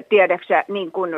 tiedäksä, 0.09 0.63
niin 0.67 0.91
kun, 0.91 1.09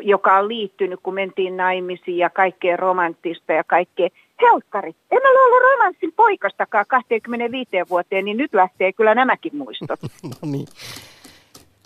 joka 0.00 0.38
on 0.38 0.48
liittynyt, 0.48 1.00
kun 1.02 1.14
mentiin 1.14 1.56
naimisiin 1.56 2.18
ja 2.18 2.30
kaikkea 2.30 2.76
romanttista 2.76 3.52
ja 3.52 3.64
kaikkea. 3.64 4.08
Helkkari, 4.42 4.94
en 5.10 5.18
ole 5.26 5.40
ollut 5.46 5.62
romanssin 5.72 6.12
poikastakaan 6.16 6.84
25 6.88 7.70
vuoteen, 7.90 8.24
niin 8.24 8.36
nyt 8.36 8.54
lähtee 8.54 8.92
kyllä 8.92 9.14
nämäkin 9.14 9.56
muistot. 9.56 10.00
No 10.22 10.36
niin, 10.42 10.66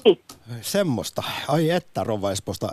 Niin. 0.04 0.20
semmoista. 0.60 1.22
Ai 1.48 1.70
että 1.70 2.04
Rova 2.04 2.30
Espoosta, 2.32 2.68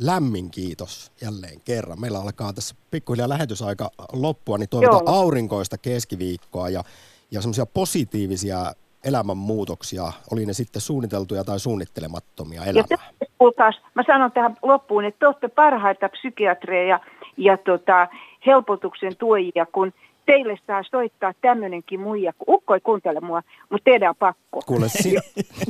lämmin 0.00 0.50
kiitos 0.50 1.12
jälleen 1.22 1.60
kerran. 1.64 2.00
Meillä 2.00 2.18
alkaa 2.18 2.52
tässä 2.52 2.74
pikkuhiljaa 2.90 3.28
lähetysaika 3.28 3.90
loppua, 4.12 4.58
niin 4.58 4.68
toivotaan 4.68 5.02
Joo. 5.06 5.16
aurinkoista 5.16 5.78
keskiviikkoa 5.78 6.68
ja, 6.68 6.82
ja 7.30 7.40
semmoisia 7.40 7.66
positiivisia 7.66 8.72
elämänmuutoksia, 9.04 10.12
oli 10.32 10.46
ne 10.46 10.52
sitten 10.52 10.82
suunniteltuja 10.82 11.44
tai 11.44 11.60
suunnittelemattomia 11.60 12.60
Ja 12.64 12.66
elämää. 12.70 12.86
te, 13.18 13.26
kuulkaas, 13.38 13.80
mä 13.94 14.02
sanon 14.06 14.32
tähän 14.32 14.56
loppuun, 14.62 15.04
että 15.04 15.18
te 15.18 15.26
olette 15.26 15.48
parhaita 15.48 16.08
psykiatreja 16.08 16.88
ja, 16.88 17.00
ja 17.36 17.56
tota, 17.56 18.08
helpotuksen 18.46 19.16
tuojia, 19.16 19.66
kun 19.72 19.92
teille 20.26 20.58
saa 20.66 20.82
soittaa 20.90 21.32
tämmöinenkin 21.40 22.00
muija, 22.00 22.32
kun 22.38 22.54
ukko 22.54 22.74
ei 22.74 22.80
kuuntele 22.80 23.20
mua, 23.20 23.42
mutta 23.70 23.84
teidän 23.84 24.08
on 24.10 24.16
pakko. 24.18 24.60
Kuule, 24.66 24.88
si- 25.02 25.16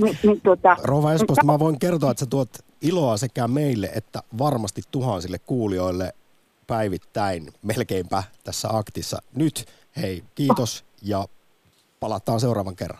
Niin, 0.02 0.18
niin, 0.22 0.40
tota, 0.40 0.76
Rova 0.82 1.12
Espoosta, 1.12 1.44
mä 1.46 1.58
voin 1.58 1.78
kertoa, 1.78 2.10
että 2.10 2.20
sä 2.20 2.26
tuot 2.30 2.48
iloa 2.82 3.16
sekä 3.16 3.48
meille 3.48 3.90
että 3.94 4.22
varmasti 4.38 4.82
tuhansille 4.90 5.38
kuulijoille 5.46 6.12
päivittäin 6.66 7.48
melkeinpä 7.62 8.22
tässä 8.44 8.68
aktissa. 8.72 9.22
Nyt 9.34 9.64
hei, 9.96 10.22
kiitos 10.34 10.84
ja 11.02 11.24
palataan 12.00 12.40
seuraavan 12.40 12.76
kerran. 12.76 12.98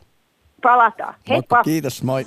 palataan. 0.62 1.14
Heippa! 1.29 1.62
Kiitos, 1.62 2.03
moi. 2.03 2.27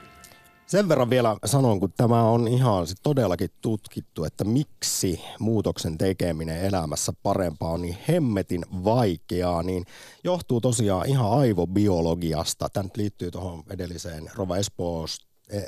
Sen 0.71 0.89
verran 0.89 1.09
vielä 1.09 1.37
sanon, 1.45 1.79
kun 1.79 1.93
tämä 1.97 2.23
on 2.23 2.47
ihan 2.47 2.87
sit 2.87 2.97
todellakin 3.03 3.49
tutkittu, 3.61 4.23
että 4.23 4.43
miksi 4.43 5.21
muutoksen 5.39 5.97
tekeminen 5.97 6.61
elämässä 6.61 7.13
parempaa 7.23 7.71
on 7.71 7.81
niin 7.81 7.97
hemmetin 8.07 8.65
vaikeaa, 8.83 9.63
niin 9.63 9.85
johtuu 10.23 10.61
tosiaan 10.61 11.09
ihan 11.09 11.31
aivobiologiasta. 11.31 12.69
Tämä 12.69 12.83
nyt 12.83 12.97
liittyy 12.97 13.31
tuohon 13.31 13.63
edelliseen 13.69 14.31
Rova 14.35 14.57
Espoos, 14.57 15.17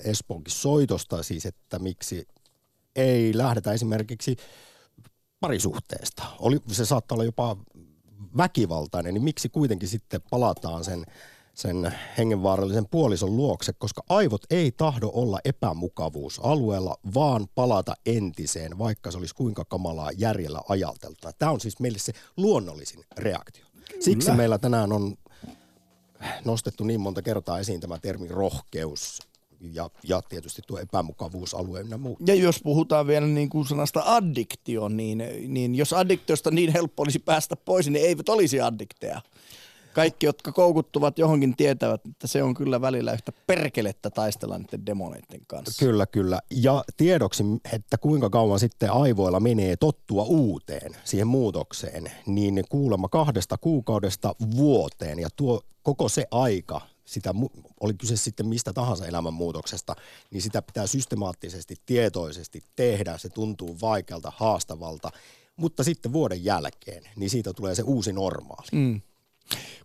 Espoonkin 0.03 0.53
soitosta, 0.53 1.23
siis 1.23 1.45
että 1.45 1.79
miksi 1.79 2.27
ei 2.95 3.37
lähdetä 3.37 3.71
esimerkiksi 3.71 4.37
parisuhteesta. 5.39 6.23
Oli, 6.39 6.59
se 6.71 6.85
saattaa 6.85 7.15
olla 7.15 7.25
jopa 7.25 7.57
väkivaltainen, 8.37 9.13
niin 9.13 9.23
miksi 9.23 9.49
kuitenkin 9.49 9.89
sitten 9.89 10.21
palataan 10.29 10.83
sen, 10.83 11.05
sen 11.53 11.93
hengenvaarallisen 12.17 12.89
puolison 12.91 13.37
luokse, 13.37 13.73
koska 13.73 14.03
aivot 14.09 14.41
ei 14.49 14.71
tahdo 14.71 15.11
olla 15.13 15.39
epämukavuusalueella, 15.45 16.97
vaan 17.13 17.47
palata 17.55 17.93
entiseen, 18.05 18.77
vaikka 18.77 19.11
se 19.11 19.17
olisi 19.17 19.35
kuinka 19.35 19.65
kamalaa 19.65 20.11
järjellä 20.17 20.61
ajateltuna. 20.69 21.33
Tämä 21.39 21.51
on 21.51 21.59
siis 21.59 21.79
meille 21.79 21.99
se 21.99 22.13
luonnollisin 22.37 23.03
reaktio. 23.17 23.65
Siksi 23.99 24.31
meillä 24.31 24.57
tänään 24.57 24.91
on 24.91 25.15
nostettu 26.45 26.83
niin 26.83 27.01
monta 27.01 27.21
kertaa 27.21 27.59
esiin 27.59 27.79
tämä 27.79 27.97
termi 27.97 28.27
rohkeus 28.27 29.19
ja, 29.59 29.89
ja 30.03 30.21
tietysti 30.21 30.61
tuo 30.67 30.79
epämukavuusalue 30.79 31.85
ja 31.89 31.97
muu. 31.97 32.17
Ja 32.25 32.35
jos 32.35 32.59
puhutaan 32.63 33.07
vielä 33.07 33.27
niin 33.27 33.49
kuin 33.49 33.67
sanasta 33.67 34.03
addiktio, 34.05 34.87
niin, 34.87 35.23
niin 35.47 35.75
jos 35.75 35.93
addiktiosta 35.93 36.51
niin 36.51 36.73
helppo 36.73 37.03
olisi 37.03 37.19
päästä 37.19 37.55
pois, 37.55 37.89
niin 37.89 38.05
eivät 38.05 38.29
olisi 38.29 38.61
addikteja. 38.61 39.21
Kaikki, 39.93 40.25
jotka 40.25 40.51
koukuttuvat 40.51 41.19
johonkin, 41.19 41.55
tietävät, 41.55 42.01
että 42.05 42.27
se 42.27 42.43
on 42.43 42.53
kyllä 42.53 42.81
välillä 42.81 43.13
yhtä 43.13 43.31
perkelettä 43.47 44.09
taistella 44.09 44.57
niiden 44.57 44.85
demoneiden 44.85 45.41
kanssa. 45.47 45.85
Kyllä, 45.85 46.05
kyllä. 46.05 46.39
Ja 46.51 46.83
tiedoksi, 46.97 47.43
että 47.73 47.97
kuinka 47.97 48.29
kauan 48.29 48.59
sitten 48.59 48.91
aivoilla 48.91 49.39
menee 49.39 49.75
tottua 49.75 50.23
uuteen, 50.23 50.95
siihen 51.03 51.27
muutokseen, 51.27 52.11
niin 52.25 52.63
kuulemma 52.69 53.09
kahdesta 53.09 53.57
kuukaudesta 53.57 54.35
vuoteen. 54.55 55.19
Ja 55.19 55.29
tuo 55.35 55.61
koko 55.83 56.09
se 56.09 56.25
aika, 56.31 56.81
sitä, 57.05 57.33
oli 57.79 57.93
kyse 57.93 58.17
sitten 58.17 58.47
mistä 58.47 58.73
tahansa 58.73 59.07
elämänmuutoksesta, 59.07 59.95
niin 60.31 60.41
sitä 60.41 60.61
pitää 60.61 60.87
systemaattisesti, 60.87 61.75
tietoisesti 61.85 62.63
tehdä. 62.75 63.17
Se 63.17 63.29
tuntuu 63.29 63.77
vaikealta, 63.81 64.31
haastavalta. 64.35 65.09
Mutta 65.55 65.83
sitten 65.83 66.13
vuoden 66.13 66.45
jälkeen, 66.45 67.03
niin 67.15 67.29
siitä 67.29 67.53
tulee 67.53 67.75
se 67.75 67.81
uusi 67.81 68.13
normaali. 68.13 68.67
Mm. 68.71 69.01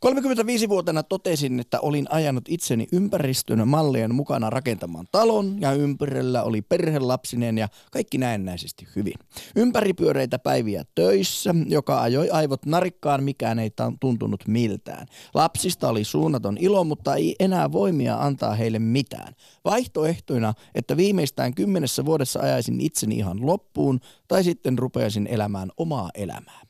35-vuotena 0.06 1.02
totesin, 1.02 1.60
että 1.60 1.80
olin 1.80 2.06
ajanut 2.10 2.44
itseni 2.48 2.86
ympäristön 2.92 3.68
mallien 3.68 4.14
mukana 4.14 4.50
rakentamaan 4.50 5.06
talon 5.12 5.60
ja 5.60 5.72
ympärillä 5.72 6.42
oli 6.42 6.62
perhe 6.62 6.98
lapsinen 6.98 7.58
ja 7.58 7.68
kaikki 7.92 8.18
näennäisesti 8.18 8.88
hyvin. 8.96 9.14
Ympäripyöreitä 9.56 10.38
päiviä 10.38 10.84
töissä, 10.94 11.54
joka 11.66 12.02
ajoi 12.02 12.30
aivot 12.30 12.66
narikkaan, 12.66 13.24
mikään 13.24 13.58
ei 13.58 13.70
tuntunut 14.00 14.48
miltään. 14.48 15.06
Lapsista 15.34 15.88
oli 15.88 16.04
suunnaton 16.04 16.58
ilo, 16.60 16.84
mutta 16.84 17.14
ei 17.14 17.36
enää 17.40 17.72
voimia 17.72 18.16
antaa 18.16 18.54
heille 18.54 18.78
mitään. 18.78 19.34
Vaihtoehtoina, 19.64 20.54
että 20.74 20.96
viimeistään 20.96 21.54
kymmenessä 21.54 22.04
vuodessa 22.04 22.40
ajaisin 22.40 22.80
itseni 22.80 23.16
ihan 23.16 23.46
loppuun 23.46 24.00
tai 24.28 24.44
sitten 24.44 24.78
rupeaisin 24.78 25.26
elämään 25.26 25.70
omaa 25.76 26.10
elämää. 26.14 26.67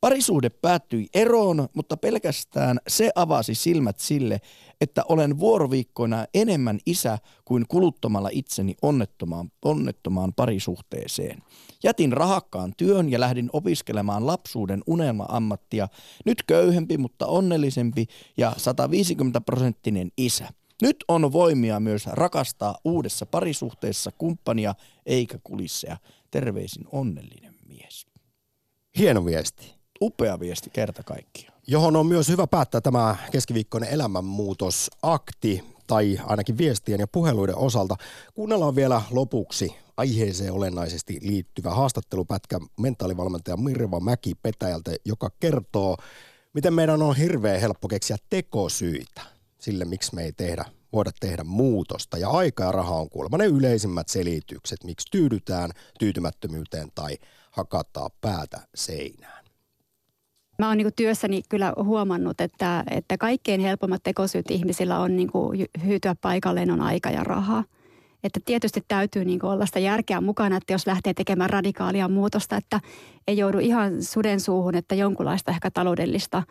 Parisuhde 0.00 0.48
päättyi 0.48 1.06
eroon, 1.14 1.68
mutta 1.74 1.96
pelkästään 1.96 2.78
se 2.88 3.10
avasi 3.14 3.54
silmät 3.54 3.98
sille, 3.98 4.40
että 4.80 5.02
olen 5.08 5.38
vuoroviikkoina 5.38 6.26
enemmän 6.34 6.78
isä 6.86 7.18
kuin 7.44 7.64
kuluttamalla 7.68 8.28
itseni 8.32 8.74
onnettomaan, 8.82 9.52
onnettomaan 9.64 10.32
parisuhteeseen. 10.34 11.42
Jätin 11.82 12.12
rahakkaan 12.12 12.72
työn 12.76 13.10
ja 13.10 13.20
lähdin 13.20 13.50
opiskelemaan 13.52 14.26
lapsuuden 14.26 14.82
unelma-ammattia, 14.86 15.88
nyt 16.24 16.42
köyhempi, 16.42 16.98
mutta 16.98 17.26
onnellisempi 17.26 18.06
ja 18.36 18.52
150 18.56 19.40
prosenttinen 19.40 20.12
isä. 20.16 20.48
Nyt 20.82 20.96
on 21.08 21.32
voimia 21.32 21.80
myös 21.80 22.06
rakastaa 22.06 22.78
uudessa 22.84 23.26
parisuhteessa 23.26 24.10
kumppania 24.18 24.74
eikä 25.06 25.38
kulisseja. 25.44 25.96
Terveisin 26.30 26.84
onnellinen 26.92 27.54
mies. 27.68 28.06
Hieno 28.98 29.24
viesti 29.24 29.79
upea 30.02 30.40
viesti 30.40 30.70
kerta 30.70 31.02
kaikkiaan. 31.02 31.60
Johon 31.66 31.96
on 31.96 32.06
myös 32.06 32.28
hyvä 32.28 32.46
päättää 32.46 32.80
tämä 32.80 33.16
keskiviikkoinen 33.32 33.90
elämänmuutosakti, 33.90 35.64
tai 35.86 36.20
ainakin 36.26 36.58
viestien 36.58 37.00
ja 37.00 37.06
puheluiden 37.06 37.56
osalta. 37.56 37.96
Kuunnellaan 38.34 38.76
vielä 38.76 39.02
lopuksi 39.10 39.76
aiheeseen 39.96 40.52
olennaisesti 40.52 41.18
liittyvä 41.22 41.70
haastattelupätkä 41.70 42.60
mentaalivalmentaja 42.80 43.56
Mirva 43.56 44.00
Mäki 44.00 44.34
Petäjältä, 44.34 44.90
joka 45.04 45.30
kertoo, 45.40 45.96
miten 46.54 46.74
meidän 46.74 47.02
on 47.02 47.16
hirveän 47.16 47.60
helppo 47.60 47.88
keksiä 47.88 48.16
tekosyitä 48.30 49.22
sille, 49.58 49.84
miksi 49.84 50.14
me 50.14 50.22
ei 50.22 50.32
tehdä, 50.32 50.64
voida 50.92 51.10
tehdä 51.20 51.44
muutosta. 51.44 52.18
Ja 52.18 52.30
aika 52.30 52.64
ja 52.64 52.72
raha 52.72 52.94
on 52.94 53.10
kuulemma 53.10 53.38
ne 53.38 53.46
yleisimmät 53.46 54.08
selitykset, 54.08 54.84
miksi 54.84 55.06
tyydytään 55.10 55.70
tyytymättömyyteen 55.98 56.88
tai 56.94 57.18
hakataan 57.50 58.10
päätä 58.20 58.60
seinään. 58.74 59.39
Mä 60.60 60.68
oon 60.68 60.76
niin 60.76 60.94
työssäni 60.96 61.42
kyllä 61.48 61.72
huomannut, 61.82 62.40
että, 62.40 62.84
että 62.90 63.18
kaikkein 63.18 63.60
helpommat 63.60 64.02
tekosyyt 64.02 64.50
ihmisillä 64.50 64.98
on 64.98 65.16
niin 65.16 65.30
hyytyä 65.84 66.16
paikalleen 66.20 66.70
on 66.70 66.80
aika 66.80 67.10
ja 67.10 67.24
raha. 67.24 67.64
Että 68.24 68.40
tietysti 68.44 68.84
täytyy 68.88 69.24
niin 69.24 69.44
olla 69.44 69.66
sitä 69.66 69.78
järkeä 69.78 70.20
mukana, 70.20 70.56
että 70.56 70.72
jos 70.72 70.86
lähtee 70.86 71.14
tekemään 71.14 71.50
radikaalia 71.50 72.08
muutosta, 72.08 72.56
että 72.56 72.80
ei 73.28 73.36
joudu 73.36 73.58
ihan 73.58 74.02
suden 74.02 74.40
suuhun, 74.40 74.74
että 74.74 74.94
jonkunlaista 74.94 75.50
ehkä 75.50 75.70
taloudellista– 75.70 76.42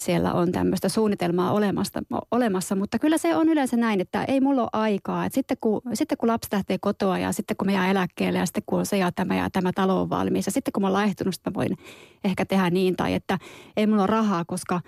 siellä 0.00 0.32
on 0.32 0.52
tämmöistä 0.52 0.88
suunnitelmaa 0.88 1.52
olemassa, 1.52 2.02
olemassa, 2.30 2.76
mutta 2.76 2.98
kyllä 2.98 3.18
se 3.18 3.36
on 3.36 3.48
yleensä 3.48 3.76
näin, 3.76 4.00
että 4.00 4.24
ei 4.24 4.40
mulla 4.40 4.62
ole 4.62 4.70
aikaa. 4.72 5.24
Et 5.24 5.32
sitten, 5.32 5.56
kun, 5.60 5.82
sitten 5.94 6.18
kun 6.18 6.28
lapsi 6.28 6.48
lähtee 6.52 6.78
kotoa 6.80 7.18
ja 7.18 7.32
sitten 7.32 7.56
kun 7.56 7.66
me 7.66 7.72
jää 7.72 7.90
eläkkeelle 7.90 8.38
ja 8.38 8.46
sitten 8.46 8.62
kun 8.66 8.78
on 8.78 8.86
se 8.86 8.98
ja 8.98 9.12
tämä 9.12 9.36
ja 9.36 9.50
tämä 9.50 9.70
talo 9.74 10.00
on 10.00 10.10
valmis 10.10 10.46
ja 10.46 10.52
sitten 10.52 10.72
kun 10.72 10.82
mä 10.82 10.86
oon 10.86 10.92
laihtunut, 10.92 11.34
mä 11.46 11.54
voin 11.54 11.76
ehkä 12.24 12.44
tehdä 12.44 12.70
niin 12.70 12.96
tai 12.96 13.14
että 13.14 13.38
ei 13.76 13.86
mulla 13.86 14.02
ole 14.02 14.06
rahaa, 14.06 14.44
koska 14.44 14.80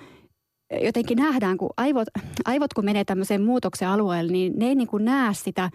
jotenkin 0.83 1.19
nähdään, 1.19 1.57
kun 1.57 1.71
aivot, 1.77 2.09
aivot 2.45 2.75
kun 2.75 2.85
menee 2.85 3.05
tämmöiseen 3.05 3.43
muutoksen 3.43 3.89
alueelle, 3.89 4.33
niin 4.33 4.53
ne 4.57 4.67
ei 4.67 4.75
niin 4.75 4.89
kuin 4.89 5.05
näe 5.05 5.35
sitä 5.35 5.71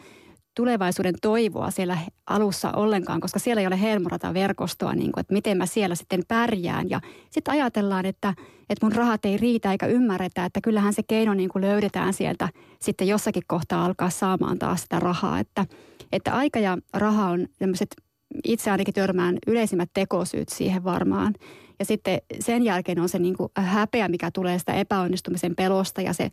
tulevaisuuden 0.58 1.16
toivoa 1.22 1.72
siellä 1.72 1.98
alussa 2.28 2.72
ollenkaan, 2.72 3.20
koska 3.22 3.40
siellä 3.40 3.62
ei 3.62 3.68
ole 3.68 3.82
helmorata-verkostoa, 3.82 4.96
niin 4.96 5.12
kuin, 5.12 5.22
että 5.22 5.34
miten 5.34 5.58
mä 5.58 5.66
siellä 5.66 5.96
sitten 5.96 6.24
pärjään. 6.28 6.90
Ja 6.90 7.02
sitten 7.30 7.52
ajatellaan, 7.52 8.06
että, 8.06 8.34
että 8.70 8.86
mun 8.86 8.96
rahat 8.96 9.26
ei 9.26 9.38
riitä 9.38 9.72
eikä 9.72 9.86
ymmärretä, 9.86 10.46
että 10.46 10.60
kyllähän 10.64 10.94
se 10.94 11.04
keino 11.04 11.34
niin 11.34 11.50
kuin 11.50 11.62
löydetään 11.62 12.14
sieltä 12.14 12.50
sitten 12.80 13.08
jossakin 13.08 13.44
kohtaa 13.48 13.86
alkaa 13.86 14.10
saamaan 14.10 14.60
taas 14.60 14.82
sitä 14.82 15.00
rahaa. 15.00 15.40
Että, 15.40 15.66
että 16.12 16.34
aika 16.34 16.60
ja 16.60 16.78
raha 16.94 17.30
on 17.30 17.48
tämmöiset 17.60 17.96
itse 18.44 18.72
ainakin 18.72 18.94
törmään 18.94 19.38
yleisimmät 19.48 19.90
tekosyyt 19.94 20.50
siihen 20.50 20.84
varmaan. 20.84 21.34
Ja 21.80 21.86
sitten 21.86 22.22
sen 22.40 22.64
jälkeen 22.64 23.00
on 23.00 23.10
se 23.10 23.20
niin 23.20 23.38
kuin 23.38 23.52
häpeä, 23.58 24.08
mikä 24.08 24.32
tulee 24.32 24.60
sitä 24.60 24.74
epäonnistumisen 24.74 25.56
pelosta 25.56 26.02
ja 26.02 26.14
se 26.14 26.32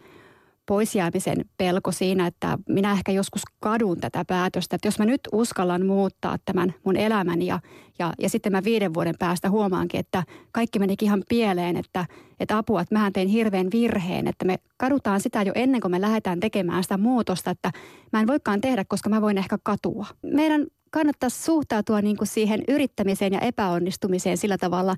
poisjäämisen 0.67 1.45
pelko 1.57 1.93
siinä, 1.93 2.27
että 2.27 2.59
minä 2.69 2.93
ehkä 2.93 3.13
joskus 3.13 3.43
kadun 3.61 4.01
tätä 4.01 4.25
päätöstä. 4.25 4.77
Että 4.77 4.89
jos 4.89 4.99
mä 4.99 5.05
nyt 5.05 5.21
uskallan 5.33 5.87
muuttaa 5.87 6.37
tämän 6.45 6.75
mun 6.85 6.97
elämäni 6.97 7.47
ja, 7.47 7.61
ja, 7.99 8.13
ja 8.19 8.29
sitten 8.29 8.53
mä 8.53 8.65
viiden 8.65 8.95
vuoden 8.95 9.15
päästä 9.19 9.51
huomaankin, 9.51 10.01
että 10.01 10.23
kaikki 10.53 10.79
menikin 10.79 11.07
ihan 11.07 11.23
pieleen, 11.29 11.77
että, 11.77 12.07
että 12.41 12.59
apua, 12.59 12.81
että 12.81 12.95
mähän 12.95 13.13
tein 13.13 13.29
hirveän 13.29 13.69
virheen, 13.73 14.27
että 14.27 14.45
me 14.45 14.59
kadutaan 14.77 15.21
sitä 15.21 15.43
jo 15.43 15.53
ennen 15.55 15.81
kuin 15.81 15.91
me 15.91 16.01
lähdetään 16.01 16.41
tekemään 16.41 16.83
sitä 16.83 16.99
muutosta, 16.99 17.51
että 17.51 17.71
mä 18.13 18.21
en 18.21 18.27
voikaan 18.27 18.61
tehdä, 18.61 18.85
koska 18.85 19.09
mä 19.11 19.21
voin 19.21 19.39
ehkä 19.39 19.59
katua. 19.63 20.07
Meidän 20.23 20.67
kannattaisi 20.91 21.43
suhtautua 21.43 22.01
niin 22.01 22.17
kuin 22.17 22.29
siihen 22.29 22.65
yrittämiseen 22.69 23.33
ja 23.33 23.41
epäonnistumiseen 23.41 24.37
sillä 24.37 24.59
tavalla 24.59 24.97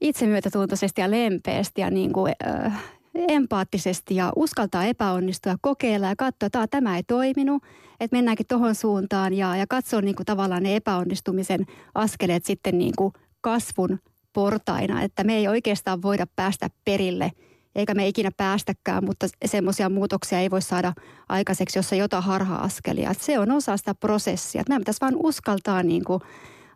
itsemyötätuntoisesti 0.00 1.00
ja 1.00 1.10
lempeästi 1.10 1.80
ja 1.80 1.90
niin 1.90 2.12
kuin, 2.12 2.32
äh, 2.46 2.82
empaattisesti 3.28 4.14
ja 4.14 4.32
uskaltaa 4.36 4.84
epäonnistua 4.84 5.56
kokeilla 5.60 6.06
ja 6.06 6.16
katsoa, 6.16 6.46
että 6.46 6.66
tämä 6.66 6.96
ei 6.96 7.02
toiminut, 7.02 7.62
että 8.00 8.16
mennäänkin 8.16 8.46
tuohon 8.46 8.74
suuntaan 8.74 9.34
ja, 9.34 9.56
ja 9.56 9.66
katsoa 9.68 10.00
niin 10.00 10.16
kuin 10.16 10.26
tavallaan 10.26 10.62
ne 10.62 10.76
epäonnistumisen 10.76 11.66
askeleet 11.94 12.44
sitten 12.44 12.78
niin 12.78 12.92
kuin 12.98 13.12
kasvun 13.40 13.98
portaina, 14.32 15.02
että 15.02 15.24
me 15.24 15.36
ei 15.36 15.48
oikeastaan 15.48 16.02
voida 16.02 16.26
päästä 16.36 16.68
perille 16.84 17.32
eikä 17.76 17.94
me 17.94 18.08
ikinä 18.08 18.30
päästäkään, 18.36 19.04
mutta 19.04 19.26
semmoisia 19.44 19.88
muutoksia 19.88 20.40
ei 20.40 20.50
voi 20.50 20.62
saada 20.62 20.92
aikaiseksi, 21.28 21.78
jos 21.78 21.92
ei 21.92 21.98
jota 21.98 22.20
harha-askelia. 22.20 23.14
Se 23.20 23.38
on 23.38 23.50
osa 23.50 23.76
sitä 23.76 23.94
prosessia. 23.94 24.60
Että 24.60 24.70
meidän 24.70 24.80
pitäisi 24.80 25.00
vain 25.00 25.16
uskaltaa 25.16 25.82
niin 25.82 26.04
kuin 26.04 26.20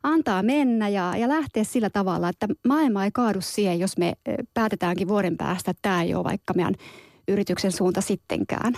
antaa 0.03 0.43
mennä 0.43 0.89
ja, 0.89 1.17
ja 1.17 1.29
lähteä 1.29 1.65
sillä 1.65 1.91
tavalla, 1.91 2.29
että 2.29 2.49
maailma 2.69 3.05
ei 3.05 3.11
kaadu 3.11 3.41
siihen, 3.41 3.79
jos 3.79 3.99
me 3.99 4.13
päätetäänkin 4.55 5.09
vuoden 5.09 5.37
päästä, 5.37 5.71
että 5.71 5.83
tämä 5.83 6.03
ei 6.03 6.15
ole 6.15 6.25
vaikka 6.25 6.55
meidän 6.55 6.75
yrityksen 7.29 7.73
suunta 7.73 8.01
sittenkään. 8.01 8.73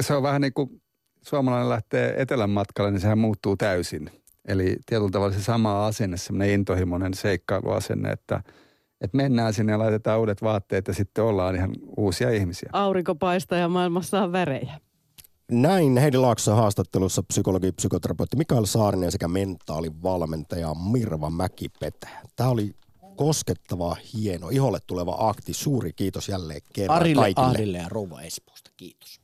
Se 0.00 0.14
on 0.14 0.22
vähän 0.22 0.40
niin 0.40 0.54
kuin 0.54 0.82
suomalainen 1.22 1.68
lähtee 1.68 2.14
etelän 2.16 2.50
matkalle, 2.50 2.90
niin 2.90 3.00
sehän 3.00 3.18
muuttuu 3.18 3.56
täysin. 3.56 4.10
Eli 4.48 4.76
tietyllä 4.86 5.10
tavalla 5.10 5.32
se 5.32 5.42
sama 5.42 5.86
asenne, 5.86 6.16
semmoinen 6.16 6.54
intohimoinen 6.54 7.14
seikkailuasenne, 7.14 8.10
että, 8.10 8.42
että 9.00 9.16
mennään 9.16 9.54
sinne 9.54 9.72
ja 9.72 9.78
laitetaan 9.78 10.20
uudet 10.20 10.42
vaatteet 10.42 10.88
ja 10.88 10.94
sitten 10.94 11.24
ollaan 11.24 11.56
ihan 11.56 11.70
uusia 11.96 12.30
ihmisiä. 12.30 12.70
Aurinko 12.72 13.14
paistaa 13.14 13.58
ja 13.58 13.68
maailmassa 13.68 14.22
on 14.22 14.32
värejä. 14.32 14.80
Näin 15.50 15.96
Heidi 15.96 16.16
Laakson 16.16 16.56
haastattelussa 16.56 17.22
psykologi, 17.22 17.72
psykoterapeutti 17.72 18.36
Mikael 18.36 18.64
Saarinen 18.64 19.12
sekä 19.12 19.28
mentaalivalmentaja 19.28 20.74
Mirva 20.74 21.30
Mäkipetä. 21.30 22.08
Tämä 22.36 22.50
oli 22.50 22.74
koskettava, 23.16 23.96
hieno, 24.14 24.48
iholle 24.48 24.78
tuleva 24.86 25.16
akti. 25.18 25.52
Suuri 25.52 25.92
kiitos 25.92 26.28
jälleen 26.28 26.60
kerran 26.72 26.96
Arille, 26.96 27.22
kaikille. 27.22 27.48
Arille 27.48 27.78
ja 27.78 27.88
Rouva 27.88 28.20
Espoosta. 28.20 28.70
Kiitos. 28.76 29.20